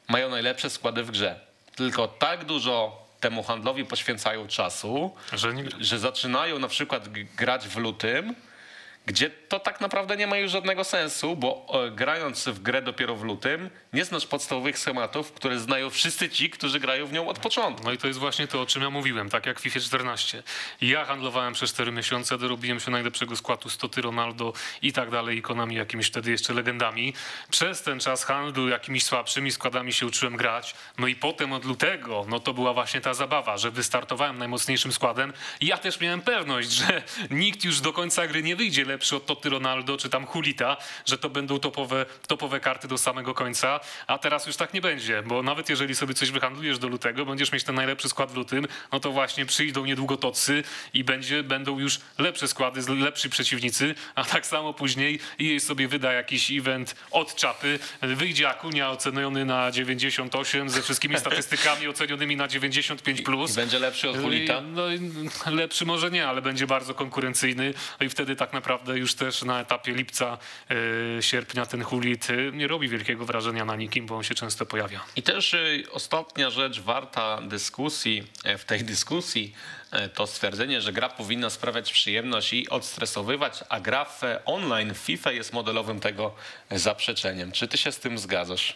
mają 0.08 0.30
najlepsze 0.30 0.70
składy 0.70 1.04
w 1.04 1.12
grze. 1.12 1.40
Tylko 1.76 2.08
tak 2.08 2.46
dużo 2.46 3.06
temu 3.20 3.44
handlowi 3.44 3.86
poświęcają 3.86 4.48
czasu, 4.48 5.16
Że 5.34 5.54
nie... 5.54 5.64
że 5.80 6.00
zaczynają 6.00 6.60
na 6.60 6.68
przykład 6.68 7.10
grać 7.38 7.68
w 7.68 7.78
lutym, 7.78 8.36
gdzie 9.10 9.30
to 9.30 9.60
tak 9.60 9.82
naprawdę 9.82 10.18
nie 10.18 10.28
ma 10.28 10.38
już 10.38 10.52
żadnego 10.52 10.84
sensu, 10.84 11.36
bo 11.36 11.66
e, 11.88 11.92
grając 11.92 12.46
w 12.46 12.60
grę 12.60 12.82
dopiero 12.82 13.16
w 13.16 13.24
lutym, 13.24 13.70
nie 13.94 14.06
znasz 14.06 14.26
podstawowych 14.28 14.80
schematów, 14.80 15.32
które 15.32 15.60
znają 15.60 15.90
wszyscy 15.90 16.30
ci, 16.30 16.50
którzy 16.50 16.80
grają 16.80 17.06
w 17.06 17.14
nią 17.14 17.28
od 17.28 17.40
początku. 17.40 17.84
No 17.84 17.92
i 17.92 17.98
to 17.98 18.08
jest 18.08 18.20
właśnie 18.20 18.48
to, 18.48 18.62
o 18.62 18.66
czym 18.66 18.82
ja 18.82 18.90
mówiłem, 18.90 19.30
tak 19.30 19.46
jak 19.46 19.60
w 19.60 19.64
FIFA 19.64 19.80
14. 19.80 20.44
Ja 20.82 21.06
handlowałem 21.06 21.54
przez 21.54 21.74
4 21.74 21.92
miesiące, 21.92 22.38
dorobiłem 22.38 22.80
się 22.80 22.92
najlepszego 22.92 23.36
składu 23.36 23.70
Stoty, 23.70 24.02
Ronaldo 24.02 24.54
i 24.82 24.94
tak 24.94 25.10
dalej, 25.10 25.38
ikonami 25.38 25.76
jakimiś 25.76 26.08
wtedy 26.08 26.32
jeszcze 26.32 26.54
legendami. 26.54 27.14
Przez 27.50 27.82
ten 27.82 28.00
czas 28.00 28.24
handlu 28.24 28.70
jakimiś 28.70 29.04
słabszymi 29.04 29.52
składami 29.52 29.94
się 29.94 30.06
uczyłem 30.06 30.38
grać. 30.38 30.76
No 30.98 31.08
i 31.08 31.16
potem 31.16 31.54
od 31.54 31.66
lutego, 31.66 32.26
no 32.28 32.40
to 32.40 32.54
była 32.54 32.74
właśnie 32.74 33.02
ta 33.02 33.14
zabawa, 33.14 33.58
że 33.58 33.72
wystartowałem 33.72 34.38
najmocniejszym 34.38 34.92
składem 34.92 35.34
i 35.62 35.66
ja 35.66 35.78
też 35.78 36.00
miałem 36.00 36.22
pewność, 36.22 36.72
że 36.72 37.04
nikt 37.32 37.64
już 37.64 37.82
do 37.82 37.94
końca 37.94 38.28
gry 38.28 38.44
nie 38.44 38.56
wyjdzie 38.56 38.86
lepszy 39.00 39.16
od 39.16 39.26
Toty 39.26 39.50
Ronaldo 39.50 39.98
czy 39.98 40.10
tam 40.10 40.26
Hulita, 40.26 40.78
że 41.06 41.18
to 41.18 41.30
będą 41.30 41.60
topowe, 41.60 42.06
topowe 42.28 42.60
karty 42.60 42.88
do 42.88 42.98
samego 42.98 43.34
końca, 43.34 43.80
a 44.08 44.18
teraz 44.18 44.48
już 44.48 44.56
tak 44.56 44.74
nie 44.74 44.82
będzie, 44.82 45.24
bo 45.24 45.44
nawet 45.44 45.70
jeżeli 45.70 45.96
sobie 45.96 46.14
coś 46.14 46.32
wyhandlujesz 46.32 46.80
do 46.80 46.88
lutego, 46.88 47.26
będziesz 47.26 47.52
mieć 47.52 47.64
ten 47.64 47.76
najlepszy 47.76 48.10
skład 48.10 48.32
w 48.32 48.36
lutym, 48.36 48.68
no 48.92 49.00
to 49.00 49.12
właśnie 49.12 49.46
przyjdą 49.46 49.86
niedługo 49.86 50.18
tocy 50.18 50.64
i 50.94 51.04
będzie, 51.04 51.44
będą 51.44 51.80
już 51.80 52.00
lepsze 52.18 52.48
składy, 52.48 52.82
lepsi 52.96 53.30
przeciwnicy, 53.30 53.96
a 54.16 54.24
tak 54.24 54.46
samo 54.46 54.74
później 54.74 55.20
jej 55.40 55.60
sobie 55.60 55.88
wyda 55.88 56.14
jakiś 56.14 56.52
event 56.52 56.96
od 57.12 57.36
czapy, 57.36 57.80
wyjdzie 58.02 58.50
Akunia 58.50 58.92
oceniony 58.92 59.46
na 59.46 59.72
98 59.72 60.70
ze 60.70 60.82
wszystkimi 60.82 61.18
statystykami 61.24 61.88
ocenionymi 61.88 62.36
na 62.36 62.48
95+. 62.48 63.24
Plus. 63.24 63.52
I 63.52 63.56
będzie 63.56 63.80
lepszy 63.80 64.10
od 64.10 64.18
Hulita? 64.18 64.62
No, 64.62 64.94
i 64.94 65.00
lepszy 65.52 65.86
może 65.86 66.12
nie, 66.12 66.28
ale 66.28 66.42
będzie 66.42 66.68
bardzo 66.68 66.94
konkurencyjny 66.94 67.74
i 68.02 68.10
wtedy 68.10 68.36
tak 68.36 68.54
naprawdę 68.54 68.79
już 68.88 69.16
też 69.16 69.44
na 69.44 69.60
etapie 69.60 69.94
lipca, 69.94 70.38
e, 71.18 71.24
sierpnia 71.24 71.66
ten 71.66 71.84
Hulit 71.84 72.30
e, 72.30 72.52
nie 72.52 72.68
robi 72.68 72.90
wielkiego 72.90 73.26
wrażenia 73.26 73.66
na 73.66 73.76
nikim, 73.76 74.06
bo 74.06 74.18
on 74.18 74.24
się 74.24 74.36
często 74.36 74.66
pojawia. 74.66 75.06
I 75.16 75.24
też 75.24 75.54
y, 75.54 75.84
ostatnia 75.92 76.50
rzecz 76.50 76.80
warta 76.80 77.42
dyskusji 77.42 78.24
w 78.58 78.66
tej 78.66 78.84
dyskusji 78.84 79.54
to 80.14 80.28
stwierdzenie, 80.28 80.82
że 80.82 80.94
gra 80.94 81.10
powinna 81.10 81.50
sprawiać 81.50 81.94
przyjemność 81.94 82.54
i 82.54 82.70
odstresowywać, 82.70 83.64
a 83.70 83.80
gra 83.80 84.06
w 84.06 84.22
online 84.46 84.94
w 84.94 84.98
FIFA 84.98 85.32
jest 85.32 85.54
modelowym 85.54 86.00
tego 86.00 86.36
zaprzeczeniem. 86.72 87.52
Czy 87.52 87.68
ty 87.68 87.78
się 87.78 87.92
z 87.92 88.00
tym 88.00 88.18
zgadzasz? 88.18 88.76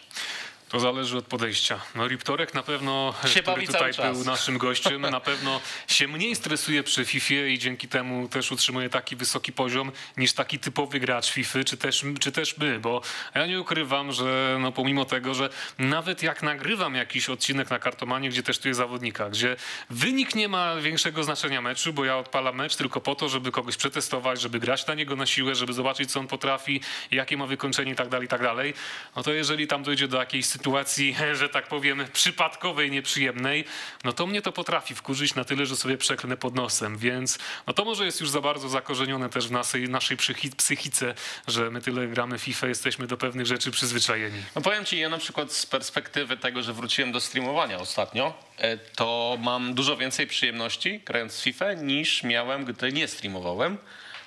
To 0.74 0.80
zależy 0.80 1.18
od 1.18 1.24
podejścia. 1.24 1.80
No 1.94 2.08
Riptorek 2.08 2.54
na 2.54 2.62
pewno, 2.62 3.14
Się 3.26 3.42
który 3.42 3.66
tutaj 3.66 3.92
był 4.12 4.24
naszym 4.24 4.58
gościem, 4.58 5.02
na 5.02 5.20
pewno 5.20 5.60
się 5.88 6.08
mniej 6.08 6.36
stresuje 6.36 6.82
przy 6.82 7.04
FIFA 7.04 7.34
i 7.34 7.58
dzięki 7.58 7.88
temu 7.88 8.28
też 8.28 8.52
utrzymuje 8.52 8.90
taki 8.90 9.16
wysoki 9.16 9.52
poziom 9.52 9.92
niż 10.16 10.32
taki 10.32 10.58
typowy 10.58 11.00
gracz 11.00 11.30
FIFA, 11.30 11.64
czy 11.64 11.76
też, 11.76 12.04
czy 12.20 12.32
też 12.32 12.58
my, 12.58 12.80
bo 12.80 13.02
ja 13.34 13.46
nie 13.46 13.60
ukrywam, 13.60 14.12
że 14.12 14.58
no 14.60 14.72
pomimo 14.72 15.04
tego, 15.04 15.34
że 15.34 15.48
nawet 15.78 16.22
jak 16.22 16.42
nagrywam 16.42 16.94
jakiś 16.94 17.28
odcinek 17.28 17.70
na 17.70 17.78
kartomanie, 17.78 18.28
gdzie 18.28 18.42
testuję 18.42 18.74
zawodnika, 18.74 19.30
gdzie 19.30 19.56
wynik 19.90 20.34
nie 20.34 20.48
ma 20.48 20.76
większego 20.76 21.24
znaczenia 21.24 21.62
meczu, 21.62 21.92
bo 21.92 22.04
ja 22.04 22.18
odpalam 22.18 22.56
mecz 22.56 22.76
tylko 22.76 23.00
po 23.00 23.14
to, 23.14 23.28
żeby 23.28 23.50
kogoś 23.52 23.76
przetestować, 23.76 24.40
żeby 24.40 24.58
grać 24.58 24.86
na 24.86 24.94
niego 24.94 25.16
na 25.16 25.26
siłę, 25.26 25.54
żeby 25.54 25.72
zobaczyć, 25.72 26.12
co 26.12 26.20
on 26.20 26.26
potrafi, 26.26 26.80
jakie 27.10 27.36
ma 27.36 27.46
wykończenie 27.46 27.92
i 27.92 27.96
tak 27.96 28.08
dalej, 28.08 28.26
i 28.26 28.28
tak 28.28 28.42
dalej. 28.42 28.74
No 29.16 29.22
to 29.22 29.32
jeżeli 29.32 29.66
tam 29.66 29.82
dojdzie 29.82 30.08
do 30.08 30.18
jakiejś 30.18 30.46
sytuacji, 30.46 30.63
że 31.40 31.48
tak 31.48 31.66
powiem, 31.68 32.04
przypadkowej, 32.12 32.90
nieprzyjemnej, 32.90 33.64
no 34.04 34.12
to 34.12 34.26
mnie 34.26 34.42
to 34.42 34.52
potrafi 34.52 34.94
wkurzyć 34.94 35.34
na 35.34 35.44
tyle, 35.44 35.66
że 35.66 35.76
sobie 35.76 35.98
przeklnę 35.98 36.36
pod 36.36 36.54
nosem, 36.54 36.98
więc 36.98 37.38
no 37.66 37.72
to 37.72 37.84
może 37.84 38.04
jest 38.04 38.20
już 38.20 38.30
za 38.30 38.40
bardzo 38.40 38.68
zakorzenione 38.68 39.28
też 39.28 39.48
w 39.48 39.50
naszej, 39.50 39.88
naszej 39.88 40.16
psychi- 40.16 40.56
psychice, 40.56 41.14
że 41.46 41.70
my 41.70 41.80
tyle 41.80 42.06
gramy 42.06 42.38
FIFA, 42.38 42.66
jesteśmy 42.66 43.06
do 43.06 43.16
pewnych 43.16 43.46
rzeczy 43.46 43.70
przyzwyczajeni. 43.70 44.42
No 44.56 44.62
powiem 44.62 44.84
ci, 44.84 44.98
ja 44.98 45.08
na 45.08 45.18
przykład 45.18 45.52
z 45.52 45.66
perspektywy 45.66 46.36
tego, 46.36 46.62
że 46.62 46.72
wróciłem 46.72 47.12
do 47.12 47.20
streamowania 47.20 47.78
ostatnio, 47.78 48.34
e, 48.58 48.78
to 48.78 49.38
mam 49.40 49.74
dużo 49.74 49.96
więcej 49.96 50.26
przyjemności 50.26 51.00
grając 51.06 51.36
w 51.36 51.42
FIFA 51.42 51.72
niż 51.72 52.22
miałem, 52.22 52.64
gdy 52.64 52.92
nie 52.92 53.08
streamowałem. 53.08 53.78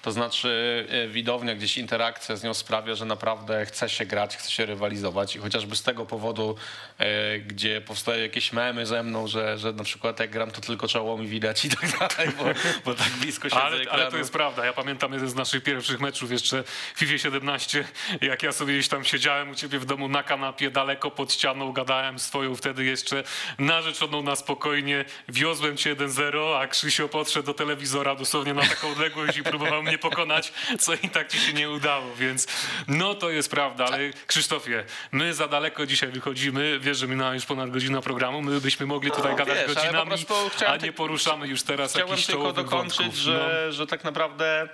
To 0.07 0.11
znaczy 0.11 0.87
e, 0.89 1.07
widownia, 1.07 1.55
gdzieś 1.55 1.77
interakcja 1.77 2.35
z 2.35 2.43
nią 2.43 2.53
sprawia, 2.53 2.95
że 2.95 3.05
naprawdę 3.05 3.65
chce 3.65 3.89
się 3.89 4.05
grać, 4.05 4.37
chce 4.37 4.51
się 4.51 4.65
rywalizować 4.65 5.35
i 5.35 5.39
chociażby 5.39 5.75
z 5.75 5.83
tego 5.83 6.05
powodu, 6.05 6.55
e, 6.97 7.39
gdzie 7.39 7.81
powstają 7.81 8.21
jakieś 8.21 8.53
memy 8.53 8.85
ze 8.85 9.03
mną, 9.03 9.27
że, 9.27 9.57
że 9.57 9.73
na 9.73 9.83
przykład 9.83 10.19
jak 10.19 10.29
gram, 10.29 10.51
to 10.51 10.61
tylko 10.61 10.87
czoło 10.87 11.17
mi 11.17 11.27
widać 11.27 11.65
i 11.65 11.69
tak 11.69 11.99
dalej, 11.99 12.33
bo, 12.37 12.43
bo 12.85 12.93
tak 12.95 13.09
blisko 13.09 13.49
siedzę 13.49 13.61
Ale, 13.61 13.91
ale 13.91 14.11
to 14.11 14.17
jest 14.17 14.33
prawda. 14.33 14.65
Ja 14.65 14.73
pamiętam 14.73 15.13
jeden 15.13 15.29
z 15.29 15.35
naszych 15.35 15.63
pierwszych 15.63 15.99
meczów 15.99 16.31
jeszcze 16.31 16.63
w 16.95 16.99
FIFA 16.99 17.17
17, 17.17 17.87
jak 18.21 18.43
ja 18.43 18.51
sobie 18.51 18.73
gdzieś 18.73 18.87
tam 18.87 19.03
siedziałem 19.03 19.49
u 19.49 19.55
ciebie 19.55 19.79
w 19.79 19.85
domu 19.85 20.07
na 20.07 20.23
kanapie, 20.23 20.71
daleko 20.71 21.11
pod 21.11 21.33
ścianą, 21.33 21.71
gadałem 21.71 22.19
z 22.19 22.27
twoją 22.27 22.55
wtedy 22.55 22.83
jeszcze 22.83 23.23
narzeczoną 23.59 24.23
na 24.23 24.35
spokojnie, 24.35 25.05
wiozłem 25.29 25.77
cię 25.77 25.95
1-0, 25.95 26.61
a 26.61 26.67
Krzysio 26.67 27.09
podszedł 27.09 27.45
do 27.45 27.53
telewizora 27.53 28.15
dosłownie 28.15 28.53
na 28.53 28.61
taką 28.61 28.91
odległość 28.91 29.37
i 29.37 29.43
próbował 29.43 29.83
mnie 29.83 29.96
pokonać, 29.97 30.53
co 30.79 30.93
i 30.93 31.09
tak 31.09 31.27
ci 31.31 31.37
się 31.39 31.53
nie 31.53 31.69
udało, 31.69 32.15
więc 32.15 32.47
no 32.87 33.15
to 33.15 33.29
jest 33.29 33.51
prawda, 33.51 33.85
ale 33.85 33.97
Krzysztofie, 34.27 34.83
my 35.11 35.33
za 35.33 35.47
daleko 35.47 35.85
dzisiaj 35.85 36.09
wychodzimy, 36.09 36.79
wiesz, 36.79 36.97
że 36.97 37.07
minęła 37.07 37.33
już 37.33 37.45
ponad 37.45 37.69
godzina 37.69 38.01
programu, 38.01 38.41
my 38.41 38.61
byśmy 38.61 38.85
mogli 38.85 39.11
tutaj 39.11 39.35
gadać 39.35 39.57
wiesz, 39.57 39.75
godzinami, 39.75 40.11
a 40.13 40.49
chciałem 40.49 40.81
nie 40.81 40.93
poruszamy 40.93 41.47
już 41.47 41.63
teraz 41.63 41.91
Chciałem 41.91 42.09
jakichś 42.09 42.25
tylko 42.27 42.41
czołowych 42.41 42.65
dokończyć, 42.65 42.97
wątków. 42.97 43.19
że, 43.19 43.63
No. 43.65 43.71
że 43.71 43.87
tak 43.87 44.03
naprawdę 44.03 44.69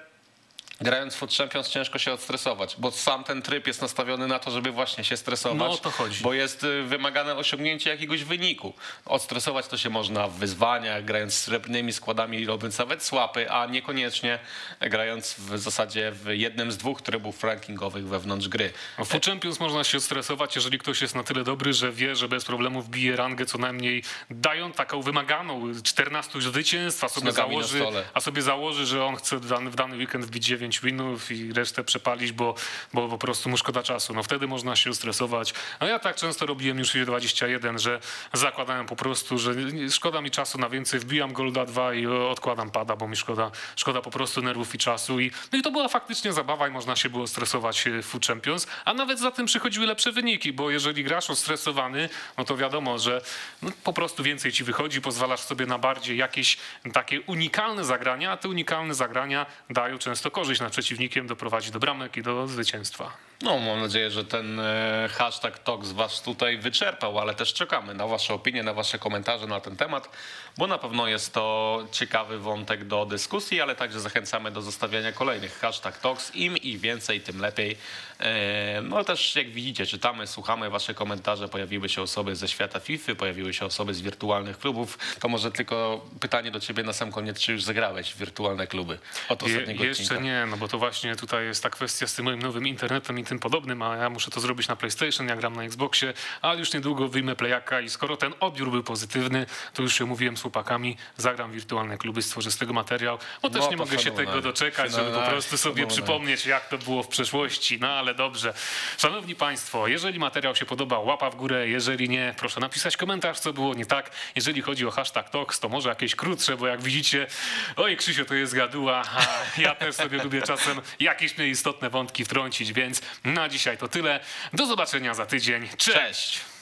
grając 0.81 1.13
w 1.13 1.17
Foot 1.17 1.33
Champions 1.33 1.69
ciężko 1.69 1.99
się 1.99 2.13
odstresować, 2.13 2.75
bo 2.79 2.91
sam 2.91 3.23
ten 3.23 3.41
tryb 3.41 3.67
jest 3.67 3.81
nastawiony 3.81 4.27
na 4.27 4.39
to, 4.39 4.51
żeby 4.51 4.71
właśnie 4.71 5.03
się 5.03 5.17
stresować. 5.17 5.59
No, 5.59 5.71
o 5.71 5.77
to 5.77 5.91
chodzi. 5.91 6.23
Bo 6.23 6.33
jest 6.33 6.63
y, 6.63 6.83
wymagane 6.83 7.35
osiągnięcie 7.35 7.89
jakiegoś 7.89 8.23
wyniku. 8.23 8.73
Odstresować 9.05 9.67
to 9.67 9.77
się 9.77 9.89
można 9.89 10.27
w 10.27 10.33
wyzwaniach, 10.33 11.05
grając 11.05 11.33
z 11.33 11.41
srebrnymi 11.41 11.93
składami 11.93 12.39
i 12.39 12.45
robiąc 12.45 12.77
nawet 12.77 13.03
słapy, 13.03 13.51
a 13.51 13.65
niekoniecznie 13.65 14.39
grając 14.79 15.33
w 15.33 15.57
zasadzie 15.57 16.11
w 16.11 16.27
jednym 16.27 16.71
z 16.71 16.77
dwóch 16.77 17.01
trybów 17.01 17.43
rankingowych 17.43 18.07
wewnątrz 18.07 18.47
gry. 18.47 18.73
No, 18.99 19.05
Food 19.05 19.25
Champions 19.25 19.59
można 19.59 19.83
się 19.83 19.99
stresować, 19.99 20.55
jeżeli 20.55 20.79
ktoś 20.79 21.01
jest 21.01 21.15
na 21.15 21.23
tyle 21.23 21.43
dobry, 21.43 21.73
że 21.73 21.91
wie, 21.91 22.15
że 22.15 22.27
bez 22.27 22.45
problemu 22.45 22.81
wbije 22.81 23.15
rangę 23.15 23.45
co 23.45 23.57
najmniej, 23.57 24.03
dają 24.29 24.71
taką 24.71 25.01
wymaganą 25.01 25.81
14 25.83 26.41
zwycięstw, 26.41 27.03
a 27.03 27.09
sobie, 27.09 27.31
założy, 27.31 27.83
a 28.13 28.21
sobie 28.21 28.41
założy, 28.41 28.85
że 28.85 29.05
on 29.05 29.15
chce 29.15 29.37
w 29.37 29.45
dany, 29.45 29.69
w 29.69 29.75
dany 29.75 29.97
weekend 29.97 30.25
wbić 30.25 30.45
9 30.45 30.62
winów 30.71 31.31
i 31.31 31.53
resztę 31.53 31.83
przepalić, 31.83 32.31
bo, 32.31 32.55
bo 32.93 33.09
po 33.09 33.17
prostu 33.17 33.49
mu 33.49 33.57
szkoda 33.57 33.83
czasu. 33.83 34.13
No 34.13 34.23
wtedy 34.23 34.47
można 34.47 34.75
się 34.75 34.93
stresować. 34.93 35.53
A 35.79 35.85
ja 35.85 35.99
tak 35.99 36.15
często 36.15 36.45
robiłem 36.45 36.79
już 36.79 36.93
w 36.93 37.05
21, 37.05 37.79
że 37.79 37.99
zakładałem 38.33 38.85
po 38.85 38.95
prostu, 38.95 39.37
że 39.37 39.51
szkoda 39.89 40.21
mi 40.21 40.31
czasu 40.31 40.57
na 40.57 40.69
więcej, 40.69 40.99
wbijam 40.99 41.33
Golda 41.33 41.65
2 41.65 41.93
i 41.93 42.07
odkładam 42.07 42.71
pada, 42.71 42.95
bo 42.95 43.07
mi 43.07 43.15
szkoda, 43.15 43.51
szkoda 43.75 44.01
po 44.01 44.11
prostu 44.11 44.41
nerwów 44.41 44.75
i 44.75 44.77
czasu. 44.77 45.19
I, 45.19 45.31
no 45.51 45.59
i 45.59 45.61
to 45.61 45.71
była 45.71 45.87
faktycznie 45.87 46.33
zabawa 46.33 46.67
i 46.67 46.71
można 46.71 46.95
się 46.95 47.09
było 47.09 47.27
stresować 47.27 47.87
e, 47.87 48.01
w 48.01 48.05
Food 48.05 48.25
Champions, 48.25 48.67
a 48.85 48.93
nawet 48.93 49.19
za 49.19 49.31
tym 49.31 49.45
przychodziły 49.45 49.85
lepsze 49.85 50.11
wyniki, 50.11 50.53
bo 50.53 50.71
jeżeli 50.71 51.03
grasz 51.03 51.29
ostresowany, 51.29 52.09
no 52.37 52.45
to 52.45 52.57
wiadomo, 52.57 52.99
że 52.99 53.21
no, 53.61 53.71
po 53.83 53.93
prostu 53.93 54.23
więcej 54.23 54.51
ci 54.51 54.63
wychodzi, 54.63 55.01
pozwalasz 55.01 55.39
sobie 55.39 55.65
na 55.65 55.77
bardziej 55.77 56.17
jakieś 56.17 56.57
takie 56.93 57.21
unikalne 57.21 57.83
zagrania, 57.83 58.31
a 58.31 58.37
te 58.37 58.49
unikalne 58.49 58.93
zagrania 58.93 59.45
dają 59.69 59.97
często 59.97 60.31
korzyść 60.31 60.52
nad 60.59 60.71
przeciwnikiem, 60.71 61.27
doprowadzi 61.27 61.71
do 61.71 61.79
bramek 61.79 62.17
i 62.17 62.23
do 62.23 62.47
zwycięstwa. 62.47 63.17
No, 63.43 63.59
mam 63.59 63.79
nadzieję, 63.81 64.11
że 64.11 64.25
ten 64.25 64.59
e, 64.59 65.09
hashtag 65.11 65.59
Talks 65.59 65.91
was 65.91 66.21
tutaj 66.21 66.57
wyczerpał, 66.57 67.19
ale 67.19 67.33
też 67.33 67.53
czekamy 67.53 67.93
na 67.93 68.07
wasze 68.07 68.33
opinie, 68.33 68.63
na 68.63 68.73
wasze 68.73 68.99
komentarze 68.99 69.47
na 69.47 69.59
ten 69.59 69.75
temat, 69.75 70.09
bo 70.57 70.67
na 70.67 70.77
pewno 70.77 71.07
jest 71.07 71.33
to 71.33 71.79
ciekawy 71.91 72.39
wątek 72.39 72.83
do 72.85 73.05
dyskusji, 73.05 73.61
ale 73.61 73.75
także 73.75 73.99
zachęcamy 73.99 74.51
do 74.51 74.61
zostawiania 74.61 75.11
kolejnych 75.11 75.59
hashtag 75.59 75.97
Talks. 75.99 76.35
Im 76.35 76.57
i 76.57 76.77
więcej, 76.77 77.21
tym 77.21 77.39
lepiej. 77.39 77.77
E, 78.19 78.81
No 78.81 79.03
też 79.03 79.35
jak 79.35 79.49
widzicie, 79.51 79.85
czytamy, 79.85 80.27
słuchamy 80.27 80.69
wasze 80.69 80.93
komentarze, 80.93 81.47
pojawiły 81.47 81.89
się 81.89 82.01
osoby 82.01 82.35
ze 82.35 82.47
świata 82.47 82.79
FIFA, 82.79 83.15
pojawiły 83.15 83.53
się 83.53 83.65
osoby 83.65 83.93
z 83.93 84.01
wirtualnych 84.01 84.57
klubów. 84.59 84.97
To 85.19 85.27
może 85.27 85.51
tylko 85.51 86.05
pytanie 86.19 86.51
do 86.51 86.59
ciebie 86.59 86.83
na 86.83 86.93
sam 86.93 87.11
koniec, 87.11 87.39
czy 87.39 87.51
już 87.51 87.63
zagrałeś 87.63 88.13
w 88.13 88.17
wirtualne 88.17 88.67
kluby 88.67 88.99
od 89.29 89.41
Je, 89.41 89.47
ostatniego 89.47 89.83
jeszcze 89.83 90.03
odcinka? 90.03 90.23
nie, 90.23 90.45
no 90.45 90.57
bo 90.57 90.67
to 90.67 90.77
właśnie 90.77 91.15
tutaj 91.15 91.45
jest 91.45 91.63
ta 91.63 91.69
kwestia 91.69 92.07
z 92.07 92.15
tym 92.15 92.25
moim 92.25 92.41
nowym 92.41 92.67
internetem 92.67 93.19
i 93.19 93.23
tym 93.33 93.39
podobnym, 93.39 93.81
a 93.81 93.95
ja 93.95 94.09
muszę 94.09 94.31
to 94.31 94.39
zrobić 94.39 94.67
na 94.67 94.75
PlayStation, 94.75 95.27
ja 95.27 95.35
gram 95.35 95.55
na 95.55 95.63
Xboxie, 95.63 96.13
ale 96.41 96.59
już 96.59 96.73
niedługo 96.73 97.07
wyjmę 97.07 97.35
playaka 97.35 97.81
i 97.81 97.89
skoro 97.89 98.17
ten 98.17 98.33
odbiór 98.39 98.71
był 98.71 98.83
pozytywny, 98.83 99.45
to 99.73 99.81
już 99.81 99.93
się 99.93 100.05
mówiłem 100.05 100.37
z 100.37 100.41
chłopakami, 100.41 100.97
zagram 101.17 101.51
wirtualne 101.51 101.97
kluby, 101.97 102.21
stworzę 102.21 102.51
z 102.51 102.57
tego 102.57 102.73
materiał, 102.73 103.17
bo 103.41 103.49
też 103.49 103.61
No, 103.61 103.69
nie 103.69 103.77
mogę 103.77 103.99
się 103.99 104.11
tego 104.11 104.41
doczekać, 104.41 104.91
żeby 104.91 105.11
po 105.11 105.21
prostu 105.21 105.57
sobie 105.57 105.87
przypomnieć, 105.87 106.45
jak 106.45 106.67
to 106.69 106.77
było 106.77 107.03
w 107.03 107.07
przeszłości. 107.07 107.79
No 107.79 107.87
ale 107.87 108.15
dobrze. 108.15 108.53
Szanowni 108.97 109.35
Państwo, 109.35 109.87
jeżeli 109.87 110.19
materiał 110.19 110.55
się 110.55 110.65
podobał, 110.65 111.05
łapa 111.05 111.29
w 111.29 111.35
górę. 111.35 111.67
Jeżeli 111.67 112.09
nie, 112.09 112.35
proszę 112.37 112.59
napisać 112.59 112.97
komentarz, 112.97 113.39
co 113.39 113.53
było 113.53 113.73
nie 113.73 113.85
tak. 113.85 114.11
Jeżeli 114.35 114.61
chodzi 114.61 114.85
o 114.85 114.91
hashtag 114.91 115.29
TOX, 115.29 115.59
to 115.59 115.69
może 115.69 115.89
jakieś 115.89 116.15
krótsze, 116.15 116.57
bo 116.57 116.67
jak 116.67 116.81
widzicie, 116.81 117.27
oj 117.75 117.97
Krzysio, 117.97 118.25
to 118.25 118.35
jest 118.35 118.55
gaduła, 118.55 119.03
a 119.15 119.61
ja 119.61 119.75
też 119.75 119.95
sobie 119.95 120.23
lubię 120.23 120.41
czasem 120.41 120.81
jakieś 120.99 121.37
nieistotne 121.37 121.89
wątki 121.89 122.25
wtrącić, 122.25 122.73
więc 122.73 123.01
na 123.23 123.49
dzisiaj 123.49 123.77
to 123.77 123.87
tyle. 123.87 124.19
Do 124.53 124.65
zobaczenia 124.65 125.13
za 125.13 125.25
tydzień. 125.25 125.69
Cześć! 125.77 125.97
Cześć! 125.97 126.52